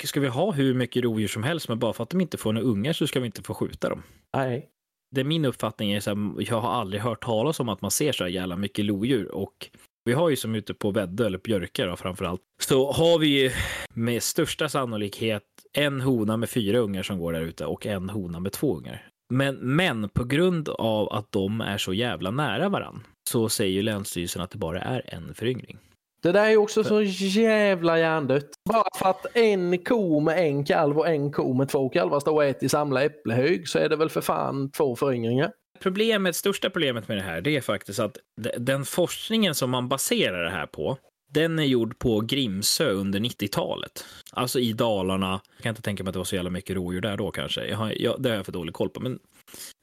Ska 0.05 0.21
vi 0.21 0.29
ha 0.29 0.53
hur 0.53 0.75
mycket 0.75 1.05
rovdjur 1.05 1.29
som 1.29 1.43
helst, 1.43 1.69
men 1.69 1.79
bara 1.79 1.93
för 1.93 2.03
att 2.03 2.11
de 2.11 2.21
inte 2.21 2.37
får 2.37 2.53
några 2.53 2.67
ungar 2.67 2.93
så 2.93 3.07
ska 3.07 3.21
vi 3.21 3.27
inte 3.27 3.43
få 3.43 3.55
skjuta 3.55 3.89
dem? 3.89 4.03
Nej. 4.37 4.71
Det 5.11 5.21
är 5.21 5.25
min 5.25 5.45
uppfattning 5.45 5.93
är 5.93 6.01
så 6.01 6.11
här, 6.11 6.43
jag 6.49 6.61
har 6.61 6.73
aldrig 6.73 7.03
hört 7.03 7.25
talas 7.25 7.61
om 7.61 7.69
att 7.69 7.83
man 7.83 7.91
ser 7.91 8.13
så 8.13 8.25
här 8.25 8.31
jävla 8.31 8.57
mycket 8.57 8.85
lodjur 8.85 9.35
och 9.35 9.71
vi 10.05 10.13
har 10.13 10.29
ju 10.29 10.37
som 10.37 10.55
ute 10.55 10.75
på 10.75 10.91
Väddö 10.91 11.27
eller 11.27 11.39
Björkar 11.39 11.87
då, 11.87 11.97
framför 11.97 12.25
allt, 12.25 12.41
så 12.63 12.93
har 12.93 13.19
vi 13.19 13.43
ju 13.43 13.51
med 13.95 14.23
största 14.23 14.69
sannolikhet 14.69 15.43
en 15.73 16.01
hona 16.01 16.37
med 16.37 16.51
fyra 16.51 16.79
ungar 16.79 17.03
som 17.03 17.19
går 17.19 17.33
där 17.33 17.41
ute 17.41 17.67
och 17.67 17.87
en 17.87 18.11
hona 18.11 18.41
med 18.41 18.53
två 18.53 18.77
ungar. 18.77 19.09
Men, 19.33 19.55
men 19.55 20.09
på 20.09 20.25
grund 20.25 20.69
av 20.69 21.13
att 21.13 21.33
de 21.33 21.61
är 21.61 21.79
så 21.79 21.93
jävla 21.93 22.31
nära 22.31 22.69
varann 22.69 23.05
så 23.31 23.49
säger 23.49 23.73
ju 23.73 23.83
Länsstyrelsen 23.83 24.43
att 24.43 24.51
det 24.51 24.59
bara 24.59 24.81
är 24.81 25.15
en 25.15 25.35
föryngring. 25.35 25.79
Det 26.23 26.33
där 26.33 26.45
är 26.45 26.51
ju 26.51 26.57
också 26.57 26.85
så 26.85 27.03
jävla 27.03 27.99
hjärndött. 27.99 28.51
Bara 28.71 28.89
för 28.99 29.11
att 29.11 29.37
en 29.37 29.79
ko 29.79 30.21
med 30.21 30.39
en 30.39 30.65
kalv 30.65 30.99
och 30.99 31.09
en 31.09 31.33
ko 31.33 31.55
med 31.55 31.69
två 31.69 31.89
kalvar 31.89 32.21
står 32.21 32.33
och 32.33 32.45
äter 32.45 32.65
i 32.65 32.69
samla 32.69 33.03
äpplehög 33.05 33.69
så 33.69 33.79
är 33.79 33.89
det 33.89 33.97
väl 33.97 34.11
för 34.11 34.21
fan 34.21 34.71
två 34.71 34.97
föryngringar. 34.97 35.53
Problemet, 35.81 36.37
största 36.37 36.71
problemet 36.71 37.09
med 37.09 37.17
det 37.17 37.23
här, 37.23 37.41
det 37.41 37.57
är 37.57 37.61
faktiskt 37.61 38.01
att 38.01 38.17
den 38.59 38.85
forskningen 38.85 39.55
som 39.55 39.71
man 39.71 39.89
baserar 39.89 40.45
det 40.45 40.51
här 40.51 40.67
på, 40.67 40.99
den 41.35 41.59
är 41.59 41.65
gjord 41.65 41.99
på 41.99 42.21
Grimsö 42.21 42.91
under 42.91 43.21
90-talet. 43.21 44.05
Alltså 44.33 44.61
i 44.61 44.73
Dalarna. 44.73 45.41
Jag 45.57 45.63
kan 45.63 45.71
inte 45.71 45.83
tänka 45.83 46.03
mig 46.03 46.09
att 46.09 46.13
det 46.13 46.19
var 46.19 46.25
så 46.25 46.35
jävla 46.35 46.51
mycket 46.51 46.77
rådjur 46.77 47.01
där 47.01 47.17
då 47.17 47.31
kanske. 47.31 47.67
Jag 47.67 47.77
har, 47.77 47.93
jag, 47.97 48.23
det 48.23 48.29
har 48.29 48.37
jag 48.37 48.45
för 48.45 48.53
dålig 48.53 48.75
koll 48.75 48.91
på. 48.91 49.01
Men 49.01 49.19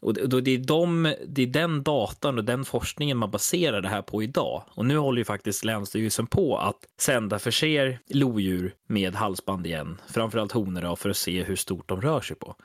och 0.02 0.14
det, 0.14 0.42
det, 0.42 0.52
är 0.52 0.58
de, 0.58 1.16
det 1.28 1.42
är 1.42 1.48
den 1.48 1.84
datan 1.84 2.38
och 2.38 2.44
den 2.44 2.66
forskningen 2.66 3.18
man 3.18 3.32
baserar 3.32 3.82
det 3.82 3.90
här 3.90 4.02
på 4.02 4.24
idag. 4.24 4.64
Och 4.68 4.86
nu 4.86 4.98
håller 4.98 5.18
ju 5.18 5.26
faktiskt 5.26 5.66
Länsstyrelsen 5.66 6.28
på 6.28 6.58
att 6.58 6.78
sända 6.98 7.40
förser 7.40 8.00
lodjur 8.08 8.74
med 8.88 9.16
halsband 9.16 9.68
igen. 9.68 10.02
Framförallt 10.08 10.52
honor 10.52 10.96
för 10.96 11.10
att 11.10 11.18
se 11.18 11.44
hur 11.44 11.56
stort 11.56 11.90
de 11.90 12.02
rör 12.02 12.22
sig 12.22 12.36
på 12.36 12.56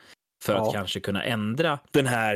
för 0.47 0.53
ja. 0.53 0.69
att 0.69 0.75
kanske 0.75 1.01
kunna 1.01 1.23
ändra 1.23 1.79
den 1.91 2.07
här 2.07 2.35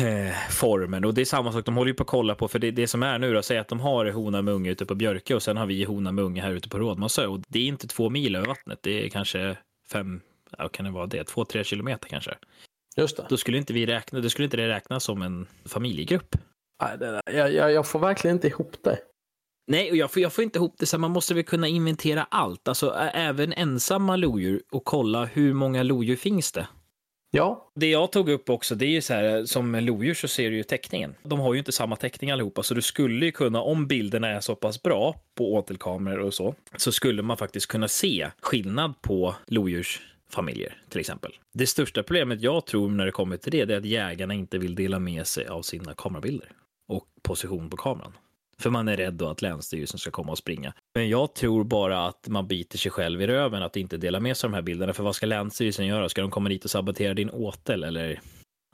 eh, 0.00 0.50
formen. 0.50 1.04
Och 1.04 1.14
det 1.14 1.20
är 1.20 1.24
samma 1.24 1.52
sak, 1.52 1.64
de 1.64 1.76
håller 1.76 1.88
ju 1.88 1.94
på 1.94 2.02
att 2.02 2.06
kolla 2.08 2.34
på, 2.34 2.48
för 2.48 2.58
det, 2.58 2.70
det 2.70 2.86
som 2.86 3.02
är 3.02 3.18
nu 3.18 3.34
då, 3.34 3.42
säg 3.42 3.58
att 3.58 3.68
de 3.68 3.80
har 3.80 4.10
hona 4.10 4.42
med 4.42 4.54
unge 4.54 4.70
ute 4.70 4.86
på 4.86 4.94
Björke 4.94 5.34
och 5.34 5.42
sen 5.42 5.56
har 5.56 5.66
vi 5.66 5.84
hona 5.84 6.12
med 6.12 6.24
unge 6.24 6.42
här 6.42 6.50
ute 6.50 6.68
på 6.68 6.78
Rådmansö 6.78 7.26
och 7.26 7.40
det 7.48 7.58
är 7.58 7.66
inte 7.66 7.86
två 7.86 8.10
mil 8.10 8.36
över 8.36 8.46
vattnet, 8.46 8.78
det 8.82 9.06
är 9.06 9.08
kanske 9.08 9.56
fem, 9.92 10.20
ja, 10.58 10.68
kan 10.68 10.84
det 10.84 10.90
vara 10.90 11.06
det, 11.06 11.24
två, 11.24 11.44
tre 11.44 11.64
kilometer 11.64 12.08
kanske. 12.08 12.34
Just 12.96 13.16
det. 13.16 13.26
Då 13.28 13.36
skulle 13.36 13.58
inte 13.58 13.72
vi 13.72 13.86
räkna, 13.86 14.20
då 14.20 14.30
skulle 14.30 14.44
inte 14.44 14.56
det 14.56 14.68
räknas 14.68 15.04
som 15.04 15.22
en 15.22 15.46
familjegrupp. 15.64 16.36
Nej, 16.82 16.98
det 16.98 17.20
jag, 17.26 17.52
jag, 17.52 17.72
jag 17.72 17.86
får 17.86 17.98
verkligen 17.98 18.36
inte 18.36 18.48
ihop 18.48 18.76
det. 18.82 18.98
Nej, 19.66 19.90
och 19.90 19.96
jag 19.96 20.10
får, 20.10 20.22
jag 20.22 20.32
får 20.32 20.44
inte 20.44 20.58
ihop 20.58 20.74
det 20.78 20.86
så 20.86 20.98
man 20.98 21.10
måste 21.10 21.34
väl 21.34 21.44
kunna 21.44 21.68
inventera 21.68 22.26
allt, 22.30 22.68
alltså 22.68 22.94
även 23.14 23.52
ensamma 23.52 24.16
lodjur 24.16 24.62
och 24.70 24.84
kolla 24.84 25.24
hur 25.24 25.54
många 25.54 25.82
lodjur 25.82 26.16
finns 26.16 26.52
det? 26.52 26.66
Ja. 27.30 27.70
Det 27.74 27.90
jag 27.90 28.12
tog 28.12 28.28
upp 28.28 28.50
också, 28.50 28.74
det 28.74 28.86
är 28.86 28.90
ju 28.90 29.00
så 29.00 29.14
här, 29.14 29.44
som 29.44 29.74
lodjur 29.74 30.14
så 30.14 30.28
ser 30.28 30.50
du 30.50 30.56
ju 30.56 30.62
teckningen. 30.62 31.14
De 31.22 31.40
har 31.40 31.52
ju 31.52 31.58
inte 31.58 31.72
samma 31.72 31.96
teckning 31.96 32.30
allihopa, 32.30 32.62
så 32.62 32.74
du 32.74 32.82
skulle 32.82 33.26
ju 33.26 33.32
kunna, 33.32 33.60
om 33.60 33.86
bilderna 33.86 34.28
är 34.28 34.40
så 34.40 34.54
pass 34.54 34.82
bra 34.82 35.20
på 35.34 35.54
åtelkameror 35.54 36.20
och 36.20 36.34
så, 36.34 36.54
så 36.76 36.92
skulle 36.92 37.22
man 37.22 37.36
faktiskt 37.36 37.66
kunna 37.66 37.88
se 37.88 38.30
skillnad 38.40 39.02
på 39.02 39.34
lodjursfamiljer 39.46 40.82
till 40.88 41.00
exempel. 41.00 41.32
Det 41.54 41.66
största 41.66 42.02
problemet 42.02 42.40
jag 42.40 42.66
tror 42.66 42.90
när 42.90 43.06
det 43.06 43.12
kommer 43.12 43.36
till 43.36 43.52
det, 43.52 43.64
det 43.64 43.74
är 43.74 43.78
att 43.78 43.84
jägarna 43.84 44.34
inte 44.34 44.58
vill 44.58 44.74
dela 44.74 44.98
med 44.98 45.26
sig 45.26 45.46
av 45.46 45.62
sina 45.62 45.94
kamerabilder 45.94 46.48
och 46.88 47.04
position 47.22 47.70
på 47.70 47.76
kameran. 47.76 48.12
För 48.60 48.70
man 48.70 48.88
är 48.88 48.96
rädd 48.96 49.14
då 49.14 49.28
att 49.28 49.42
Länsstyrelsen 49.42 49.98
ska 49.98 50.10
komma 50.10 50.32
och 50.32 50.38
springa. 50.38 50.72
Men 50.94 51.08
jag 51.08 51.34
tror 51.34 51.64
bara 51.64 52.06
att 52.06 52.28
man 52.28 52.46
biter 52.46 52.78
sig 52.78 52.90
själv 52.90 53.22
i 53.22 53.26
röven 53.26 53.62
att 53.62 53.76
inte 53.76 53.96
dela 53.96 54.20
med 54.20 54.36
sig 54.36 54.48
av 54.48 54.50
de 54.50 54.54
här 54.54 54.62
bilderna. 54.62 54.92
För 54.92 55.02
vad 55.02 55.14
ska 55.14 55.26
Länsstyrelsen 55.26 55.86
göra? 55.86 56.08
Ska 56.08 56.20
de 56.20 56.30
komma 56.30 56.48
dit 56.48 56.64
och 56.64 56.70
sabotera 56.70 57.14
din 57.14 57.30
åtel? 57.30 57.84
Eller, 57.84 58.20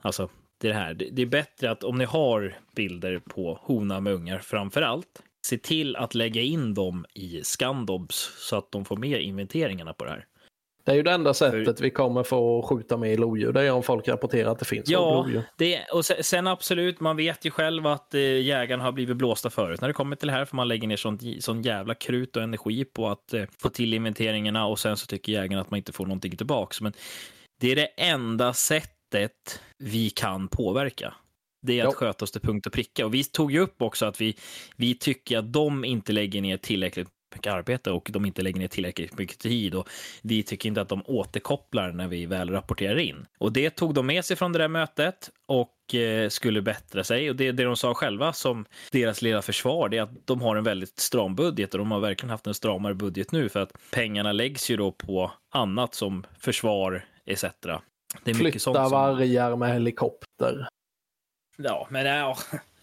alltså, 0.01 0.29
det 0.61 0.67
är 0.67 0.73
det 0.73 0.79
här. 0.79 0.93
Det 0.93 1.21
är 1.21 1.25
bättre 1.25 1.71
att 1.71 1.83
om 1.83 1.97
ni 1.97 2.05
har 2.05 2.57
bilder 2.75 3.19
på 3.19 3.59
hona 3.61 3.99
med 3.99 4.13
ungar 4.13 4.39
framför 4.39 4.81
allt, 4.81 5.23
se 5.47 5.57
till 5.57 5.95
att 5.95 6.15
lägga 6.15 6.41
in 6.41 6.73
dem 6.73 7.05
i 7.13 7.43
Scandobs 7.43 8.31
så 8.37 8.55
att 8.57 8.71
de 8.71 8.85
får 8.85 8.97
med 8.97 9.21
inventeringarna 9.21 9.93
på 9.93 10.05
det 10.05 10.11
här. 10.11 10.25
Det 10.87 10.93
är 10.93 10.95
ju 10.95 11.03
det 11.03 11.11
enda 11.11 11.33
sättet 11.33 11.81
vi 11.81 11.89
kommer 11.89 12.23
få 12.23 12.61
skjuta 12.61 12.97
med 12.97 13.19
lodjur. 13.19 13.53
Det 13.53 13.61
är 13.61 13.71
om 13.71 13.83
folk 13.83 14.07
rapporterar 14.07 14.51
att 14.51 14.59
det 14.59 14.65
finns 14.65 14.89
ja, 14.89 15.15
lodjur. 15.15 15.43
Det, 15.57 15.85
och 15.93 16.05
sen 16.05 16.47
absolut, 16.47 16.99
man 16.99 17.17
vet 17.17 17.45
ju 17.45 17.51
själv 17.51 17.87
att 17.87 18.13
eh, 18.13 18.21
jägarna 18.21 18.83
har 18.83 18.91
blivit 18.91 19.17
blåsta 19.17 19.49
förut 19.49 19.81
när 19.81 19.87
det 19.87 19.93
kommer 19.93 20.15
till 20.15 20.27
det 20.27 20.33
här. 20.33 20.45
För 20.45 20.55
man 20.55 20.67
lägger 20.67 20.87
ner 20.87 20.95
sånt, 20.95 21.21
sån 21.39 21.61
jävla 21.61 21.93
krut 21.95 22.35
och 22.35 22.43
energi 22.43 22.85
på 22.85 23.07
att 23.09 23.33
eh, 23.33 23.43
få 23.61 23.69
till 23.69 23.93
inventeringarna 23.93 24.65
och 24.65 24.79
sen 24.79 24.97
så 24.97 25.05
tycker 25.05 25.31
jägarna 25.31 25.61
att 25.61 25.71
man 25.71 25.77
inte 25.77 25.91
får 25.91 26.05
någonting 26.05 26.37
tillbaks. 26.37 26.81
Men 26.81 26.93
det 27.61 27.71
är 27.71 27.75
det 27.75 27.89
enda 27.97 28.53
sättet 28.53 29.61
vi 29.77 30.09
kan 30.09 30.47
påverka. 30.47 31.13
Det 31.61 31.79
är 31.79 31.83
att 31.83 31.93
Ja. 31.93 31.97
sköta 31.97 32.25
oss 32.25 32.31
till 32.31 32.41
punkt 32.41 32.67
och 32.67 32.73
pricka. 32.73 33.05
Och 33.05 33.13
vi 33.13 33.23
tog 33.23 33.51
ju 33.51 33.59
upp 33.59 33.81
också 33.81 34.05
att 34.05 34.21
vi, 34.21 34.37
vi 34.75 34.95
tycker 34.95 35.37
att 35.37 35.53
de 35.53 35.85
inte 35.85 36.13
lägger 36.13 36.41
ner 36.41 36.57
tillräckligt 36.57 37.07
mycket 37.35 37.53
arbete 37.53 37.91
och 37.91 38.09
de 38.13 38.25
inte 38.25 38.41
lägger 38.41 38.59
ner 38.59 38.67
tillräckligt 38.67 39.17
mycket 39.17 39.39
tid 39.39 39.75
och 39.75 39.89
vi 40.21 40.43
tycker 40.43 40.69
inte 40.69 40.81
att 40.81 40.89
de 40.89 41.03
återkopplar 41.05 41.91
när 41.91 42.07
vi 42.07 42.25
väl 42.25 42.49
rapporterar 42.49 42.99
in. 42.99 43.25
Och 43.37 43.51
det 43.53 43.69
tog 43.69 43.93
de 43.93 44.05
med 44.05 44.25
sig 44.25 44.37
från 44.37 44.51
det 44.51 44.59
där 44.59 44.67
mötet 44.67 45.29
och 45.45 45.95
eh, 45.95 46.29
skulle 46.29 46.61
bättra 46.61 47.03
sig. 47.03 47.29
Och 47.29 47.35
det, 47.35 47.51
det 47.51 47.63
de 47.63 47.77
sa 47.77 47.93
själva 47.93 48.33
som 48.33 48.65
deras 48.91 49.21
lilla 49.21 49.41
försvar, 49.41 49.89
det 49.89 49.97
är 49.97 50.01
att 50.01 50.27
de 50.27 50.41
har 50.41 50.55
en 50.55 50.63
väldigt 50.63 50.99
stram 50.99 51.35
budget 51.35 51.73
och 51.73 51.77
de 51.77 51.91
har 51.91 51.99
verkligen 51.99 52.29
haft 52.29 52.47
en 52.47 52.53
stramare 52.53 52.93
budget 52.93 53.31
nu 53.31 53.49
för 53.49 53.59
att 53.59 53.73
pengarna 53.91 54.31
läggs 54.31 54.69
ju 54.69 54.77
då 54.77 54.91
på 54.91 55.31
annat 55.51 55.93
som 55.93 56.25
försvar 56.39 57.05
etc. 57.25 57.41
Det 58.23 58.31
är 58.31 58.33
mycket 58.33 58.37
Flytta 58.37 58.59
sånt 58.59 58.77
som... 58.77 58.91
vargar 58.91 59.55
med 59.55 59.73
helikopter. 59.73 60.67
Ja, 61.57 61.87
men 61.89 62.05
ja, 62.05 62.37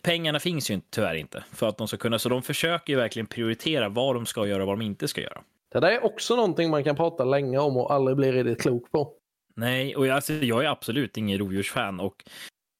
pengarna 0.05 0.41
finns 0.41 0.71
ju 0.71 0.81
tyvärr 0.91 1.15
inte 1.15 1.45
för 1.53 1.69
att 1.69 1.79
de 1.79 1.89
ska 1.89 1.97
kunna, 1.97 2.19
så 2.19 2.29
de 2.29 2.43
försöker 2.43 2.93
ju 2.93 2.97
verkligen 2.97 3.27
prioritera 3.27 3.89
vad 3.89 4.15
de 4.15 4.27
ska 4.27 4.47
göra 4.47 4.63
och 4.63 4.67
vad 4.67 4.79
de 4.79 4.85
inte 4.85 5.09
ska 5.09 5.21
göra. 5.21 5.43
Det 5.73 5.81
där 5.81 5.91
är 5.91 6.05
också 6.05 6.37
någonting 6.37 6.71
man 6.71 6.85
kan 6.85 6.97
prata 6.97 7.25
länge 7.25 7.59
om 7.59 7.77
och 7.77 7.93
aldrig 7.93 8.17
bli 8.17 8.33
riktigt 8.33 8.63
klok 8.63 8.91
på. 8.93 9.13
Nej, 9.57 9.97
och 9.97 10.07
jag, 10.07 10.15
alltså, 10.15 10.33
jag 10.33 10.65
är 10.65 10.69
absolut 10.69 11.17
ingen 11.17 11.39
rovdjursfan 11.39 12.01
och, 12.01 12.25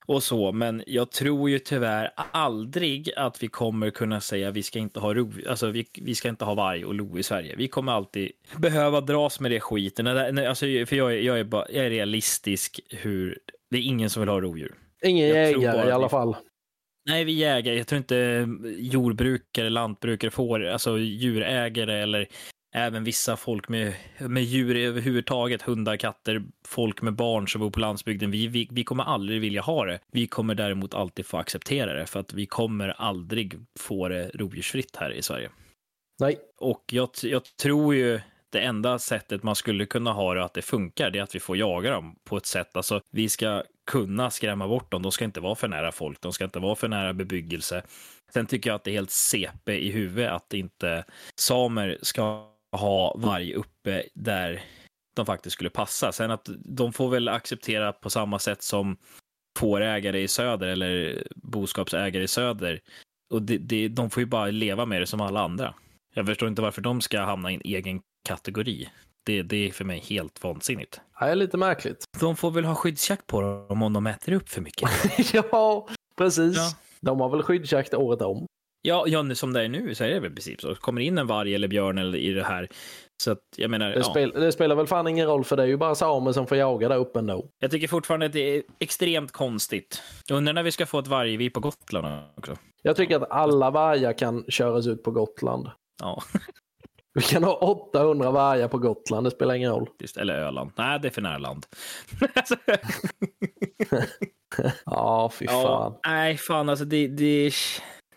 och 0.07 0.23
så, 0.23 0.53
men 0.53 0.83
jag 0.87 1.11
tror 1.11 1.51
ju 1.51 1.59
tyvärr 1.59 2.13
aldrig 2.17 3.13
att 3.17 3.43
vi 3.43 3.49
kommer 3.49 3.91
kunna 3.91 4.21
säga 4.21 4.51
vi 4.51 4.63
ska 4.63 4.79
inte 4.79 5.01
ha 5.01 5.15
rov, 5.15 5.41
alltså 5.49 5.67
vi, 5.67 5.87
vi 6.03 6.15
ska 6.15 6.29
inte 6.29 6.45
ha 6.45 6.55
varg 6.55 6.85
och 6.85 6.95
lo 6.95 7.19
i 7.19 7.23
Sverige. 7.23 7.57
Vi 7.57 7.69
kommer 7.69 7.93
alltid 7.93 8.31
behöva 8.57 9.01
dras 9.01 9.41
med 9.41 9.51
det 9.51 9.61
skiten. 9.61 10.07
Alltså, 10.07 10.67
för 10.67 10.95
jag 10.95 11.13
är, 11.13 11.19
jag, 11.19 11.41
är 11.41 11.45
bara, 11.45 11.67
jag 11.71 11.87
är 11.87 11.91
realistisk 11.91 12.81
hur, 12.91 13.39
det 13.71 13.77
är 13.77 13.83
ingen 13.83 14.11
som 14.11 14.21
vill 14.21 14.29
ha 14.29 14.41
rovdjur. 14.41 14.75
Ingen 15.03 15.29
jägare 15.29 15.89
i 15.89 15.93
alla 15.93 16.09
fall. 16.09 16.37
Nej, 17.07 17.25
vi 17.25 17.33
jägare. 17.33 17.77
Jag 17.77 17.87
tror 17.87 17.97
inte 17.99 18.49
jordbrukare, 18.79 19.71
lantbrukare 19.71 20.31
får, 20.31 20.65
alltså 20.65 20.99
djurägare 20.99 22.03
eller 22.03 22.29
även 22.75 23.05
vissa 23.05 23.37
folk 23.37 23.69
med, 23.69 23.95
med 24.19 24.43
djur 24.43 24.77
överhuvudtaget, 24.77 25.63
hundar, 25.63 25.97
katter, 25.97 26.43
folk 26.67 27.03
med 27.03 27.15
barn 27.15 27.49
som 27.49 27.61
bor 27.61 27.71
på 27.71 27.81
landsbygden. 27.81 28.31
Vi, 28.31 28.47
vi, 28.47 28.69
vi 28.71 28.85
kommer 28.85 29.05
aldrig 29.05 29.41
vilja 29.41 29.63
ha 29.63 29.85
det. 29.85 29.99
Vi 30.13 30.27
kommer 30.27 30.55
däremot 30.55 30.95
alltid 30.95 31.27
få 31.27 31.37
acceptera 31.37 31.93
det 31.93 32.07
för 32.07 32.21
att 32.21 32.33
vi 32.33 32.47
kommer 32.47 32.89
aldrig 32.89 33.55
få 33.79 34.09
det 34.09 34.31
rovdjursfritt 34.35 34.97
här 34.97 35.13
i 35.13 35.23
Sverige. 35.23 35.51
Nej, 36.21 36.39
Och 36.59 36.85
jag, 36.93 37.11
jag 37.23 37.43
tror 37.63 37.95
ju 37.95 38.21
det 38.55 38.61
enda 38.61 38.99
sättet 38.99 39.43
man 39.43 39.55
skulle 39.55 39.87
kunna 39.87 40.13
ha 40.13 40.35
det 40.35 40.45
att 40.45 40.55
det 40.55 40.63
funkar, 40.63 41.11
det 41.11 41.19
är 41.19 41.23
att 41.23 41.35
vi 41.35 41.41
får 41.41 41.57
jaga 41.57 41.91
dem 41.91 42.17
på 42.25 42.37
ett 42.37 42.47
sätt. 42.47 42.77
Alltså, 42.77 43.01
vi 43.11 43.29
ska 43.29 43.63
kunna 43.87 44.31
skrämma 44.31 44.69
bort 44.69 44.93
dem. 44.93 45.03
De 45.03 45.13
ska 45.13 45.25
inte 45.25 45.41
vara 45.41 45.55
för 45.55 45.69
nära 45.69 45.93
folk. 45.93 46.21
De 46.21 46.33
ska 46.33 46.45
inte 46.45 46.59
vara 46.59 46.75
för 46.75 46.89
nära 46.89 47.15
bebyggelse. 47.15 47.83
Sen 48.33 48.47
tycker 48.47 48.71
jag 48.71 48.75
att 48.75 48.85
det 48.85 48.91
är 48.91 48.95
helt 48.95 49.11
CP 49.11 49.73
i 49.73 49.91
huvudet 49.91 50.33
att 50.33 50.55
inte 50.55 51.05
samer 51.41 51.99
ska 52.03 52.49
ha 52.77 53.15
varg 53.19 53.55
uppe 53.55 54.05
där 54.15 54.63
de 55.17 55.27
faktiskt 55.27 55.55
skulle 55.55 55.71
passa. 55.71 56.13
Sen 56.13 56.31
att 56.31 56.49
de 56.65 56.93
får 56.93 57.11
väl 57.11 57.29
acceptera 57.29 57.93
på 57.93 58.11
samma 58.11 58.39
sätt 58.39 58.63
som 58.63 58.97
fårägare 59.59 60.23
i 60.23 60.29
söder 60.29 60.67
eller 60.67 61.23
boskapsägare 61.37 62.25
i 62.25 62.29
söder. 62.29 62.81
Och 63.31 63.43
det, 63.43 63.59
det, 63.59 63.89
de 63.89 64.11
får 64.11 64.21
ju 64.21 64.27
bara 64.27 64.47
leva 64.47 64.87
med 64.87 65.03
det 65.03 65.07
som 65.07 65.21
alla 65.21 65.41
andra. 65.41 65.75
Jag 66.15 66.27
förstår 66.27 66.49
inte 66.49 66.63
varför 66.63 66.83
de 66.83 67.01
ska 67.01 67.21
hamna 67.21 67.51
i 67.51 67.55
en 67.55 67.61
egen 67.65 68.01
kategori. 68.25 68.89
Det, 69.27 69.43
det 69.43 69.69
är 69.69 69.73
för 69.73 69.85
mig 69.85 69.99
helt 69.99 70.45
vansinnigt. 70.45 71.01
det 71.21 71.27
är 71.27 71.35
lite 71.35 71.57
märkligt. 71.57 72.05
De 72.21 72.37
får 72.37 72.51
väl 72.51 72.65
ha 72.65 72.75
skyddsjakt 72.75 73.27
på 73.27 73.41
dem 73.41 73.83
om 73.83 73.93
de 73.93 74.07
äter 74.07 74.33
upp 74.33 74.49
för 74.49 74.61
mycket. 74.61 74.91
ja, 75.35 75.89
precis. 76.17 76.57
Ja. 76.57 76.71
De 77.01 77.21
har 77.21 77.29
väl 77.29 77.43
skyddsjakt 77.43 77.95
året 77.95 78.23
om. 78.23 78.47
Ja, 78.83 79.05
ja, 79.07 79.35
som 79.35 79.53
det 79.53 79.63
är 79.63 79.69
nu 79.69 79.95
så 79.95 80.05
är 80.05 80.09
det 80.09 80.21
väl 80.21 80.33
i 80.33 80.35
princip 80.35 80.61
så. 80.61 80.75
Kommer 80.75 81.01
in 81.01 81.19
en 81.19 81.27
varg 81.27 81.55
eller 81.55 81.69
björn 81.69 81.99
eller 81.99 82.19
i 82.19 82.33
det 82.33 82.45
här. 82.45 82.69
Så 83.23 83.31
att 83.31 83.39
jag 83.57 83.71
menar, 83.71 83.91
Det, 83.91 83.97
ja. 83.97 84.03
spel, 84.03 84.31
det 84.31 84.53
spelar 84.53 84.77
väl 84.77 84.87
fan 84.87 85.09
ingen 85.09 85.27
roll 85.27 85.45
för 85.45 85.57
det 85.57 85.63
är 85.63 85.67
ju 85.67 85.77
bara 85.77 85.95
samer 85.95 86.33
som 86.33 86.47
får 86.47 86.59
jaga 86.59 86.89
där 86.89 86.97
uppe 86.97 87.19
ändå. 87.19 87.47
Jag 87.59 87.71
tycker 87.71 87.89
fortfarande 87.89 88.27
att 88.27 88.33
det 88.33 88.57
är 88.57 88.63
extremt 88.79 89.33
konstigt. 89.33 90.03
Jag 90.27 90.37
undrar 90.37 90.53
när 90.53 90.63
vi 90.63 90.73
ska 90.73 90.87
få 90.87 90.99
ett 90.99 91.07
vargvi 91.07 91.51
på 91.51 91.61
Gotland 91.61 92.23
också. 92.37 92.57
Jag 92.83 92.97
tycker 92.97 93.17
att 93.17 93.31
alla 93.31 93.71
vargar 93.71 94.19
kan 94.19 94.45
köras 94.49 94.87
ut 94.87 95.03
på 95.03 95.11
Gotland. 95.11 95.71
Ja, 96.03 96.23
Vi 97.15 97.23
kan 97.23 97.45
ha 97.45 97.55
800 97.55 98.31
vargar 98.31 98.69
på 98.69 98.79
Gotland, 98.79 99.27
det 99.27 99.31
spelar 99.31 99.55
ingen 99.55 99.71
roll. 99.71 99.89
just, 100.01 100.17
eller 100.17 100.35
Öland. 100.35 100.71
Nej, 100.77 100.99
det 101.01 101.09
är 101.09 101.11
för 101.13 101.23
nära 101.23 101.39
land. 101.39 101.67
Ja, 104.87 105.31
fy 105.39 105.47
fan. 105.47 105.57
Ja, 105.63 106.01
nej, 106.07 106.37
fan 106.37 106.69
alltså 106.69 106.85
det, 106.85 107.09
det, 107.09 107.51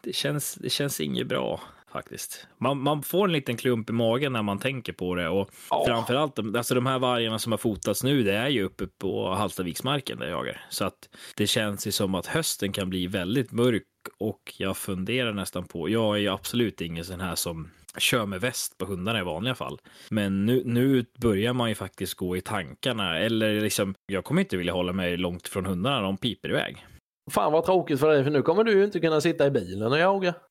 det, 0.04 0.14
känns, 0.14 0.56
det 0.56 0.70
känns 0.70 1.02
inget 1.02 1.28
bra 1.28 1.62
faktiskt. 1.91 2.48
Man, 2.58 2.82
man 2.82 3.04
får 3.04 3.26
en 3.26 3.32
liten 3.32 3.58
klump 3.58 3.89
i 3.89 3.93
magen 3.93 4.34
när 4.34 4.41
man 4.43 4.60
tänker 4.60 4.93
på 4.93 5.16
det 5.16 5.30
och 5.30 5.50
Ja. 5.70 5.84
framförallt 5.88 6.36
de- 6.36 6.56
alltså 6.56 6.76
de 6.76 6.86
här 6.86 7.00
vargarna 7.00 7.39
som 7.39 7.52
har 7.52 7.58
fotats 7.58 8.04
nu, 8.04 8.24
det 8.24 8.34
är 8.34 8.48
ju 8.48 8.64
uppe 8.64 8.88
på 9.02 9.30
Hallstaviksmarken 9.34 10.20
där 10.20 10.26
jag 10.28 10.38
jagar. 10.38 10.66
Så 10.70 10.86
att 10.86 11.10
det 11.36 11.48
känns 11.48 11.88
ju 11.88 11.91
som 11.91 12.16
att 12.16 12.26
hösten 12.28 12.72
kan 12.72 12.89
bli 12.89 13.08
väldigt 13.08 13.52
mörk 13.52 13.84
och 14.20 14.54
jag 14.58 14.78
funderar 14.78 15.34
nästan 15.34 15.64
på, 15.68 15.89
jag 15.89 16.16
är 16.16 16.20
ju 16.20 16.28
absolut 16.28 16.82
ingen 16.82 17.06
sån 17.06 17.20
här 17.20 17.36
som 17.36 17.70
kör 17.98 18.26
med 18.26 18.41
väst 18.41 18.78
på 18.78 18.86
hundarna 18.86 19.20
i 19.20 19.24
vanliga 19.24 19.56
fall. 19.56 19.80
Men 20.10 20.45
nu, 20.45 20.62
nu 20.66 21.06
börjar 21.20 21.54
man 21.54 21.70
ju 21.70 21.76
faktiskt 21.76 22.14
gå 22.14 22.38
i 22.38 22.41
tankarna 22.41 23.20
eller 23.20 23.62
liksom, 23.62 23.95
jag 24.06 24.24
kommer 24.24 24.41
inte 24.41 24.58
vilja 24.58 24.74
hålla 24.74 24.93
mig 24.93 25.18
långt 25.18 25.48
från 25.48 25.66
hundarna, 25.66 26.02
de 26.02 26.18
piper 26.18 26.50
iväg. 26.50 26.86
Fan 27.32 27.52
vad 27.52 27.66
tråkigt 27.66 28.00
för 28.00 28.10
dig, 28.10 28.24
för 28.24 28.32
nu 28.32 28.41
kommer 28.41 28.64
du 28.64 28.72
ju 28.72 28.84
inte 28.84 29.00
kunna 29.00 29.22
sitta 29.22 29.48
i 29.48 29.52
bilen 29.52 29.91
och 29.91 30.00
jaga. 30.00 30.34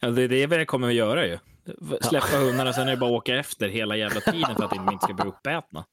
Ja, 0.00 0.10
det, 0.10 0.28
det 0.28 0.42
är 0.42 0.46
vad 0.46 0.58
det 0.58 0.64
kommer 0.64 0.88
att 0.88 0.94
göra 0.94 1.26
ju. 1.26 1.38
Släppa 2.00 2.36
hundarna, 2.36 2.72
sen 2.72 2.88
är 2.88 2.90
det 2.90 2.96
bara 2.96 3.10
att 3.10 3.16
åka 3.16 3.36
efter 3.36 3.68
hela 3.68 3.96
jävla 3.96 4.20
tiden 4.20 4.56
för 4.56 4.64
att 4.64 4.70
de 4.70 4.92
inte 4.92 5.04
ska 5.04 5.14
bli 5.14 5.24
uppätna. 5.24 5.84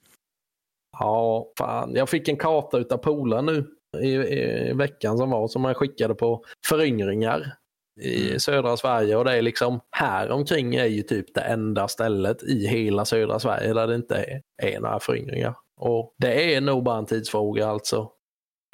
Ja, 1.00 1.52
fan. 1.58 1.96
Jag 1.96 2.10
fick 2.10 2.28
en 2.28 2.38
karta 2.38 2.78
utav 2.78 2.98
polaren 2.98 3.46
nu 3.46 3.68
i, 3.98 4.10
i 4.10 4.74
veckan 4.74 5.18
som 5.18 5.30
var 5.30 5.48
som 5.48 5.62
man 5.62 5.74
skickade 5.74 6.16
på 6.16 6.44
föryngringar 6.68 7.56
i 8.02 8.28
Mm. 8.28 8.40
södra 8.40 8.78
Sverige 8.78 9.16
och 9.16 9.26
det 9.26 9.38
är 9.38 9.42
liksom 9.42 9.80
här 9.92 10.32
omkring 10.32 10.76
är 10.76 10.86
ju 10.86 11.02
typ 11.04 11.34
det 11.34 11.42
enda 11.42 11.88
stället 11.88 12.44
i 12.44 12.68
hela 12.68 13.06
södra 13.06 13.40
Sverige 13.40 13.74
där 13.74 13.88
det 13.88 13.96
inte 13.96 14.16
är, 14.16 14.42
är 14.72 14.80
några 14.80 15.00
föryngringar. 15.00 15.56
Och 15.78 16.16
det 16.18 16.56
är 16.56 16.62
nog 16.62 16.84
bara 16.84 16.98
en 16.98 17.06
tidsfråga 17.06 17.68
alltså. 17.68 18.12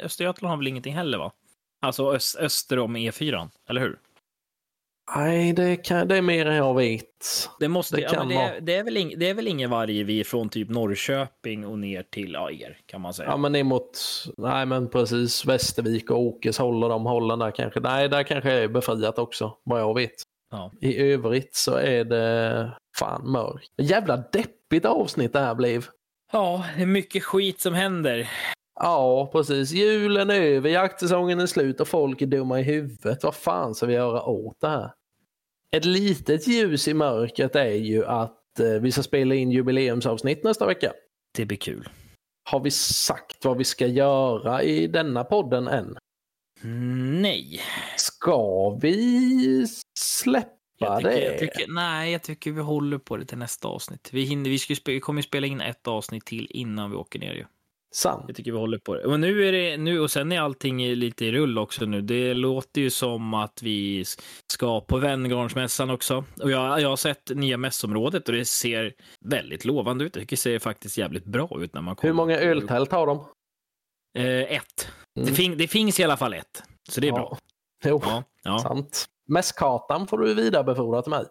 Östergötland 0.03 0.49
har 0.49 0.57
väl 0.57 0.68
ingenting 0.68 0.93
heller 0.93 1.18
va? 1.18 1.32
Alltså 1.82 2.13
öst, 2.13 2.38
öster 2.39 2.80
om 2.80 2.97
E4, 2.97 3.49
eller 3.70 3.82
hur? 3.82 3.99
Nej, 5.16 5.53
det, 5.53 5.76
kan, 5.76 6.08
det 6.08 6.18
är 6.18 6.22
mer 6.22 6.45
än 6.45 6.55
jag 6.55 6.76
vet. 6.76 7.49
Det, 7.60 7.68
måste, 7.68 7.95
Det 7.95 8.01
ja, 8.01 8.24
det, 8.24 8.36
är, 8.36 8.62
det, 8.62 8.76
är 8.76 8.84
väl 8.84 8.97
ing, 8.97 9.14
det 9.20 9.30
är 9.30 9.34
väl 9.34 9.47
ingen 9.47 9.70
varg 9.70 10.03
vi 10.03 10.24
från 10.24 10.49
typ 10.49 10.70
Norrköping 10.70 11.66
och 11.66 11.80
ner 11.80 12.03
till 12.03 12.34
ja, 12.34 12.51
er, 12.51 12.78
kan 12.86 13.01
man 13.01 13.14
säga. 13.14 13.30
Ja, 13.30 13.38
men 13.38 13.51
ner 13.51 13.64
mot, 13.64 13.99
nej 14.38 14.66
men 14.66 14.89
precis, 14.89 15.45
Västervik 15.45 16.12
och 16.12 16.20
Åkes 16.20 16.58
håller 16.58 16.89
de 16.89 17.05
hållen 17.05 17.39
där 17.39 17.51
kanske. 17.51 17.80
Nej, 17.80 18.10
där 18.10 18.24
kanske 18.24 18.51
är 18.51 18.68
befriat 18.68 19.20
också, 19.20 19.58
vad 19.64 19.82
jag 19.82 19.95
vet. 19.95 20.16
Ja. 20.51 20.72
I 20.82 20.97
övrigt 20.97 21.55
så 21.55 21.76
är 21.76 22.03
det 22.03 22.72
fan 22.97 23.32
mörkt. 23.32 23.72
Jävla 23.82 24.18
deppigt 24.18 24.86
avsnitt 24.86 25.34
det 25.34 25.39
här 25.39 25.55
blev. 25.55 25.86
ja, 26.32 26.66
det 26.76 26.82
är 26.82 26.86
mycket 26.86 27.24
skit 27.24 27.62
som 27.62 27.74
händer. 27.74 28.30
Ja, 28.80 29.30
precis. 29.32 29.71
Julen 29.71 30.30
är 30.30 30.41
över, 30.41 30.69
jaktsäsongen 30.69 31.39
är 31.39 31.45
slut 31.45 31.80
och 31.80 31.88
folk 31.88 32.21
är 32.21 32.25
dumma 32.25 32.59
i 32.59 32.63
huvudet. 32.63 33.23
Vad 33.23 33.36
fan 33.36 33.75
ska 33.75 33.86
vi 33.86 33.93
göra 33.93 34.23
åt 34.23 34.61
det 34.61 34.67
här? 34.67 34.91
Ett 35.71 35.86
litet 35.86 36.47
ljus 36.47 36.88
i 36.88 36.93
mörkret 36.93 37.55
är 37.55 37.65
ju 37.71 38.05
att 38.05 38.59
eh, 38.59 38.69
vi 38.69 38.91
ska 38.91 39.03
spela 39.03 39.36
in 39.36 39.51
jubileumsavsnitt 39.51 40.43
nästa 40.43 40.65
vecka. 40.65 40.91
Det 41.38 41.45
blir 41.45 41.57
kul. 41.57 41.89
Har 42.49 42.59
vi 42.59 42.71
sagt 42.71 43.45
vad 43.45 43.57
vi 43.57 43.63
ska 43.63 43.88
göra 43.88 44.63
i 44.63 44.88
denna 44.88 45.23
podden 45.23 45.67
än? 45.67 45.97
Mm, 46.63 47.21
Nej. 47.21 47.61
Ska 47.97 48.69
vi 48.82 49.67
släppa 49.99 50.49
Jag 50.80 50.97
tycker, 50.97 51.09
det? 51.11 51.25
jag 51.25 51.39
tycker, 51.39 51.65
nej, 51.71 52.11
jag 52.11 52.23
tycker 52.23 52.51
vi 52.51 52.61
håller 52.61 52.97
på 52.97 53.17
det 53.17 53.25
till 53.25 53.38
nästa 53.38 53.67
avsnitt. 53.67 54.09
Vi, 54.13 54.23
hinner, 54.23 54.49
vi, 54.49 54.59
ska, 54.59 54.75
vi 54.86 54.99
kommer 54.99 55.21
spela 55.21 55.47
in 55.47 55.61
ett 55.61 55.88
avsnitt 55.88 56.25
till 56.25 56.47
innan 56.49 56.91
vi 56.91 56.97
åker 56.97 57.19
ner 57.19 57.34
ju. 57.34 57.45
Sant. 57.95 58.23
Jag 58.27 58.35
tycker 58.35 58.51
vi 58.51 58.57
håller 58.57 58.77
på 58.77 58.95
det. 58.95 59.07
Men 59.07 59.21
nu 59.21 59.47
är 59.47 59.51
det, 59.51 59.77
nu, 59.77 59.99
och 59.99 60.11
sen 60.11 60.31
är 60.31 60.39
allting 60.41 60.88
lite 60.95 61.25
i 61.25 61.31
rull 61.31 61.57
också 61.57 61.85
nu. 61.85 62.01
Det 62.01 62.33
låter 62.33 62.81
ju 62.81 62.89
som 62.89 63.33
att 63.33 63.61
vi 63.63 64.05
ska 64.53 64.81
på 64.81 64.97
Venngarnsmässan 64.97 65.89
också. 65.89 66.23
Och 66.41 66.51
jag, 66.51 66.81
jag 66.81 66.89
har 66.89 66.95
sett 66.95 67.29
nya 67.35 67.57
mässområdet 67.57 68.27
och 68.29 68.33
det 68.35 68.45
ser 68.45 68.93
väldigt 69.25 69.65
lovande 69.65 70.03
ut. 70.05 70.15
Jag 70.15 70.21
tycker 70.21 70.35
det 70.35 70.41
ser 70.41 70.59
faktiskt 70.59 70.97
jävligt 70.97 71.25
bra 71.25 71.49
ut 71.61 71.73
när 71.73 71.81
man 71.81 71.95
kommer. 71.95 72.09
Hur 72.09 72.15
många 72.15 72.38
öltält 72.39 72.91
har 72.91 73.07
de? 73.07 73.25
Eh, 74.17 74.25
ett. 74.55 74.88
Mm. 75.19 75.29
Det, 75.29 75.33
fin, 75.35 75.57
det 75.57 75.67
finns 75.67 75.99
i 75.99 76.03
alla 76.03 76.17
fall 76.17 76.33
ett. 76.33 76.63
Så 76.89 77.01
det 77.01 77.07
är 77.07 77.11
Ja. 77.11 77.15
bra. 77.15 77.38
Jo, 77.85 78.01
Ja, 78.05 78.23
ja. 78.43 78.59
sant. 78.59 79.05
Mässkartan 79.29 80.07
får 80.07 80.17
du 80.17 80.33
vidarebefordra 80.33 81.01
till 81.01 81.09
mig. 81.09 81.25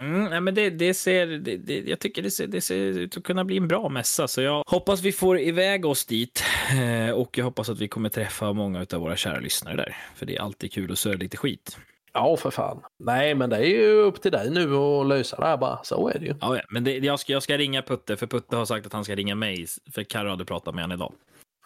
Mm, 0.00 0.24
nej, 0.24 0.40
men 0.40 0.54
det, 0.54 0.70
det 0.70 0.94
ser, 0.94 1.26
det, 1.26 1.56
det, 1.56 1.80
jag 1.80 1.98
tycker 1.98 2.22
det 2.22 2.30
ser, 2.30 2.46
det 2.46 2.60
ser 2.60 2.76
ut 2.76 3.16
att 3.16 3.22
kunna 3.22 3.44
bli 3.44 3.56
en 3.56 3.68
bra 3.68 3.88
mässa, 3.88 4.28
så 4.28 4.42
jag 4.42 4.64
hoppas 4.66 5.02
vi 5.02 5.12
får 5.12 5.38
iväg 5.38 5.86
oss 5.86 6.06
dit 6.06 6.42
eh, 6.70 7.14
och 7.14 7.38
jag 7.38 7.44
hoppas 7.44 7.68
att 7.68 7.78
vi 7.78 7.88
kommer 7.88 8.08
träffa 8.08 8.52
många 8.52 8.86
av 8.92 9.00
våra 9.00 9.16
kära 9.16 9.40
lyssnare 9.40 9.76
där, 9.76 9.96
för 10.14 10.26
det 10.26 10.36
är 10.36 10.40
alltid 10.40 10.72
kul 10.72 10.92
att 10.92 10.98
söra 10.98 11.16
lite 11.16 11.36
skit. 11.36 11.78
Ja, 12.12 12.36
för 12.36 12.50
fan. 12.50 12.82
Nej, 12.98 13.34
men 13.34 13.50
det 13.50 13.56
är 13.56 13.64
ju 13.64 13.92
upp 13.92 14.22
till 14.22 14.32
dig 14.32 14.50
nu 14.50 14.74
att 14.74 15.06
lösa 15.06 15.36
det 15.36 15.46
här 15.46 15.56
bara. 15.56 15.78
Så 15.82 16.08
är 16.08 16.18
det 16.18 16.26
ju. 16.26 16.34
Ja, 16.40 16.56
ja. 16.56 16.62
men 16.70 16.84
det, 16.84 16.98
jag, 16.98 17.20
ska, 17.20 17.32
jag 17.32 17.42
ska 17.42 17.58
ringa 17.58 17.82
Putte, 17.82 18.16
för 18.16 18.26
Putte 18.26 18.56
har 18.56 18.64
sagt 18.64 18.86
att 18.86 18.92
han 18.92 19.04
ska 19.04 19.14
ringa 19.14 19.34
mig, 19.34 19.66
för 19.92 20.02
Carro 20.02 20.28
hade 20.28 20.44
pratat 20.44 20.74
med 20.74 20.84
honom 20.84 20.98
idag. 20.98 21.12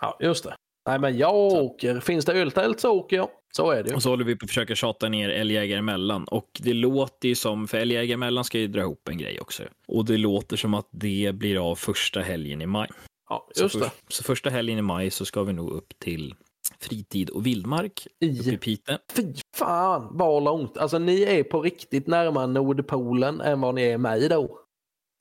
Ja, 0.01 0.17
just 0.21 0.45
det. 0.45 0.55
Nej, 0.87 0.99
men 0.99 1.19
jag 1.19 1.35
åker. 1.35 2.01
Finns 2.01 2.25
det 2.25 2.33
öltält 2.33 2.81
så 2.81 2.91
åker 2.91 3.17
jag. 3.17 3.29
Så 3.57 3.71
är 3.71 3.83
det 3.83 3.89
ju. 3.91 3.97
Och 3.97 4.03
så 4.03 4.11
håller 4.11 4.25
vi 4.25 4.37
på 4.37 4.45
att 4.45 4.51
försöka 4.51 4.75
tjata 4.75 5.09
ner 5.09 5.29
älgjägare 5.29 5.79
emellan. 5.79 6.25
Och 6.25 6.49
det 6.63 6.73
låter 6.73 7.29
ju 7.29 7.35
som, 7.35 7.69
för 7.69 7.79
älgjägare 7.79 8.13
emellan 8.15 8.45
ska 8.45 8.59
ju 8.59 8.67
dra 8.67 8.81
ihop 8.81 9.09
en 9.09 9.19
grej 9.19 9.41
också. 9.41 9.63
Och 9.89 10.05
det 10.05 10.17
låter 10.17 10.57
som 10.57 10.75
att 10.75 10.89
det 10.91 11.33
blir 11.35 11.71
av 11.71 11.75
första 11.75 12.21
helgen 12.21 12.63
i 12.63 12.67
maj. 12.67 12.89
Ja, 13.29 13.49
Så, 13.55 13.63
just 13.63 13.75
det. 13.75 13.81
för, 13.81 13.91
så 14.09 14.25
första 14.25 14.51
helgen 14.51 14.79
i 14.79 14.83
maj 14.83 15.11
så 15.11 15.25
ska 15.25 15.43
vi 15.43 15.53
nog 15.53 15.71
upp 15.71 15.99
till 15.99 16.35
fritid 16.81 17.31
och 17.31 17.47
vildmark 17.47 18.07
uppe 18.21 18.27
i 18.51 18.55
I. 18.55 18.57
Pite. 18.59 18.99
Fy 19.17 19.23
fan 19.57 20.09
vad 20.11 20.43
långt. 20.43 20.77
Alltså 20.79 20.99
ni 20.99 21.23
är 21.23 21.43
på 21.45 21.63
riktigt 21.63 22.07
närmare 22.07 22.47
Nordpolen 22.47 23.41
än 23.41 23.61
vad 23.61 23.75
ni 23.75 23.83
är 23.83 23.99
mig 23.99 24.29
då. 24.29 24.59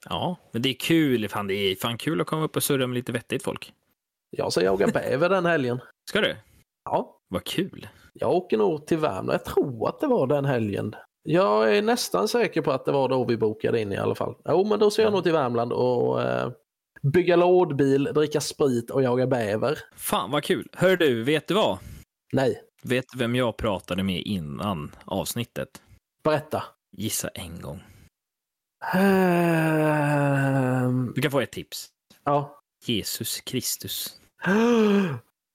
Ja, 0.10 0.38
men 0.52 0.62
det 0.62 0.70
är 0.70 0.74
kul. 0.74 1.30
Fan, 1.30 1.48
det 1.48 1.54
är 1.56 1.76
fan 1.76 1.98
kul 1.98 2.22
att 2.22 2.28
komma 2.28 2.44
upp 2.44 2.56
och 2.56 2.64
surra 2.64 2.88
med 2.88 2.96
lite 2.96 3.12
vettigt 3.12 3.44
folk. 3.44 3.74
Jag 4.38 4.52
ska 4.52 4.62
jaga 4.64 4.88
bäver 4.88 5.30
den 5.30 5.46
helgen. 5.46 5.80
Ska 6.10 6.22
du? 6.22 6.36
Ja, 6.86 7.20
Vad 7.30 7.44
kul. 7.44 7.88
jag 8.14 8.32
åker 8.32 8.58
nog 8.58 8.88
till 8.88 8.98
Värmland. 8.98 9.30
Jag 9.34 9.46
tror 9.46 9.90
att 9.90 10.00
det 10.00 10.08
var 10.08 10.28
den 10.28 10.46
helgen. 10.46 10.96
Jag 11.24 11.78
är 11.78 11.82
nästan 11.82 12.28
säker 12.28 12.62
på 12.62 12.72
att 12.72 12.86
det 12.86 12.92
var 12.92 13.10
då 13.10 13.26
vi 13.26 13.38
bokade 13.38 13.82
in 13.82 13.92
i 13.94 13.98
alla 13.98 14.16
fall. 14.16 14.36
Jo, 14.50 14.66
men 14.66 14.80
då 14.80 14.92
ska 14.92 15.02
jag 15.02 15.14
nog 15.14 15.24
till 15.24 15.32
Värmland 15.32 15.74
och 15.74 16.22
eh, 16.22 16.52
bygga 17.02 17.36
lådbil, 17.36 18.04
dricka 18.04 18.42
sprit 18.42 18.90
och 18.92 19.04
jaga 19.04 19.28
bäver. 19.28 19.80
Fan 19.96 20.32
vad 20.32 20.44
kul. 20.44 20.68
Hör 20.74 20.98
du, 20.98 21.24
vet 21.24 21.48
du 21.48 21.54
vad? 21.54 21.78
Nej, 22.34 22.62
Vet 22.84 23.06
du 23.14 23.20
vem 23.20 23.36
jag 23.36 23.58
pratade 23.58 24.04
med 24.04 24.22
innan 24.22 24.92
avsnittet? 25.06 25.70
berätta. 26.24 26.64
Gissa 26.98 27.28
en 27.28 27.62
gång. 27.62 27.84
Ehm, 28.94 31.12
Du 31.16 31.22
kan 31.22 31.32
få 31.32 31.40
ett 31.40 31.52
tips. 31.52 31.88
ja. 32.24 32.60
Jesus 32.86 33.42
Kristus. 33.42 34.20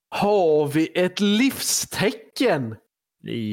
Har 0.09 0.67
vi 0.67 0.91
ett 0.95 1.19
livstecken? 1.19 2.75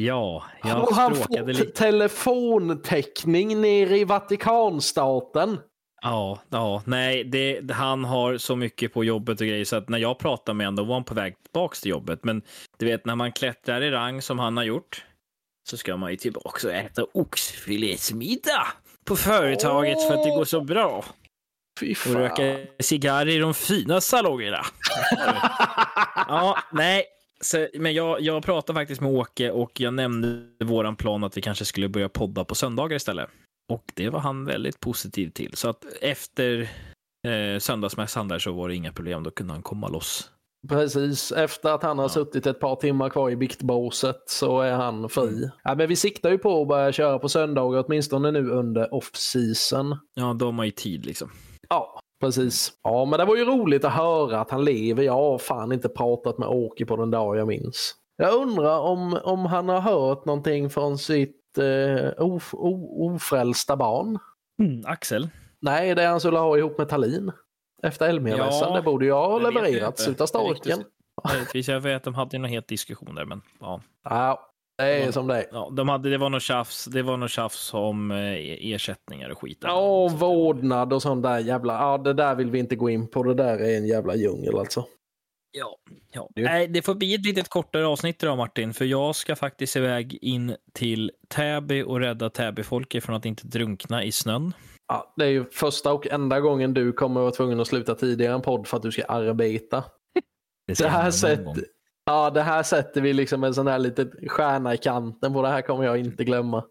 Ja, 0.05 0.45
Har 0.61 0.70
jag 0.70 0.87
han 0.87 1.14
stråkade 1.14 1.55
fått 1.55 1.61
lite. 1.61 1.72
telefontäckning 1.78 3.61
nere 3.61 3.99
i 3.99 4.05
Vatikanstaten? 4.05 5.59
Ja, 6.03 6.41
ja, 6.51 6.82
nej, 6.84 7.24
det, 7.24 7.70
han 7.70 8.05
har 8.05 8.37
så 8.39 8.57
mycket 8.57 8.93
på 8.95 9.05
jobbet 9.05 9.41
och 9.41 9.47
grejer 9.47 9.64
så 9.64 9.76
att 9.76 9.89
när 9.89 9.99
jag 9.99 10.18
pratade 10.18 10.57
med 10.57 10.66
honom 10.66 10.76
då 10.76 10.84
var 10.84 10.95
han 10.95 11.05
på 11.05 11.14
väg 11.14 11.34
tillbaks 11.43 11.80
till 11.80 11.91
jobbet. 11.91 12.24
Men 12.24 12.43
du 12.78 12.87
vet, 12.87 13.05
när 13.07 13.14
man 13.14 13.32
klättrar 13.32 13.82
i 13.82 13.91
rang 13.91 14.22
som 14.22 14.39
han 14.39 14.57
har 14.57 14.64
gjort 14.64 15.05
så 15.70 15.76
ska 15.76 15.97
man 15.97 16.11
ju 16.11 16.16
tillbaka 16.16 16.68
och 16.68 16.74
äta 16.74 17.07
oxfilésmiddag 17.14 18.66
på 19.05 19.16
företaget 19.16 20.09
för 20.09 20.14
att 20.14 20.24
det 20.24 20.30
går 20.30 20.45
så 20.45 20.61
bra. 20.61 21.05
Fy 21.81 21.91
Och 21.93 21.97
fan. 21.97 22.14
röka 22.14 22.57
cigarrer 22.81 23.31
i 23.31 23.39
de 23.39 23.55
fina 23.55 24.01
salongerna. 24.01 24.61
ja, 26.29 26.59
nej. 26.72 27.05
Så, 27.41 27.68
men 27.74 27.95
jag, 27.95 28.20
jag 28.20 28.43
pratade 28.43 28.79
faktiskt 28.81 29.01
med 29.01 29.11
Åke 29.11 29.51
och 29.51 29.81
jag 29.81 29.95
nämnde 29.95 30.64
våran 30.64 30.97
plan 30.97 31.24
att 31.24 31.37
vi 31.37 31.43
kanske 31.43 31.64
skulle 31.64 31.89
börja 31.89 32.09
podda 32.09 32.45
på 32.45 32.55
söndagar 32.55 32.97
istället. 32.97 33.31
Och 33.72 33.85
det 33.95 34.09
var 34.11 34.20
han 34.20 34.45
väldigt 34.45 34.81
positiv 34.81 35.31
till. 35.31 35.57
Så 35.57 35.68
att 35.68 35.85
efter 36.01 36.61
eh, 37.29 37.59
söndagsmässan 37.59 38.29
där 38.29 38.39
så 38.39 38.53
var 38.53 38.68
det 38.68 38.74
inga 38.74 38.93
problem. 38.93 39.22
Då 39.22 39.31
kunde 39.31 39.53
han 39.53 39.62
komma 39.62 39.89
loss. 39.89 40.31
Precis, 40.68 41.33
efter 41.33 41.68
att 41.70 41.83
han 41.83 41.99
har 41.99 42.05
Ja. 42.05 42.09
suttit 42.09 42.47
ett 42.47 42.61
par 42.61 42.77
timmar 42.77 43.11
kvar 43.11 43.31
i 43.31 43.37
biktbåset 43.37 44.16
så 44.27 44.61
är 44.61 44.72
han 44.72 45.09
fri. 45.09 45.29
Mm. 45.29 45.49
Ja, 45.64 45.74
men 45.74 45.89
vi 45.89 45.97
siktar 45.97 46.31
ju 46.31 46.39
på 46.39 46.62
att 46.62 46.68
börja 46.68 46.93
köra 46.93 47.18
på 47.18 47.29
söndagar, 47.29 47.85
åtminstone 47.87 48.31
nu 48.31 48.51
under 48.51 48.95
off-season. 48.95 49.97
Ja, 50.14 50.33
då 50.39 50.45
har 50.45 50.53
man 50.53 50.66
ju 50.66 50.72
tid 50.72 51.07
liksom. 51.07 51.31
Ja, 51.68 52.00
precis. 52.20 52.72
Ja, 52.82 53.04
men 53.04 53.18
det 53.18 53.24
var 53.24 53.36
ju 53.36 53.44
roligt 53.44 53.84
att 53.84 53.92
höra 53.92 54.40
att 54.40 54.50
han 54.50 54.64
lever. 54.64 55.02
Jag 55.02 55.12
har 55.12 55.38
fan 55.38 55.72
inte 55.72 55.88
pratat 55.88 56.38
med 56.38 56.48
Åke 56.48 56.86
på 56.86 56.96
den 56.96 57.10
dag 57.10 57.36
jag 57.36 57.46
minns. 57.46 57.94
Jag 58.16 58.34
undrar 58.34 58.78
om, 58.78 59.18
om 59.24 59.46
han 59.46 59.68
har 59.68 59.80
hört 59.80 60.24
någonting 60.24 60.70
från 60.70 60.98
sitt 60.98 61.58
eh, 61.58 62.24
of, 62.24 62.54
o, 62.54 63.06
ofrälsta 63.14 63.76
barn. 63.76 64.18
Axel? 64.84 65.28
Nej, 65.60 65.94
det 65.94 66.02
han 66.02 66.20
skulle 66.20 66.38
ha 66.38 66.58
ihop 66.58 66.78
med 66.78 66.88
Tallin. 66.88 67.32
Efter 67.82 68.08
Elmia-mässan. 68.08 68.68
Ja, 68.70 68.76
det 68.76 68.82
borde 68.82 69.04
ju 69.04 69.12
ha 69.12 69.38
levererats 69.38 70.08
utav 70.08 70.26
storken. 70.26 70.84
Möjligtvis, 71.32 71.68
jag 71.68 71.80
vet 71.80 71.96
att 71.96 72.04
de 72.04 72.14
hade 72.14 72.38
någon 72.38 72.50
het 72.50 72.68
diskussion 72.68 73.14
där, 73.14 73.24
men 73.24 73.42
ja. 73.60 73.80
Ja, 74.04 74.52
det 74.79 74.85
är 74.85 75.12
som 75.12 75.27
det 75.27 75.35
är. 75.37 75.47
ja 75.53 75.70
de 75.77 75.89
hade, 75.89 76.11
det 76.11 76.18
var 76.18 76.31
något 76.31 76.43
tjafs, 76.43 76.85
det 76.85 77.03
var 77.03 77.16
något 77.16 77.31
tjafs 77.31 77.74
om 77.74 78.11
eh, 78.11 78.35
ersättningar 78.72 79.31
och 79.31 79.39
skit. 79.39 79.59
Ja, 79.62 80.09
vårdnad 80.09 80.93
och 80.93 81.03
sånt 81.03 81.22
där 81.22 81.39
jävla... 81.39 81.74
Ja, 81.74 81.99
det 81.99 82.12
där 82.12 82.35
vill 82.35 82.51
vi 82.51 82.59
inte 82.59 82.77
gå 82.77 82.91
in 82.91 83.09
på. 83.09 83.22
Det 83.22 83.35
där 83.35 83.59
är 83.59 83.77
en 83.77 83.87
jävla 83.87 84.14
djungel 84.16 84.59
alltså. 84.59 84.85
Ja, 85.59 85.77
ja. 86.12 86.29
Det- 86.35 86.43
Nej, 86.43 86.68
det 86.68 86.83
får 86.83 86.95
bli 86.95 87.14
ett 87.14 87.24
litet 87.27 87.49
kortare 87.49 87.87
avsnitt 87.87 88.22
idag 88.22 88.37
Martin, 88.37 88.74
för 88.74 88.85
jag 88.85 89.16
ska 89.16 89.37
faktiskt 89.37 89.77
iväg 89.77 90.18
in 90.22 90.57
till 90.72 91.12
Täby 91.29 91.83
och 91.83 92.01
rädda 92.01 92.31
Täbyfolket 92.31 93.05
från 93.05 93.16
att 93.16 93.24
inte 93.27 93.47
drunkna 93.47 94.05
i 94.05 94.12
snön. 94.12 94.53
Ja, 94.89 95.12
det 95.16 95.24
är 95.24 95.29
ju 95.29 95.45
första 95.45 95.93
och 95.93 96.07
enda 96.07 96.41
gången 96.41 96.74
du 96.74 96.93
kommer 96.93 97.20
vara 97.20 97.31
tvungen 97.31 97.61
att 97.61 97.66
sluta 97.66 97.95
tidigare 97.95 98.35
en 98.35 98.43
podd 98.43 98.66
för 98.66 98.77
att 98.77 98.83
du 98.83 98.93
ska 98.93 99.05
arbeta. 99.05 99.85
ska 100.74 100.85
Det 100.85 100.89
här, 100.91 100.99
hända 100.99 101.12
sätt, 101.12 101.39
någon 101.39 101.45
gång. 101.55 101.64
Ja, 102.07 102.30
det 102.30 102.42
här 102.42 102.62
sätter 102.62 103.00
vi 103.00 103.12
liksom 103.12 103.44
en 103.44 103.54
sån 103.54 103.66
här 103.66 103.78
liten 103.78 104.12
stjärna 104.28 104.74
i 104.74 104.78
kanten 104.78 105.32
på. 105.32 105.42
Det 105.42 105.48
här 105.48 105.62
kommer 105.62 105.84
jag 105.84 105.98
inte 105.98 106.24
glömma. 106.24 106.64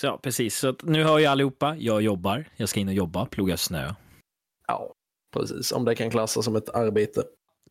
Så, 0.00 0.06
ja, 0.06 0.18
precis. 0.22 0.58
Så 0.58 0.74
nu 0.82 1.04
hör 1.04 1.18
ju 1.18 1.26
allihopa, 1.26 1.76
jag 1.76 2.02
jobbar, 2.02 2.44
jag 2.56 2.68
ska 2.68 2.80
in 2.80 2.88
och 2.88 2.94
jobba, 2.94 3.26
ploga 3.26 3.56
snö. 3.56 3.94
Ja, 4.66 4.92
precis. 5.34 5.72
Om 5.72 5.84
det 5.84 5.94
kan 5.94 6.10
klassas 6.10 6.44
som 6.44 6.56
ett 6.56 6.68
arbete. 6.68 7.22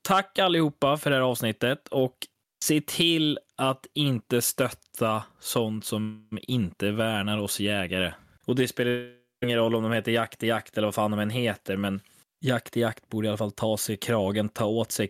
Tack 0.01 0.39
allihopa 0.39 0.97
för 0.97 1.09
det 1.09 1.16
här 1.16 1.24
avsnittet 1.24 1.88
och 1.88 2.16
se 2.64 2.82
till 2.82 3.39
att 3.57 3.86
inte 3.93 4.41
stötta 4.41 5.24
sånt 5.39 5.86
som 5.86 6.28
inte 6.41 6.91
värnar 6.91 7.38
oss 7.38 7.59
jägare. 7.59 8.14
Och 8.45 8.55
det 8.55 8.68
spelar 8.68 9.14
ingen 9.45 9.57
roll 9.57 9.76
om 9.76 9.84
de 9.84 9.91
heter 9.91 10.12
Jakt 10.12 10.43
i 10.43 10.47
jakt 10.47 10.78
eller 10.78 10.88
vad 10.88 10.95
fan 10.95 11.12
de 11.12 11.20
än 11.20 11.30
heter, 11.30 11.78
men 11.78 12.01
Jakt 12.44 12.78
i 12.78 12.80
jakt 12.80 13.10
borde 13.10 13.28
i 13.28 13.30
alla 13.30 13.38
fall 13.38 13.52
ta 13.52 13.78
sig 13.78 13.98
kragen, 13.98 14.50
ta 14.50 14.66
åt 14.66 14.92
sig 14.92 15.08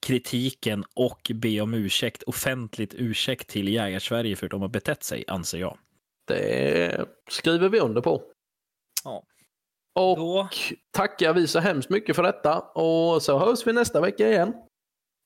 kritiken 0.00 0.84
och 0.94 1.30
be 1.34 1.60
om 1.60 1.74
ursäkt, 1.74 2.22
offentligt 2.22 2.94
ursäkt 2.94 3.48
till 3.48 3.68
Jägarsverige 3.68 4.36
för 4.36 4.46
att 4.46 4.50
de 4.50 4.60
har 4.60 4.68
betett 4.68 5.04
sig, 5.04 5.24
anser 5.28 5.58
jag. 5.58 5.78
Det 6.26 7.06
skriver 7.30 7.68
vi 7.68 7.80
under 7.80 8.00
på. 8.00 8.22
Ja. 9.04 9.22
Och 9.94 10.16
Då, 10.16 10.48
tackar 10.90 11.34
vi 11.34 11.46
så 11.46 11.58
hemskt 11.58 11.90
mycket 11.90 12.16
för 12.16 12.22
detta. 12.22 12.60
Och 12.60 13.22
så 13.22 13.38
hörs 13.38 13.66
vi 13.66 13.72
nästa 13.72 14.00
vecka 14.00 14.28
igen. 14.28 14.54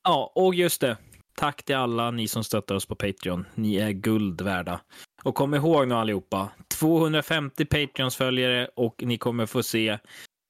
ja, 0.04 0.32
och 0.34 0.54
just 0.54 0.80
det. 0.80 0.96
Tack 1.36 1.62
till 1.64 1.76
alla 1.76 2.10
ni 2.10 2.28
som 2.28 2.44
stöttar 2.44 2.74
oss 2.74 2.86
på 2.86 2.94
Patreon. 2.94 3.46
Ni 3.54 3.76
är 3.76 3.90
guld 3.90 4.40
värda. 4.40 4.80
Och 5.22 5.34
kom 5.34 5.54
ihåg 5.54 5.88
nu 5.88 5.94
allihopa, 5.94 6.48
250 6.78 7.64
Patreons-följare 7.64 8.68
och 8.76 9.02
ni 9.02 9.18
kommer 9.18 9.46
få 9.46 9.62
se 9.62 9.98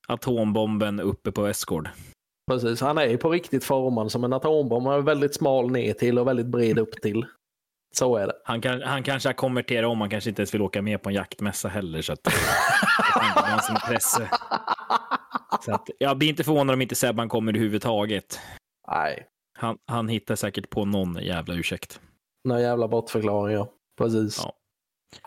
atombomben 0.08 1.00
uppe 1.00 1.32
på 1.32 1.42
Västgård. 1.42 1.88
Precis, 2.50 2.80
han 2.80 2.98
är 2.98 3.06
ju 3.06 3.18
på 3.18 3.30
riktigt 3.30 3.64
formad 3.64 4.12
som 4.12 4.24
en 4.24 4.32
atombomb. 4.32 4.86
Han 4.86 4.96
är 4.98 5.02
väldigt 5.02 5.34
smal 5.34 5.70
ner 5.70 5.92
till 5.92 6.18
och 6.18 6.26
väldigt 6.28 6.46
bred 6.46 6.78
upp 6.78 7.02
till. 7.02 7.26
Så 7.94 8.16
är 8.16 8.26
det. 8.26 8.32
Han, 8.44 8.60
kan, 8.60 8.82
han 8.82 9.02
kanske 9.02 9.28
har 9.28 9.34
konverterat 9.34 9.90
om, 9.90 10.00
han 10.00 10.10
kanske 10.10 10.30
inte 10.30 10.42
ens 10.42 10.54
vill 10.54 10.62
åka 10.62 10.82
med 10.82 11.02
på 11.02 11.08
en 11.08 11.14
jaktmässa 11.14 11.68
heller. 11.68 12.02
Så 12.02 12.12
att, 12.12 12.24
det 12.24 12.30
hans 13.34 13.70
intresse. 13.70 14.30
Så 15.64 15.74
att, 15.74 15.88
jag 15.98 16.18
blir 16.18 16.28
inte 16.28 16.44
förvånad 16.44 16.74
om 16.74 16.82
inte 16.82 16.94
Sebban 16.94 17.28
kommer 17.28 17.52
överhuvudtaget. 17.52 18.40
Nej, 18.88 19.26
Han, 19.58 19.78
han 19.86 20.08
hittar 20.08 20.36
säkert 20.36 20.70
på 20.70 20.84
någon 20.84 21.14
jävla 21.22 21.54
ursäkt. 21.54 22.00
några 22.44 22.60
jävla 22.60 22.88
bortförklaringar. 22.88 23.66
Precis. 23.98 24.38
Ja. 24.44 24.52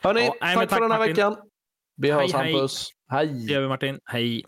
Hörni, 0.03 0.21
Ja, 0.25 0.33
nej, 0.41 0.55
tack, 0.55 0.69
tack, 0.69 0.77
för 0.77 0.81
den 0.81 0.91
här 0.91 0.99
Martin. 0.99 1.15
veckan. 1.15 1.35
Vi 1.97 2.11
hörs 2.11 2.33
Hej, 2.33 2.43
hej. 2.43 2.53
Hampus. 2.53 2.89
Hej. 3.11 3.27
Det 3.47 3.53
gör 3.53 3.61
vi 3.61 3.67
Martin. 3.67 3.99
Hej. 4.05 4.43